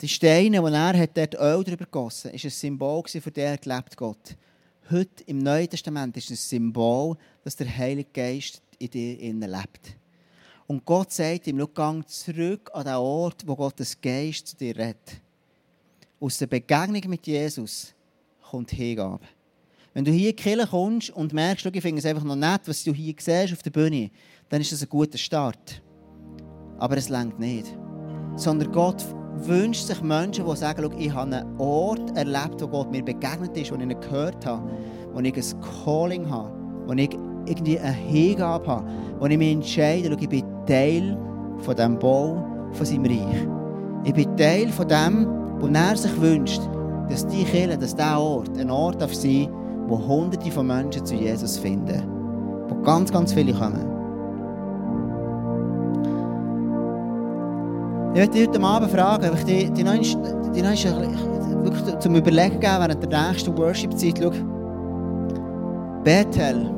die 0.00 0.08
Steine, 0.08 0.60
die 0.60 0.74
er 0.74 0.98
hat, 0.98 1.16
dort 1.16 1.34
Öl 1.34 1.62
drüber 1.62 1.84
gegossen 1.84 2.32
hat, 2.32 2.34
war 2.34 2.44
ein 2.44 2.50
Symbol 2.50 3.02
für 3.06 3.30
den 3.30 3.58
lebt 3.64 3.96
Gott. 3.96 4.36
Heute 4.90 5.22
im 5.26 5.38
Neuen 5.38 5.70
Testament 5.70 6.16
ist 6.16 6.32
es 6.32 6.40
ein 6.52 6.58
Symbol, 6.58 7.16
dass 7.44 7.54
der 7.54 7.74
Heilige 7.74 8.10
Geist 8.12 8.60
in 8.80 8.90
dir 8.90 9.48
lebt. 9.48 10.01
Und 10.72 10.86
Gott 10.86 11.12
sagt 11.12 11.48
ihm, 11.48 11.62
gang 11.74 12.08
zurück 12.08 12.70
an 12.72 12.86
den 12.86 12.94
Ort, 12.94 13.46
wo 13.46 13.54
Gottes 13.54 14.00
Geist 14.00 14.46
zu 14.46 14.56
dir 14.56 14.74
redet. 14.74 15.20
Aus 16.18 16.38
der 16.38 16.46
Begegnung 16.46 17.10
mit 17.10 17.26
Jesus 17.26 17.92
kommt 18.50 18.70
Hingabe. 18.70 19.26
Wenn 19.92 20.06
du 20.06 20.10
hier 20.10 20.30
in 20.30 20.36
die 20.36 20.66
kommst 20.66 21.10
und 21.10 21.34
merkst, 21.34 21.66
ich 21.66 21.82
finde 21.82 21.98
es 21.98 22.06
einfach 22.06 22.24
noch 22.24 22.36
nett, 22.36 22.62
was 22.64 22.82
du 22.84 22.94
hier 22.94 23.14
siehst 23.18 23.52
auf 23.52 23.62
der 23.62 23.70
Bühne, 23.70 24.10
dann 24.48 24.62
ist 24.62 24.72
das 24.72 24.82
ein 24.82 24.88
guter 24.88 25.18
Start. 25.18 25.82
Aber 26.78 26.96
es 26.96 27.10
längt 27.10 27.38
nicht. 27.38 27.66
Sondern 28.36 28.72
Gott 28.72 29.04
wünscht 29.46 29.86
sich 29.86 30.00
Menschen, 30.00 30.46
die 30.46 30.56
sagen, 30.56 30.90
ich 30.98 31.12
habe 31.12 31.36
einen 31.36 31.60
Ort 31.60 32.16
erlebt, 32.16 32.62
wo 32.62 32.68
Gott 32.68 32.90
mir 32.90 33.04
begegnet 33.04 33.54
ist, 33.58 33.70
wo 33.70 33.74
ich 33.74 33.82
ihn 33.82 34.00
gehört 34.00 34.46
habe, 34.46 34.70
wo 35.12 35.20
ich 35.20 35.36
ein 35.36 35.60
Calling 35.84 36.30
habe, 36.30 36.61
wo 36.86 36.92
ich 36.92 37.10
irgendwie 37.46 37.78
eine 37.78 37.92
Hingabe 37.92 38.66
habe, 38.66 38.84
wo 39.18 39.26
ich 39.26 39.38
mich 39.38 39.52
entscheide, 39.52 40.16
ich 40.18 40.28
bin 40.28 40.44
Teil 40.66 41.16
von 41.58 41.74
diesem 41.74 41.98
Bau 41.98 42.44
von 42.72 42.86
seinem 42.86 43.04
Reich. 43.04 43.46
Ich 44.04 44.14
bin 44.14 44.36
Teil 44.36 44.68
von 44.68 44.88
dem, 44.88 45.26
wo 45.60 45.66
er 45.66 45.96
sich 45.96 46.20
wünscht, 46.20 46.60
dass 47.08 47.26
die 47.26 47.44
Kirche, 47.44 47.76
dass 47.78 47.94
dieser 47.94 48.20
Ort 48.20 48.56
ein 48.58 48.70
Ort 48.70 49.00
darf 49.00 49.14
sein 49.14 49.48
wo 49.88 49.98
hunderte 49.98 50.50
von 50.50 50.66
Menschen 50.66 51.04
zu 51.04 51.14
Jesus 51.14 51.58
finden. 51.58 52.02
Wo 52.68 52.74
ganz, 52.82 53.12
ganz 53.12 53.32
viele 53.32 53.52
kommen. 53.52 53.90
Ich 58.14 58.20
möchte 58.20 58.38
dich 58.38 58.48
heute 58.48 58.62
Abend 58.62 58.90
fragen, 58.90 59.28
ob 59.28 59.38
ich 59.38 59.44
die, 59.44 59.70
die, 59.70 59.84
die 59.84 60.62
wirklich 60.64 61.98
zum 61.98 62.14
Überlegen 62.14 62.60
geben 62.60 62.76
während 62.78 63.12
der 63.12 63.28
nächsten 63.28 63.56
Worship-Zeit. 63.56 64.20
Bethel 66.04 66.70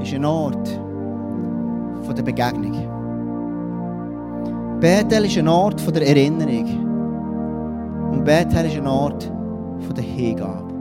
ist 0.00 0.14
ein 0.14 0.24
Ort 0.24 0.80
der 2.16 2.22
Begegnung. 2.22 2.88
Bethel 4.80 5.24
ist 5.24 5.38
ein 5.38 5.48
Ort 5.48 5.80
der 5.94 6.06
Erinnerung. 6.06 8.10
Und 8.12 8.24
Bethel 8.24 8.66
ist 8.66 8.76
ein 8.76 8.86
Ort 8.86 9.30
der 9.96 10.04
Hingabe 10.04 10.72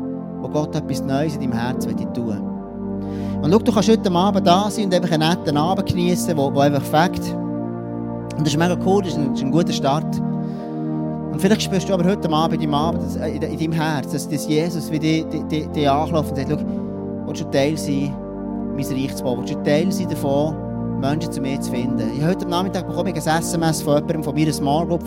wo 0.41 0.47
Gott 0.47 0.75
etwas 0.75 1.03
Neues 1.03 1.35
in 1.35 1.41
deinem 1.41 1.53
Herzen 1.53 1.95
tun 2.13 2.27
will. 2.27 2.41
Und 3.41 3.51
schau, 3.51 3.59
du 3.59 3.71
kannst 3.71 3.89
heute 3.89 4.11
Abend 4.11 4.45
da 4.45 4.69
sein 4.69 4.85
und 4.85 4.93
einfach 4.93 5.11
einen 5.11 5.29
netten 5.29 5.57
Abend 5.57 5.87
genießen, 5.87 6.35
der 6.35 6.61
einfach 6.61 6.83
fängt. 6.83 7.33
Und 8.37 8.41
das 8.41 8.53
ist 8.53 8.57
mega 8.57 8.77
cool, 8.85 9.03
das 9.03 9.13
ist 9.13 9.19
ein, 9.19 9.29
das 9.29 9.39
ist 9.39 9.45
ein 9.45 9.51
guter 9.51 9.73
Start. 9.73 10.21
Vielleicht 11.41 11.63
spürst 11.63 11.89
du 11.89 11.93
aber 11.95 12.05
heute 12.05 12.31
Abend 12.31 12.61
deinem, 12.61 12.73
Abend, 12.75 13.01
in 13.15 13.41
deinem 13.41 13.71
Herz, 13.71 14.11
dass, 14.11 14.29
dass 14.29 14.47
Jesus 14.47 14.91
wie 14.91 14.99
dich, 14.99 15.25
dich, 15.49 15.67
dich 15.69 15.89
anklopft 15.89 16.37
und 16.37 16.37
sagt, 16.37 16.65
willst 17.25 17.41
du 17.41 17.45
Teil 17.49 17.75
sein, 17.75 18.13
mein 18.75 18.85
Reich 18.85 19.15
zu 19.15 19.23
bauen? 19.23 19.39
Willst 19.39 19.55
du 19.55 19.63
Teil 19.63 19.91
sein 19.91 20.07
davon, 20.07 20.99
Menschen 20.99 21.31
zu 21.31 21.41
mir 21.41 21.59
zu 21.59 21.71
finden? 21.71 22.11
Ich 22.15 22.23
heute 22.23 22.45
Nachmittag 22.47 22.87
bekomme 22.87 23.09
ich 23.09 23.27
ein 23.27 23.39
SMS 23.39 23.81
von 23.81 23.95
jemandem 23.95 24.23
von 24.23 24.35
meiner 24.35 24.53
Small 24.53 24.85
Group, 24.85 25.03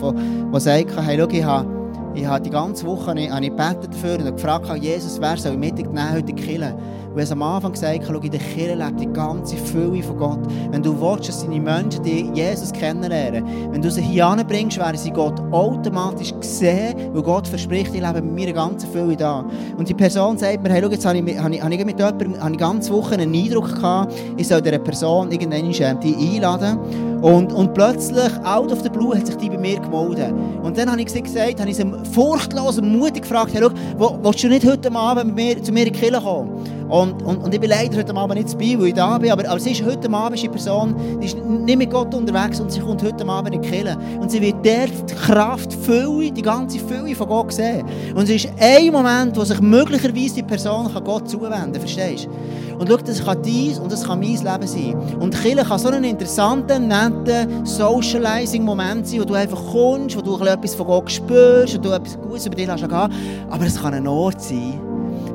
der 0.51 0.59
sagt, 0.59 1.05
hey, 1.05 1.17
schau, 1.17 1.29
ich 1.29 1.43
habe 1.45 1.74
ich 2.15 2.25
habe 2.25 2.41
die 2.41 2.49
ganze 2.49 2.85
Woche 2.85 3.07
habe 3.07 3.19
ich, 3.19 3.29
gebetet 3.29 3.93
dafür 3.93 4.17
und 4.19 4.35
gefragt, 4.35 4.65
Jesus, 4.81 5.19
wer 5.19 5.37
soll 5.37 5.57
Mittag 5.57 5.91
nehmen 5.91 6.11
heute 6.11 6.19
in 6.19 6.25
die 6.27 6.33
Kirche? 6.35 6.75
Und 7.13 7.21
ich 7.21 7.31
am 7.31 7.41
Anfang 7.43 7.71
gesagt, 7.71 8.01
schau, 8.05 8.15
in 8.15 8.31
der 8.31 8.39
Kirche 8.39 8.75
lebt 8.75 8.99
die 8.99 9.07
ganze 9.07 9.55
Fülle 9.55 10.03
von 10.03 10.17
Gott. 10.17 10.39
Wenn 10.71 10.83
du 10.83 10.99
willst, 10.99 11.29
dass 11.29 11.45
deine 11.45 11.61
Menschen 11.61 12.03
die 12.03 12.29
Jesus 12.33 12.73
kennenlernen, 12.73 13.45
wenn 13.71 13.81
du 13.81 13.89
sie 13.89 14.01
hier 14.01 14.27
anbringst, 14.27 14.77
werden 14.77 14.97
sie 14.97 15.11
Gott 15.11 15.39
automatisch 15.51 16.33
sehen, 16.41 17.13
weil 17.13 17.23
Gott 17.23 17.47
verspricht, 17.47 17.95
ich 17.95 18.01
lebe 18.01 18.21
mit 18.21 18.35
meiner 18.35 18.53
ganzen 18.53 18.89
Fülle 18.89 19.15
da. 19.15 19.45
Und 19.77 19.87
die 19.87 19.93
Person 19.93 20.37
sagt 20.37 20.61
mir, 20.61 20.69
hey, 20.69 20.81
schau, 20.83 20.89
jetzt 20.89 21.05
habe 21.05 21.17
ich, 21.17 21.37
habe 21.37 21.55
ich, 21.55 21.61
habe 21.61 21.73
ich 21.73 21.85
mit 21.85 21.99
jemandem 21.99 22.41
habe 22.41 22.51
ich 22.53 22.59
ganze 22.59 22.91
Woche 22.91 23.13
einen 23.13 23.33
Eindruck 23.33 23.73
gehabt, 23.73 24.13
ich 24.35 24.47
soll 24.47 24.61
dieser 24.61 24.79
Person 24.79 25.31
irgendwann 25.31 25.99
die 26.01 26.15
einladen. 26.15 27.14
Und, 27.25 27.51
und 27.53 27.73
plötzlich, 27.73 28.31
out 28.43 28.71
of 28.71 28.83
the 28.83 28.89
blue, 28.89 29.17
hat 29.17 29.25
sich 29.25 29.35
die 29.37 29.49
bei 29.49 29.57
mir 29.57 29.79
gemeldet. 29.79 30.31
Und 30.61 30.77
dann 30.77 30.91
habe 30.91 31.01
ich 31.01 31.07
gesagt, 31.07 31.59
habe 31.59 31.69
ich 31.71 31.75
sie 31.75 31.91
furchtlos 32.13 32.77
und 32.77 32.95
mutig 32.95 33.23
gefragt, 33.23 33.51
hey, 33.51 33.63
schau, 33.63 34.19
willst 34.21 34.43
du 34.43 34.47
nicht 34.47 34.63
heute 34.63 34.93
Abend 34.93 35.33
mit 35.33 35.35
mir, 35.35 35.63
zu 35.63 35.71
mir 35.71 35.87
in 35.87 35.93
die 35.93 35.99
Kirche 35.99 36.21
kommen? 36.21 36.51
Und, 36.95 37.23
und, 37.23 37.43
und 37.43 37.53
ich 37.53 37.59
bin 37.59 37.69
leider 37.69 37.97
heute 37.97 38.15
Abend 38.15 38.37
nicht 38.37 38.53
dabei, 38.53 38.79
weil 38.79 38.87
ich 38.87 38.93
da 38.93 39.17
bin, 39.17 39.29
aber, 39.29 39.49
aber 39.49 39.59
sie 39.59 39.71
ist 39.71 39.83
heute 39.83 40.09
Abend 40.09 40.39
eine 40.39 40.49
Person, 40.49 40.95
die 41.19 41.25
ist 41.25 41.37
nicht 41.37 41.77
mit 41.77 41.91
Gott 41.91 42.15
unterwegs 42.15 42.61
und 42.61 42.71
sie 42.71 42.79
kommt 42.79 43.03
heute 43.03 43.27
Abend 43.27 43.53
in 43.53 43.61
die 43.61 43.67
Kirche. 43.69 43.97
Und 44.17 44.31
sie 44.31 44.39
wird 44.39 44.63
der 44.63 44.87
die 44.87 45.13
Kraft, 45.13 45.73
Fülle, 45.73 46.31
die 46.31 46.41
ganze 46.41 46.79
Fülle 46.79 47.13
von 47.13 47.27
Gott 47.27 47.51
sehen. 47.51 47.85
Und 48.15 48.23
es 48.23 48.45
ist 48.45 48.49
ein 48.57 48.93
Moment, 48.93 49.35
wo 49.35 49.43
sich 49.43 49.59
möglicherweise 49.59 50.35
die 50.35 50.43
Person 50.43 50.93
kann 50.93 51.03
Gott 51.03 51.29
zuwenden 51.29 51.73
kann, 51.73 51.81
verstehst 51.81 52.27
du? 52.27 52.79
Und 52.79 52.87
schau, 52.87 52.97
das 52.97 53.25
kann 53.25 53.41
dies 53.41 53.77
und 53.77 53.91
das 53.91 54.05
kann 54.05 54.19
mein 54.19 54.29
Leben 54.29 54.67
sein. 54.67 54.95
Und 55.19 55.33
die 55.33 55.37
Kirche 55.37 55.65
kann 55.65 55.79
so 55.79 55.89
ein 55.89 56.03
interessanter, 56.05 56.79
netter 56.79 57.45
Socializing-Moment 57.65 59.05
sein, 59.05 59.19
wo 59.19 59.25
du 59.25 59.33
einfach 59.33 59.61
kommst, 59.69 60.15
wo 60.15 60.21
du 60.21 60.41
etwas 60.45 60.75
von 60.75 60.87
Gott 60.87 61.11
spürst, 61.11 61.77
wo 61.77 61.81
du 61.81 61.91
etwas 61.91 62.17
Gutes 62.21 62.45
über 62.45 62.55
dich 62.55 62.69
hast. 62.69 62.83
Aber 62.83 63.65
es 63.65 63.81
kann 63.81 63.93
ein 63.93 64.07
Ort 64.07 64.41
sein, 64.41 64.79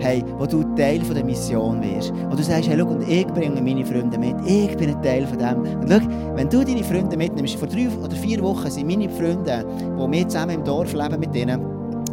hey, 0.01 0.25
wo 0.39 0.47
du 0.47 0.63
Teil 0.75 1.01
von 1.03 1.15
der 1.15 1.25
Mission 1.25 1.83
wirst. 1.83 2.11
Und 2.11 2.39
du 2.39 2.43
sagst, 2.43 2.69
hey, 2.69 2.79
schau, 2.79 2.87
und 2.87 3.09
ich 3.09 3.27
bringe 3.27 3.61
meine 3.61 3.85
Freunde 3.85 4.19
mit. 4.19 4.35
Ich 4.45 4.77
bin 4.77 4.91
ein 4.91 5.03
Teil 5.03 5.27
von 5.27 5.39
dem. 5.39 5.61
Und 5.81 5.91
schau, 5.91 6.01
wenn 6.35 6.49
du 6.49 6.65
deine 6.65 6.83
Freunde 6.83 7.17
mitnimmst, 7.17 7.57
vor 7.57 7.69
drei 7.69 7.89
oder 7.89 8.17
vier 8.17 8.41
Wochen 8.43 8.71
sind 8.71 8.87
meine 8.87 9.09
Freunde, 9.09 9.65
die 9.79 10.13
wir 10.13 10.29
zusammen 10.29 10.57
im 10.57 10.65
Dorf 10.65 10.93
leben 10.93 11.21
mit 11.21 11.35
denen, 11.35 11.61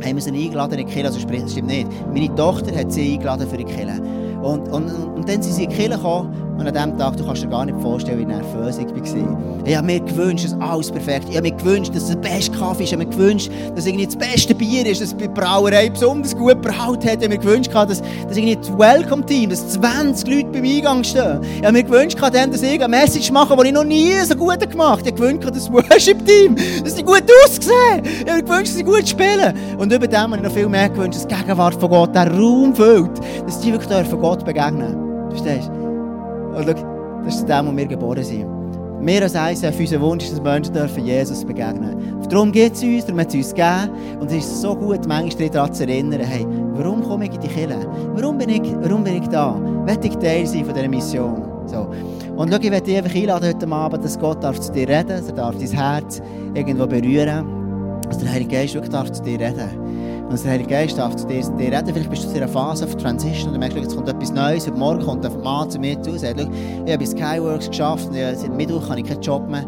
haben 0.04 0.16
wir 0.16 0.22
sie 0.22 0.30
eingeladen 0.32 0.80
in 0.80 0.86
die 0.86 0.94
Kirche, 0.94 1.08
also 1.08 1.20
sprich, 1.20 1.42
das 1.42 1.54
stimmt 1.54 1.70
nicht. 1.70 1.88
Meine 2.14 2.34
Tochter 2.36 2.76
hat 2.76 2.92
sie 2.92 3.14
eingeladen 3.14 3.48
für 3.48 3.58
die 3.58 3.66
Kirche. 3.66 4.02
Und, 4.42 4.68
und, 4.70 4.90
und 4.90 5.28
dann 5.28 5.42
sind 5.42 5.54
sie 5.54 5.64
in 5.64 5.70
die 5.70 5.76
Kirche 5.76 5.98
gekommen 5.98 6.47
und 6.58 6.68
an 6.68 6.74
diesem 6.74 6.98
Tag, 6.98 7.16
du 7.18 7.26
kannst 7.26 7.44
dir 7.44 7.48
gar 7.48 7.66
nicht 7.66 7.80
vorstellen, 7.82 8.20
wie 8.20 8.26
nervös 8.26 8.78
ich 8.80 8.88
war. 8.88 9.38
Ich 9.66 9.76
habe 9.76 9.86
mir 9.86 10.00
gewünscht, 10.00 10.46
dass 10.46 10.60
alles 10.60 10.92
perfekt 10.92 11.26
ist. 11.26 11.32
Ich 11.32 11.38
habe 11.38 11.50
mir 11.50 11.56
gewünscht, 11.56 11.94
dass 11.94 12.04
es 12.04 12.10
der 12.10 12.18
beste 12.18 12.52
Kaffee 12.58 12.84
ist. 12.84 12.90
Ich 12.90 12.94
habe 12.94 13.06
mir 13.06 13.12
gewünscht, 13.12 13.52
dass 13.76 13.86
irgendwie 13.86 14.06
das 14.06 14.16
beste 14.16 14.56
Bier 14.56 14.86
ist, 14.86 15.02
dass 15.02 15.16
die 15.16 15.28
Brauerei 15.28 15.90
besonders 15.90 16.36
gut 16.36 16.62
braut 16.62 17.06
hat. 17.06 17.18
Ich 17.18 17.24
habe 17.24 17.30
mir 17.30 17.38
gewünscht, 17.38 17.72
dass, 17.74 18.02
dass 18.02 18.38
irgendwie 18.38 18.56
das 18.56 18.70
Welcome-Team, 18.78 19.50
dass 19.50 19.68
20 19.70 20.30
Leute 20.30 20.48
beim 20.50 20.64
Eingang 20.64 21.04
stehen. 21.04 21.42
Ich 21.58 21.64
habe 21.64 21.74
mir 21.74 21.84
gewünscht, 21.84 22.18
dass 22.20 22.62
ich 22.62 22.84
eine 22.84 22.88
Message 22.88 23.32
machen 23.32 23.58
die 23.62 23.68
ich 23.68 23.74
noch 23.74 23.84
nie 23.84 24.14
so 24.24 24.36
gut 24.36 24.60
gemacht 24.60 25.00
habe. 25.00 25.02
Ich 25.02 25.12
habe 25.12 25.22
gewünscht, 25.22 25.44
dass 25.44 25.66
das 25.66 25.72
Worship-Team, 25.72 26.56
dass 26.84 26.96
sie 26.96 27.04
gut 27.04 27.24
aussehen. 27.46 28.04
Ich 28.04 28.22
habe 28.22 28.38
mir 28.38 28.44
gewünscht, 28.44 28.68
dass 28.68 28.76
sie 28.76 28.84
gut 28.84 29.08
spielen. 29.08 29.54
Und 29.78 29.94
über 29.94 30.08
dem 30.08 30.20
habe 30.20 30.38
ich 30.38 30.42
noch 30.44 30.52
viel 30.52 30.68
mehr 30.68 30.90
gewünscht, 30.90 31.20
dass 31.20 31.28
die 31.28 31.36
Gegenwart 31.36 31.76
von 31.76 31.90
Gott 31.90 32.16
der 32.16 32.32
Raum 32.32 32.76
füllt, 32.76 33.20
dass 33.46 33.60
die 33.60 33.72
wirklich 33.72 34.08
von 34.08 34.20
Gott 34.20 34.44
begegnen 34.44 34.94
dürfen. 34.94 35.30
Verstehst 35.30 35.70
du? 35.70 35.87
Und 36.58 36.66
schau, 36.66 37.22
das 37.24 37.36
ist 37.36 37.48
dem, 37.48 37.68
wo 37.68 37.78
wir 37.78 37.86
geboren 37.86 38.24
sind. 38.24 38.48
Wir 39.00 39.22
als 39.22 39.36
ICF, 39.36 39.80
unser 39.80 40.02
Wunsch 40.02 40.24
ist, 40.24 40.34
dass 40.34 40.42
Menschen 40.42 40.74
dürfen 40.74 41.06
Jesus 41.06 41.46
begegnen 41.46 42.00
dürfen. 42.00 42.30
Darum 42.30 42.52
geht 42.52 42.74
es 42.74 42.84
uns, 42.84 43.06
darum 43.06 43.20
hat 43.20 43.30
es 43.30 43.36
uns 43.36 43.50
gegeben. 43.54 44.20
Und 44.20 44.32
es 44.32 44.38
ist 44.38 44.62
so 44.62 44.76
gut, 44.76 45.08
manchmal 45.08 45.50
daran 45.50 45.72
zu 45.72 45.84
erinnern, 45.84 46.20
hey, 46.22 46.48
warum 46.74 47.04
komme 47.04 47.26
ich 47.26 47.36
in 47.36 47.42
die 47.42 47.48
Kirche? 47.48 47.88
Warum 48.16 48.40
bin 48.40 48.50
ich, 48.50 48.76
warum 48.82 49.04
bin 49.04 49.22
ich 49.22 49.28
da? 49.30 49.56
Will 49.86 49.98
ich 50.02 50.16
Teil 50.16 50.48
sein 50.48 50.66
von 50.66 50.74
dieser 50.74 50.90
Mission? 50.90 51.44
So. 51.68 51.90
Und 52.36 52.52
schau, 52.52 52.60
ich 52.60 52.70
möchte 52.72 52.86
dich 52.86 52.98
einfach 52.98 53.16
einladen 53.16 53.50
heute 53.50 53.72
Abend, 53.72 54.04
dass 54.04 54.18
Gott 54.18 54.44
darf 54.44 54.60
zu 54.60 54.72
dir 54.72 54.88
reden 54.90 55.10
darf, 55.10 55.28
er 55.28 55.34
darf 55.34 55.56
dein 55.58 55.70
Herz 55.70 56.22
irgendwo 56.56 56.88
berühren, 56.88 57.46
dass 58.08 58.18
der 58.18 58.32
Heilige 58.32 58.56
Geist 58.56 58.74
wirklich 58.74 58.92
darf 58.92 59.12
zu 59.12 59.22
dir 59.22 59.40
reden 59.40 59.58
darf. 59.58 60.07
Und 60.30 60.44
der 60.44 60.52
Heilige 60.52 60.70
Geist 60.70 60.98
darf 60.98 61.16
zu 61.16 61.26
dir, 61.26 61.42
dir 61.42 61.72
reden. 61.72 61.88
Vielleicht 61.88 62.10
bist 62.10 62.26
du 62.26 62.30
in 62.32 62.38
einer 62.38 62.50
Phase 62.50 62.86
von 62.86 63.00
Transition 63.00 63.54
und 63.54 63.60
merkst, 63.60 63.78
jetzt 63.78 63.96
kommt 63.96 64.10
etwas 64.10 64.32
Neues. 64.32 64.68
Heute 64.68 64.78
Morgen 64.78 65.02
kommt 65.02 65.26
ein 65.26 65.42
Mann 65.42 65.72
zu 65.72 65.80
mir 65.80 66.02
zu 66.02 66.12
und 66.12 66.20
sagt, 66.20 66.38
ich 66.40 66.48
habe 66.48 66.98
bei 66.98 67.06
Skyworks 67.06 67.70
geschafft 67.70 68.08
und 68.08 68.16
seit 68.16 68.54
Mittwoch 68.54 68.90
habe 68.90 69.00
ich 69.00 69.06
keinen 69.06 69.22
Job 69.22 69.48
mehr. 69.48 69.66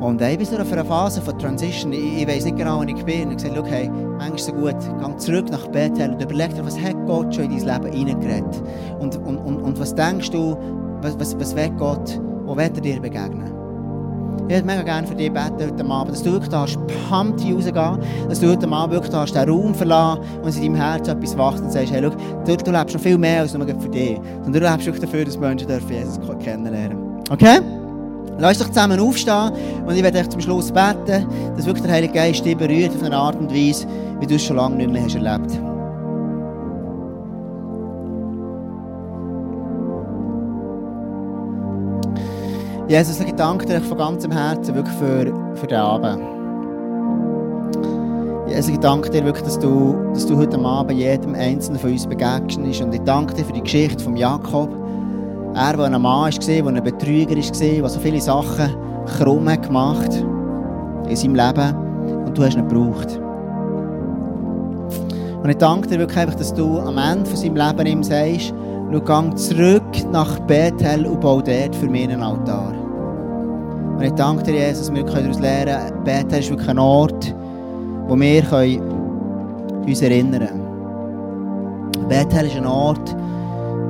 Und 0.00 0.20
ich 0.20 0.36
bin 0.36 0.46
so 0.46 0.58
auf 0.58 0.70
einer 0.70 0.84
Phase 0.84 1.22
von 1.22 1.38
Transition. 1.38 1.94
Ich, 1.94 2.20
ich 2.20 2.28
weiß 2.28 2.44
nicht 2.44 2.58
genau, 2.58 2.80
wo 2.80 2.82
ich 2.82 3.04
bin. 3.06 3.28
Und 3.28 3.42
ich 3.42 3.48
sage, 3.48 3.64
hey, 3.64 3.90
manchmal 4.18 4.38
so 4.38 4.52
gut, 4.52 4.76
geh 5.00 5.16
zurück 5.16 5.50
nach 5.50 5.66
Bethel 5.68 6.10
und 6.10 6.22
überleg 6.22 6.54
dir, 6.54 6.66
was 6.66 6.78
hat 6.78 6.94
Gott 7.06 7.34
schon 7.34 7.44
in 7.44 7.64
dein 7.64 7.82
Leben 7.82 7.96
hineingeredet? 7.96 8.62
Und, 8.98 9.16
und, 9.16 9.38
und, 9.38 9.62
und 9.62 9.80
was 9.80 9.94
denkst 9.94 10.30
du, 10.30 10.58
was, 11.00 11.18
was, 11.18 11.40
was 11.40 11.56
will 11.56 11.70
Gott, 11.78 12.20
wo 12.44 12.54
wird 12.54 12.76
er 12.76 12.82
dir 12.82 13.00
begegnen? 13.00 13.53
Ich 14.46 14.54
würde 14.54 14.66
mega 14.66 14.82
gerne 14.82 15.06
für 15.06 15.14
dich 15.14 15.32
beten 15.32 15.56
heute 15.58 15.84
Abend, 15.86 16.12
dass 16.12 16.22
du 16.22 16.32
wirklich 16.32 16.50
darfst 16.50 16.78
pumped 17.08 17.40
rausgehen, 17.44 17.98
dass 18.28 18.40
du 18.40 18.50
heute 18.50 18.68
Abend 18.68 18.92
wirklich 18.92 19.10
darfst 19.10 19.34
den 19.34 19.48
Raum 19.48 19.74
verlassen 19.74 20.20
und 20.42 20.54
in 20.56 20.62
deinem 20.62 20.74
Herzen 20.74 21.16
etwas 21.16 21.38
wachst 21.38 21.62
und 21.62 21.72
sagst, 21.72 21.90
hey, 21.90 22.02
schau, 22.02 22.10
du, 22.44 22.56
du 22.56 22.70
lebst 22.70 22.94
noch 22.94 23.02
viel 23.02 23.16
mehr 23.16 23.40
als 23.40 23.54
nur 23.54 23.66
für 23.66 23.88
dich. 23.88 24.20
Sondern 24.42 24.62
du 24.62 24.70
lebst 24.70 24.86
wirklich 24.86 25.04
dafür, 25.04 25.24
dass 25.24 25.38
Menschen 25.38 25.66
Jesus 25.68 26.20
kennenlernen 26.42 26.98
Okay? 27.30 27.58
Lass 28.38 28.58
doch 28.58 28.68
zusammen 28.68 29.00
aufstehen 29.00 29.52
und 29.86 29.96
ich 29.96 30.02
werde 30.02 30.18
euch 30.18 30.28
zum 30.28 30.40
Schluss 30.40 30.70
beten, 30.70 31.26
dass 31.56 31.64
wirklich 31.64 31.84
der 31.84 31.92
Heilige 31.92 32.12
Geist 32.12 32.44
dich 32.44 32.56
berührt 32.56 32.90
auf 32.94 33.02
eine 33.02 33.16
Art 33.16 33.36
und 33.36 33.50
Weise, 33.50 33.86
wie 34.20 34.26
du 34.26 34.34
es 34.34 34.44
schon 34.44 34.56
lange 34.56 34.76
nicht 34.76 34.90
mehr 34.90 35.04
hast 35.04 35.14
erlebt 35.14 35.52
hast. 35.52 35.73
Jesus, 42.86 43.18
ich 43.18 43.32
danke 43.32 43.64
dir 43.64 43.80
von 43.80 43.96
ganzem 43.96 44.30
Herzen 44.30 44.74
wirklich 44.74 44.94
für, 44.96 45.56
für 45.56 45.66
den 45.66 45.78
Abend. 45.78 46.20
Jesus, 48.46 48.68
ich 48.68 48.78
danke 48.78 49.08
dir 49.08 49.24
wirklich, 49.24 49.44
dass 49.44 49.58
du, 49.58 49.96
dass 50.12 50.26
du 50.26 50.36
heute 50.36 50.58
Abend 50.58 50.98
jedem 50.98 51.34
Einzelnen 51.34 51.78
von 51.80 51.92
uns 51.92 52.06
begegnest. 52.06 52.82
Und 52.82 52.92
ich 52.92 53.00
danke 53.00 53.32
dir 53.32 53.44
für 53.46 53.54
die 53.54 53.62
Geschichte 53.62 54.04
von 54.04 54.18
Jakob. 54.18 54.68
Er, 55.54 55.74
der 55.74 55.86
ein 55.86 55.92
Mann 55.92 56.02
war, 56.02 56.30
der 56.30 56.66
ein 56.66 56.84
Betrüger 56.84 57.36
war, 57.36 57.80
der 57.80 57.88
so 57.88 58.00
viele 58.00 58.20
Sachen 58.20 58.76
krumm 59.16 59.48
hat 59.48 59.62
gemacht 59.62 60.22
in 61.08 61.16
seinem 61.16 61.36
Leben 61.36 61.74
und 62.26 62.36
du 62.36 62.44
hast 62.44 62.54
ihn 62.54 62.68
gebraucht. 62.68 63.18
Und 65.42 65.48
ich 65.48 65.56
danke 65.56 65.88
dir 65.88 65.98
wirklich 66.00 66.36
dass 66.36 66.52
du 66.52 66.80
am 66.80 66.98
Ende 66.98 67.24
von 67.24 67.36
seinem 67.36 67.56
Leben 67.56 67.86
ihm 67.86 68.02
sagst, 68.02 68.52
schau, 68.92 69.00
gang 69.00 69.36
zurück 69.36 69.82
nach 70.12 70.38
Bethel 70.40 71.06
und 71.06 71.20
bau 71.20 71.40
dort 71.40 71.74
für 71.76 71.88
mich 71.88 72.08
einen 72.08 72.22
Altar. 72.22 72.74
Und 73.96 74.02
ich 74.02 74.12
danke 74.12 74.42
dir, 74.42 74.54
Jesus, 74.54 74.92
wir 74.92 75.04
können 75.04 75.24
daraus 75.24 75.40
lernen, 75.40 76.04
Bethel 76.04 76.40
ist 76.40 76.50
wirklich 76.50 76.68
ein 76.68 76.78
Ort, 76.78 77.34
wo 78.08 78.18
wir 78.18 78.42
uns 79.86 80.02
erinnern 80.02 80.48
können. 80.48 82.08
Bethel 82.08 82.46
ist 82.46 82.56
ein 82.56 82.66
Ort 82.66 83.16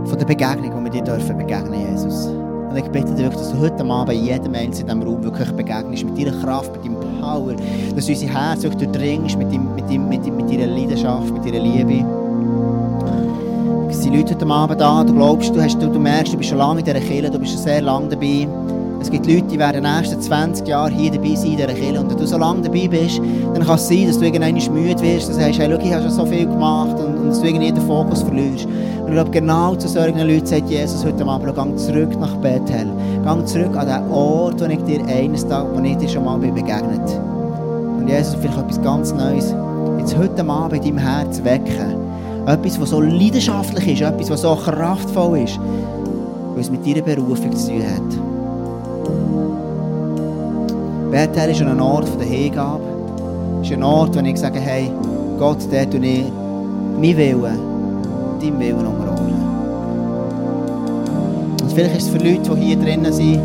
von 0.04 0.18
der 0.18 0.26
Begegnung, 0.26 0.72
wo 0.74 0.84
wir 0.84 0.90
dir 0.90 1.02
dürfen 1.02 1.38
begegnen, 1.38 1.90
Jesus. 1.90 2.26
Und 2.26 2.76
ich 2.76 2.90
bitte 2.90 3.12
dich 3.12 3.22
wirklich, 3.22 3.40
dass 3.40 3.52
du 3.52 3.60
heute 3.60 3.84
Abend 3.84 4.12
jedem 4.14 4.52
Menschen 4.52 4.80
in 4.80 4.86
diesem 4.86 5.02
Raum 5.02 5.22
wirklich 5.22 5.50
begegnest, 5.52 6.04
mit 6.04 6.18
deiner 6.18 6.36
Kraft, 6.42 6.72
mit 6.72 6.84
deinem 6.84 7.20
Power, 7.20 7.54
dass 7.94 8.06
du 8.06 8.12
unser 8.12 8.26
Herz 8.26 8.62
wirklich 8.62 8.88
durchdringst 8.88 9.38
mit, 9.38 9.52
deinem, 9.52 9.74
mit, 9.74 9.88
deinem, 9.88 10.08
mit, 10.08 10.26
mit 10.26 10.50
deiner 10.50 10.66
Leidenschaft, 10.66 11.32
mit 11.32 11.44
deiner 11.46 11.60
Liebe. 11.60 12.04
Leute 14.14 14.36
heute 14.36 14.46
Abend 14.46 14.80
da, 14.80 15.02
du 15.02 15.12
glaubst, 15.12 15.56
du, 15.56 15.60
hast, 15.60 15.82
du, 15.82 15.88
du 15.88 15.98
merkst, 15.98 16.32
du 16.32 16.38
bist 16.38 16.48
schon 16.48 16.58
lange 16.58 16.78
in 16.78 16.84
dieser 16.84 17.00
Kirche, 17.00 17.28
du 17.32 17.36
bist 17.36 17.54
schon 17.54 17.62
sehr 17.62 17.82
lange 17.82 18.10
dabei. 18.10 18.46
Es 19.00 19.10
gibt 19.10 19.26
Leute, 19.26 19.42
die 19.42 19.58
werden 19.58 19.78
in 19.78 19.82
den 19.82 19.96
nächsten 19.96 20.22
20 20.22 20.68
Jahren 20.68 20.94
hier 20.94 21.10
dabei 21.10 21.34
sein 21.34 21.50
in 21.50 21.56
dieser 21.56 21.74
Kirche. 21.74 22.00
Und 22.00 22.10
wenn 22.10 22.16
du 22.16 22.24
so 22.24 22.38
lange 22.38 22.62
dabei 22.62 22.86
bist, 22.86 23.18
dann 23.18 23.66
kann 23.66 23.74
es 23.74 23.88
sein, 23.88 24.06
dass 24.06 24.16
du 24.16 24.24
irgendwann 24.24 24.54
müde 24.72 25.02
wirst, 25.02 25.28
dass 25.28 25.36
du 25.36 25.42
sagst, 25.42 25.58
hey, 25.58 25.68
schau, 25.68 25.84
ich 25.84 25.92
habe 25.92 26.02
schon 26.02 26.12
so 26.12 26.26
viel 26.26 26.46
gemacht 26.46 26.96
und, 26.96 27.16
und 27.16 27.28
dass 27.30 27.40
du 27.40 27.46
irgendwie 27.48 27.72
den 27.72 27.82
Fokus 27.88 28.22
verlierst. 28.22 28.66
Und 28.66 29.08
ich 29.08 29.14
glaube, 29.14 29.30
genau 29.32 29.74
zu 29.74 29.88
solchen 29.88 30.20
Leuten 30.20 30.46
sagt 30.46 30.70
Jesus 30.70 31.04
heute 31.04 31.26
Abend, 31.26 31.52
geh 31.52 31.76
zurück 31.76 32.20
nach 32.20 32.36
Bethel. 32.36 32.86
Geh 33.24 33.44
zurück 33.46 33.76
an 33.76 33.88
den 33.88 34.12
Ort, 34.12 34.60
wo 34.60 34.66
ich 34.66 34.82
dir 34.84 35.04
eines 35.06 35.44
Tag, 35.48 35.66
wo 35.74 35.82
ich 35.82 35.96
dir 35.96 36.08
schon 36.08 36.24
mal 36.24 36.38
begegnet 36.38 37.20
Und 37.98 38.06
Jesus, 38.06 38.36
vielleicht 38.36 38.58
etwas 38.58 38.80
ganz 38.80 39.12
Neues, 39.12 39.52
jetzt 39.98 40.16
heute 40.16 40.48
Abend 40.48 40.86
in 40.86 40.96
deinem 40.96 40.98
Herz 40.98 41.42
wecken. 41.42 42.03
Etwas, 42.46 42.80
was 42.80 42.90
so 42.90 43.00
leidenschaftlich 43.00 43.88
ist, 43.88 44.02
etwas, 44.02 44.30
was 44.30 44.42
so 44.42 44.54
kraftvoll 44.54 45.38
ist, 45.38 45.58
es 46.64 46.70
mit 46.70 46.86
deiner 46.86 47.02
Berufung 47.02 47.54
zu 47.56 47.68
tun 47.68 47.82
hat. 47.82 48.10
Bethel 51.10 51.50
ist 51.50 51.62
ein 51.62 51.80
Ort 51.80 52.08
der 52.18 52.26
Hingabe. 52.26 52.82
Es 53.60 53.68
ist 53.68 53.76
ein 53.76 53.82
Ort, 53.82 54.16
wo 54.16 54.20
ich 54.20 54.36
sage, 54.36 54.60
hey, 54.60 54.90
Gott, 55.38 55.58
der 55.70 55.88
tue 55.88 56.04
ich 56.04 56.24
mein 57.00 57.16
Willen, 57.16 57.58
dein 58.40 58.60
Willen 58.60 58.86
unterordnen. 58.86 59.42
Und 61.62 61.72
vielleicht 61.72 61.96
ist 61.96 62.06
es 62.06 62.10
für 62.10 62.18
Leute, 62.18 62.54
die 62.54 62.60
hier 62.60 62.76
drinnen 62.76 63.12
sind, 63.12 63.40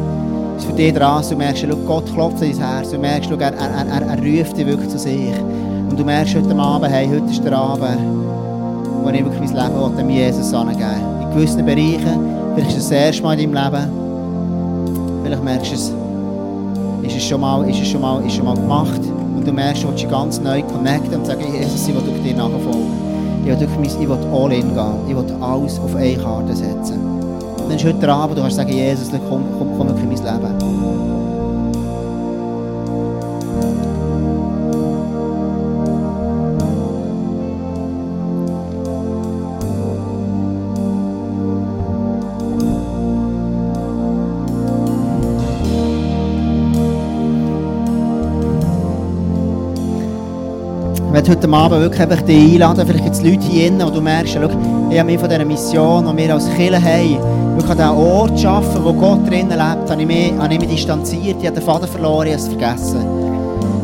ist 0.57 0.65
für 0.65 0.73
dich 0.73 0.93
dran, 0.93 1.23
du 1.27 1.35
merkst, 1.35 1.65
schau, 1.67 1.75
Gott 1.87 2.13
klopft 2.13 2.41
in 2.41 2.51
dein 2.51 2.69
Herz, 2.69 2.91
du 2.91 2.97
merkst, 2.97 3.29
schau, 3.29 3.37
er, 3.37 3.53
er, 3.53 3.85
er, 3.87 4.01
er 4.01 4.17
ruft 4.17 4.57
dich 4.57 4.65
wirklich 4.65 4.89
zu 4.89 4.99
sich. 4.99 5.33
Und 5.89 5.97
du 5.97 6.03
merkst 6.03 6.35
heute 6.35 6.55
Abend, 6.55 6.91
hey, 6.91 7.07
heute 7.07 7.31
ist 7.31 7.43
der 7.43 7.57
Abend, 7.57 7.97
wo 9.03 9.09
ich 9.09 9.23
wirklich 9.23 9.53
mein 9.53 9.65
Leben 9.65 9.97
dem 9.97 10.09
Jesus 10.09 10.53
angeben 10.53 10.83
In 11.21 11.29
gewissen 11.35 11.65
Bereichen, 11.65 12.19
vielleicht 12.55 12.71
ist 12.71 12.77
es 12.77 12.89
das 12.89 12.91
erste 12.91 13.23
Mal 13.23 13.39
in 13.39 13.51
deinem 13.51 13.71
Leben, 13.71 15.23
vielleicht 15.23 15.43
merkst 15.43 15.71
du 15.71 15.75
es, 15.75 15.93
ist 17.03 17.17
es 17.17 17.23
schon 17.23 17.41
mal, 17.41 17.69
ist 17.69 17.81
es 17.81 17.87
schon 17.87 18.01
mal, 18.01 18.23
ist 18.25 18.35
schon 18.35 18.45
mal 18.45 18.55
gemacht. 18.55 19.01
Und 19.35 19.47
du 19.47 19.53
merkst, 19.53 19.83
du 19.83 19.87
willst 19.87 20.03
dich 20.03 20.09
ganz 20.09 20.39
neu 20.41 20.61
connecten 20.63 21.15
und 21.15 21.25
sagen, 21.25 21.41
Jesus, 21.53 21.87
ich 21.87 21.95
will 21.95 22.01
dir 22.23 22.35
nachfolgen. 22.35 23.09
Ich 23.43 23.49
will, 23.49 23.59
wirklich, 23.59 23.93
ich 23.99 24.09
will 24.09 24.17
all 24.33 24.51
in 24.51 24.73
gehen. 24.73 24.93
Ich 25.07 25.15
will 25.15 25.25
alles 25.41 25.79
auf 25.79 25.95
eine 25.95 26.15
Karte 26.17 26.55
setzen. 26.55 26.99
Und 26.99 27.69
dann 27.69 27.77
ist 27.77 27.85
heute 27.85 28.11
Abend, 28.11 28.37
du 28.37 28.41
kannst 28.41 28.57
sagen, 28.57 28.71
Jesus, 28.71 29.09
komm, 29.29 29.43
komm, 29.57 29.69
komm 29.77 29.87
wirklich 29.87 30.03
in 30.03 30.23
mein 30.23 30.41
Leben. 30.41 30.88
Möchte 51.29 51.47
heute 51.47 51.57
Abend 51.57 51.81
wirklich 51.81 52.01
einfach 52.01 52.21
dich 52.21 52.53
einladen. 52.53 52.87
Vielleicht 52.87 53.03
gibt 53.03 53.15
es 53.15 53.21
Leute 53.21 53.41
hier 53.41 53.69
drin, 53.69 53.81
wo 53.83 53.89
du 53.91 54.01
merkst, 54.01 54.33
schau, 54.33 54.49
ich 54.89 54.97
habe 54.97 55.03
mich 55.11 55.19
von 55.19 55.29
dieser 55.29 55.45
Mission, 55.45 56.07
die 56.07 56.23
wir 56.23 56.33
als 56.33 56.49
Kirche 56.55 56.81
haben, 56.81 57.55
wirklich 57.55 57.71
an 57.71 57.77
diesen 57.77 57.89
Ort 57.89 58.39
schaffen, 58.39 58.83
wo 58.83 58.93
Gott 58.93 59.27
drinnen 59.27 59.49
lebt, 59.49 59.91
habe 59.91 60.01
ich 60.01 60.07
mich, 60.07 60.33
habe 60.39 60.53
ich 60.53 60.59
mich 60.59 60.69
distanziert, 60.69 61.37
ich 61.39 61.45
habe 61.45 61.55
den 61.55 61.63
Faden 61.63 61.87
verloren, 61.87 62.27
ich 62.27 62.33
habe 62.33 62.41
es 62.41 62.47
vergessen. 62.47 63.05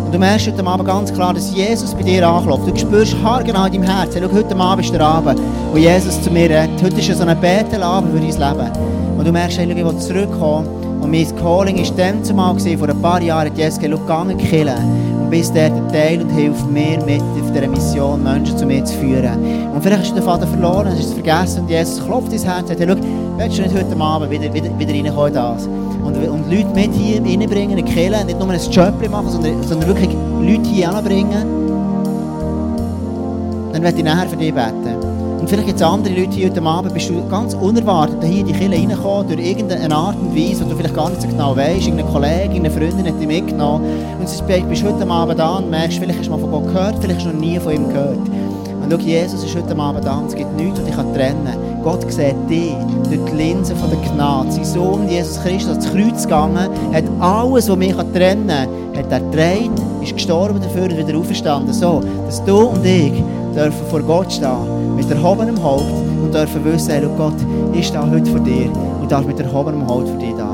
Und 0.06 0.12
du 0.12 0.18
merkst 0.18 0.48
heute 0.48 0.66
Abend 0.66 0.88
ganz 0.88 1.14
klar, 1.14 1.34
dass 1.34 1.54
Jesus 1.54 1.94
bei 1.94 2.02
dir 2.02 2.28
anklopft. 2.28 2.68
Du 2.68 2.80
spürst 2.80 3.16
haargenau 3.24 3.66
in 3.66 3.74
deinem 3.74 3.84
Herzen, 3.84 4.24
schau, 4.24 4.36
heute 4.36 4.56
Abend 4.56 4.86
ist 4.86 4.94
der 4.94 5.02
Abend, 5.02 5.40
wo 5.72 5.78
Jesus 5.78 6.22
zu 6.22 6.32
mir 6.32 6.50
redet. 6.50 6.82
Heute 6.82 7.00
ist 7.00 7.16
so 7.16 7.24
ein 7.24 7.40
Betelabend 7.40 8.12
für 8.12 8.20
dein 8.20 8.58
Leben. 8.58 8.72
Und 9.20 9.28
du 9.28 9.32
merkst, 9.32 9.58
schau, 9.58 9.70
ich 9.70 9.76
will 9.76 9.98
zurückkommen. 10.00 10.68
Und 11.02 11.12
mein 11.12 11.28
Calling 11.36 11.78
war 11.78 11.98
dann 11.98 12.24
zumal, 12.24 12.58
vor 12.58 12.90
ein 12.90 13.02
paar 13.02 13.22
Jahren, 13.22 13.56
Jesus 13.56 13.78
gesagt, 13.78 14.02
schau, 14.08 14.26
geh 14.26 14.36
killen 14.36 14.76
und 14.78 14.84
bist 14.88 15.15
dort 15.32 15.72
ein 15.72 15.90
Teil 15.90 16.22
und 16.22 16.30
hilft 16.30 16.70
mir 16.70 16.98
mit 17.06 17.22
auf 17.22 17.52
dieser 17.52 17.68
Mission, 17.68 18.24
Menschen 18.24 18.58
zu 18.58 18.66
mir 18.66 18.84
zu 18.84 18.96
führen. 18.98 19.72
Und 19.74 19.82
vielleicht 19.82 20.02
hast 20.02 20.12
du 20.12 20.16
den 20.16 20.24
Vater 20.24 20.48
verloren, 20.48 20.88
hast 20.88 21.00
es 21.00 21.14
vergessen 21.14 21.62
und 21.62 21.70
Jesus 21.70 22.04
klopft 22.04 22.32
ins 22.32 22.46
Herz 22.46 22.62
und 22.62 22.68
sagt, 22.68 22.80
hey, 22.80 22.88
schau, 22.90 22.96
willst 23.38 23.58
du 23.58 23.62
nicht 23.62 23.76
heute 23.76 24.02
Abend 24.02 24.32
wieder, 24.32 24.54
wieder, 24.54 24.80
wieder 24.80 24.94
reinkommen 24.94 25.34
das? 25.34 25.68
Und, 25.68 26.16
und 26.18 26.52
Leute 26.52 26.68
mit 26.76 26.94
hier 26.94 27.22
reinbringen, 27.22 27.76
nicht 27.76 28.40
nur 28.40 28.50
ein 28.50 28.72
Job 28.72 29.10
machen, 29.10 29.30
sondern, 29.30 29.88
wirklich 29.88 30.10
Leute 30.42 30.70
hier 30.70 30.90
anbringen. 30.92 31.46
Dann 33.74 33.84
werde 33.84 33.98
ich 33.98 34.04
nachher 34.04 34.30
für 34.30 34.38
dich 34.38 34.54
beten. 34.54 35.05
Und 35.40 35.50
vielleicht 35.50 35.68
gibt 35.68 35.80
es 35.80 35.86
andere 35.86 36.14
Leute 36.14 36.32
hier 36.32 36.50
heute 36.50 36.62
Abend, 36.64 36.94
bist 36.94 37.10
du 37.10 37.28
ganz 37.28 37.54
unerwartet 37.54 38.24
hier 38.24 38.40
in 38.40 38.48
die 38.48 38.54
Kirche 38.54 38.76
reingekommen, 38.76 39.28
durch 39.28 39.48
irgendeine 39.48 39.96
Art 39.96 40.16
und 40.18 40.36
Weise, 40.36 40.66
wo 40.66 40.70
du 40.70 40.76
vielleicht 40.76 40.96
gar 40.96 41.10
nicht 41.10 41.22
so 41.22 41.28
genau 41.28 41.56
weißt, 41.56 41.88
irgendein 41.88 42.12
Kollege, 42.12 42.54
irgendeine 42.54 42.72
Freundin 42.72 43.14
hat 43.14 43.20
dich 43.20 43.28
mitgenommen. 43.28 43.86
Und 44.20 44.28
du 44.28 44.68
bist 44.70 44.84
heute 44.84 45.10
Abend 45.10 45.40
da 45.40 45.58
und 45.58 45.70
merkst, 45.70 46.00
vielleicht 46.00 46.20
hast 46.20 46.28
du 46.28 46.32
mal 46.32 46.40
von 46.40 46.52
Gott 46.52 46.68
gehört, 46.68 46.96
vielleicht 47.00 47.20
hast 47.20 47.28
du 47.28 47.34
noch 47.34 47.40
nie 47.40 47.60
von 47.60 47.74
ihm 47.74 47.88
gehört. 47.90 48.18
Und 48.18 48.92
schau, 48.92 48.98
Jesus 48.98 49.44
ist 49.44 49.56
heute 49.56 49.78
Abend 49.78 50.06
da 50.06 50.18
und 50.18 50.28
es 50.28 50.36
gibt 50.36 50.56
nichts, 50.56 50.80
was 50.80 50.86
dich 50.86 50.96
trennen 50.96 51.46
kann. 51.46 51.84
Gott 51.84 52.12
sieht 52.12 52.36
dich 52.50 52.74
durch 53.10 53.32
die 53.32 53.36
Linse 53.36 53.76
von 53.76 53.90
der 53.90 54.00
Gnade. 54.00 54.52
Sein 54.52 54.66
Sohn 54.66 55.10
Jesus 55.10 55.42
Christus 55.44 55.70
hat 55.70 55.76
ins 55.78 55.92
Kreuz 55.92 56.24
gegangen, 56.24 56.70
hat 56.94 57.04
alles, 57.20 57.70
was 57.70 57.78
mich 57.78 57.94
trennen 58.14 58.48
kann, 58.48 58.68
hat 58.96 59.12
er 59.12 59.20
gedreht, 59.20 59.72
ist 60.02 60.14
gestorben 60.14 60.60
dafür 60.62 60.84
und 60.84 60.98
wieder 60.98 61.18
auferstanden. 61.18 61.74
So, 61.74 62.02
dass 62.26 62.44
du 62.46 62.58
und 62.58 62.86
ich 62.86 63.14
dürfen 63.56 63.86
vor 63.90 64.02
Gott 64.02 64.32
stehen, 64.34 64.75
mit 64.96 65.10
erhobenem 65.10 65.62
Haupt 65.62 65.92
und 66.24 66.34
dürfen 66.34 66.64
wissen, 66.66 66.92
hey, 66.92 67.08
Gott, 67.18 67.34
ich 67.74 67.88
stehe 67.88 68.10
heute 68.10 68.32
vor 68.32 68.40
dir 68.40 68.72
und 69.02 69.12
darf 69.12 69.26
mit 69.26 69.40
erhobenem 69.40 69.88
Haupt 69.88 70.08
vor 70.10 70.18
dir 70.18 70.36
da. 70.36 70.50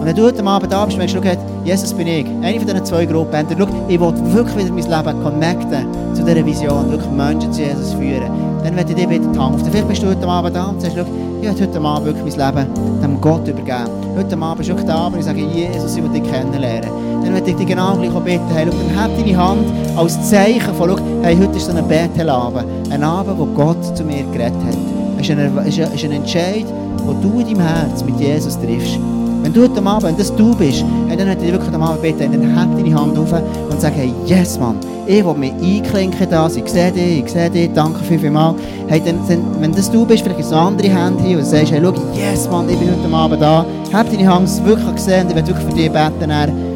Und 0.00 0.06
wenn 0.06 0.16
du 0.16 0.24
heute 0.24 0.42
Abend 0.44 0.72
da 0.72 0.86
bist, 0.86 0.96
merkst 0.96 1.14
du, 1.14 1.20
Jesus 1.64 1.92
bin 1.92 2.06
ich, 2.06 2.26
eine 2.26 2.58
von 2.58 2.66
diesen 2.66 2.84
zwei 2.84 3.04
Gruppen. 3.04 3.46
Schau, 3.58 3.68
ich 3.86 4.00
will 4.00 4.34
wirklich 4.34 4.56
wieder 4.56 4.72
mein 4.72 5.04
Leben 5.04 5.22
connecten 5.22 5.86
zu 6.14 6.22
dieser 6.24 6.46
Vision, 6.46 6.90
wirklich 6.90 7.10
Menschen 7.10 7.52
zu 7.52 7.60
Jesus 7.60 7.92
führen. 7.92 8.49
Dann 8.64 8.76
werde 8.76 8.90
ich 8.90 8.96
dir 8.96 9.08
wieder 9.08 9.24
die 9.24 9.70
Vielleicht 9.70 9.88
bist 9.88 10.02
du 10.02 10.08
heute 10.08 10.26
Abend 10.26 10.54
da 10.54 10.66
und 10.66 10.80
sagst, 10.80 10.96
ich 10.96 11.48
heute 11.48 11.80
Abend 11.80 12.06
wirklich 12.06 12.36
mein 12.36 12.54
Leben 12.54 13.00
dem 13.02 13.20
Gott 13.20 13.48
übergeben. 13.48 13.88
Heute 14.16 14.36
Abend 14.36 14.58
bist 14.58 14.68
du 14.68 14.74
wirklich 14.74 14.86
da 14.86 15.06
und 15.06 15.18
ich 15.18 15.24
sage, 15.24 15.40
Jesus, 15.40 15.96
ich 15.96 16.02
will 16.02 16.10
dich 16.10 16.30
kennenlernen. 16.30 16.90
Dann 17.22 17.34
werde 17.34 17.50
ich 17.50 17.56
dich 17.56 17.66
genau 17.66 17.96
gleich 17.96 18.10
bitten, 18.10 18.48
hey, 18.54 18.66
dann 18.66 19.02
heb 19.02 19.18
deine 19.18 19.36
Hand 19.36 19.66
als 19.96 20.28
Zeichen 20.28 20.74
von, 20.74 20.96
hey, 21.22 21.36
heute 21.36 21.56
ist 21.56 21.66
so 21.66 21.76
ein 21.76 21.88
Bethelabend. 21.88 22.66
Ein 22.90 23.02
Abend, 23.02 23.38
wo 23.38 23.46
Gott 23.46 23.96
zu 23.96 24.04
mir 24.04 24.24
geredet 24.32 24.54
hat. 24.66 24.76
Es 25.18 25.28
ist 25.28 25.78
ist 25.78 25.94
ist 25.94 26.04
ein 26.04 26.12
Entscheid, 26.12 26.64
wo 27.04 27.12
du 27.12 27.40
in 27.40 27.46
deinem 27.46 27.60
Herz 27.60 28.02
mit 28.04 28.18
Jesus 28.18 28.58
triffst. 28.58 28.98
Wenn 29.42 29.54
du 29.54 29.62
heute 29.62 29.82
Abend, 29.86 30.02
wenn 30.02 30.16
das 30.18 30.34
du 30.36 30.54
bist, 30.54 30.84
hey, 31.08 31.16
dann 31.16 31.26
möchte 31.26 31.46
ich 31.46 31.52
wirklich 31.52 31.74
am 31.74 31.82
Abend 31.82 32.02
beten, 32.02 32.30
dann 32.30 32.42
heb 32.42 32.76
deine 32.76 32.94
Hand 32.94 33.18
auf 33.18 33.32
und 33.32 33.80
sag, 33.80 33.94
hey, 33.94 34.12
yes, 34.26 34.58
Mann, 34.58 34.76
ich 35.06 35.24
will 35.24 35.34
mich 35.34 35.52
einklinken 35.52 36.28
da, 36.30 36.46
ich 36.46 36.68
sehe 36.68 36.92
dich, 36.92 37.24
ich 37.24 37.30
sehe 37.30 37.48
dich, 37.48 37.70
danke 37.72 38.00
viel, 38.04 38.18
viel 38.18 38.30
mal. 38.30 38.54
Hey, 38.88 39.00
dann, 39.02 39.18
dann, 39.28 39.42
wenn 39.60 39.72
das 39.72 39.90
du 39.90 40.04
bist, 40.04 40.22
vielleicht 40.22 40.40
ist 40.40 40.50
noch 40.50 40.66
andere 40.66 40.88
Hände 40.88 41.22
hier 41.22 41.38
und 41.38 41.46
sagst, 41.46 41.72
hey, 41.72 41.80
schau, 41.82 41.94
yes, 42.14 42.50
Mann, 42.50 42.68
ich 42.68 42.78
bin 42.78 42.90
heute 42.90 43.14
Abend 43.14 43.40
da, 43.40 43.64
heb 43.90 44.10
deine 44.10 44.28
Hand 44.28 44.64
wirklich 44.66 44.94
gesehen 44.94 45.22
und 45.22 45.30
ich 45.30 45.36
werde 45.36 45.48
wirklich 45.48 45.66
für 45.66 45.74
dich 45.74 45.90
beten. 45.90 46.70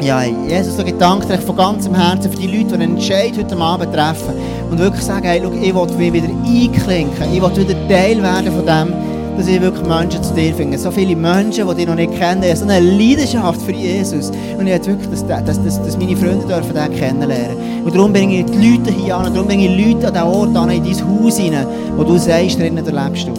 Ja, 0.00 0.22
Jesus, 0.22 0.78
ich 0.78 0.94
danke 0.96 1.38
von 1.38 1.56
ganzem 1.56 1.94
Herzen 1.94 2.30
für 2.30 2.38
die 2.38 2.46
Leute, 2.46 2.68
die 2.68 2.74
einen 2.74 2.96
Entscheid 2.96 3.32
heute 3.36 3.56
Abend 3.56 3.92
treffen 3.92 4.32
und 4.70 4.78
wirklich 4.78 5.02
sagen, 5.02 5.26
hey, 5.26 5.42
schau, 5.42 5.52
ich 5.52 5.74
will 5.98 6.10
mich 6.10 6.22
wieder 6.22 6.28
einklinken, 6.28 7.34
ich 7.34 7.42
will 7.42 7.56
wieder 7.56 7.88
Teil 7.88 8.22
werden 8.22 8.52
von 8.52 8.64
dem, 8.64 9.09
dass 9.40 9.48
ich 9.48 9.60
wirklich 9.60 9.88
Menschen 9.88 10.22
zu 10.22 10.34
dir 10.34 10.54
finde. 10.54 10.76
So 10.76 10.90
viele 10.90 11.16
Menschen, 11.16 11.66
die 11.66 11.74
dich 11.74 11.86
noch 11.86 11.94
nicht 11.94 12.14
kennen, 12.14 12.42
haben 12.42 12.56
so 12.56 12.64
eine 12.64 12.78
Leidenschaft 12.78 13.62
für 13.62 13.72
Jesus. 13.72 14.28
Und 14.28 14.66
ich 14.66 14.72
möchte 14.72 14.88
wirklich, 14.88 15.08
dass, 15.08 15.26
dass, 15.26 15.64
dass, 15.64 15.82
dass 15.82 15.96
meine 15.96 16.14
Freunde 16.14 16.46
dürfen 16.46 16.74
den 16.74 16.92
kennenlernen. 16.94 17.82
Und 17.82 17.94
darum 17.94 18.12
bringe 18.12 18.40
ich 18.40 18.44
die 18.44 18.70
Leute 18.70 18.90
hier 18.92 19.16
an, 19.16 19.32
darum 19.32 19.46
bringe 19.48 19.66
ich 19.66 19.94
Leute 19.94 20.08
an 20.08 20.12
diesen 20.12 20.28
Ort 20.28 20.56
an, 20.56 20.70
in 20.70 20.84
dein 20.84 21.24
Haus 21.24 21.38
hinein, 21.38 21.66
wo 21.96 22.04
du 22.04 22.18
sagst, 22.18 22.58
drinnen 22.58 22.84
lebst 22.84 23.28
du. 23.28 23.32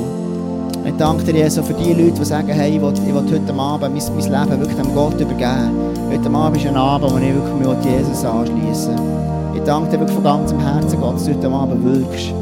Ich 0.88 0.94
danke 0.98 1.24
dir, 1.24 1.36
Jesus, 1.36 1.64
für 1.68 1.74
die 1.76 1.94
Leute, 1.94 2.20
die 2.20 2.26
sagen, 2.26 2.50
hey, 2.50 2.76
ich 2.76 2.82
will, 2.82 2.94
ich 2.94 3.14
will 3.14 3.40
heute 3.40 3.54
Abend 3.54 3.94
mein, 3.94 4.32
mein 4.32 4.48
Leben 4.50 4.60
wirklich 4.60 4.82
dem 4.82 4.96
Gott 4.96 5.22
übergeben. 5.22 5.72
Heute 6.10 6.30
Abend 6.32 6.58
ist 6.58 6.66
ein 6.66 6.76
Abend, 6.78 7.12
wo 7.12 7.18
ich 7.18 7.34
wirklich 7.36 7.68
mich 7.68 7.86
Jesus 7.86 8.26
anschließe. 8.26 8.96
Ich 9.54 9.62
danke 9.62 9.92
dir 9.92 10.00
wirklich 10.00 10.16
von 10.16 10.24
ganzem 10.24 10.60
Herzen, 10.60 11.00
Gott, 11.00 11.16
dass 11.16 11.26
du 11.26 11.36
heute 11.36 11.48
Abend 11.48 11.86
wirkst. 11.86 12.34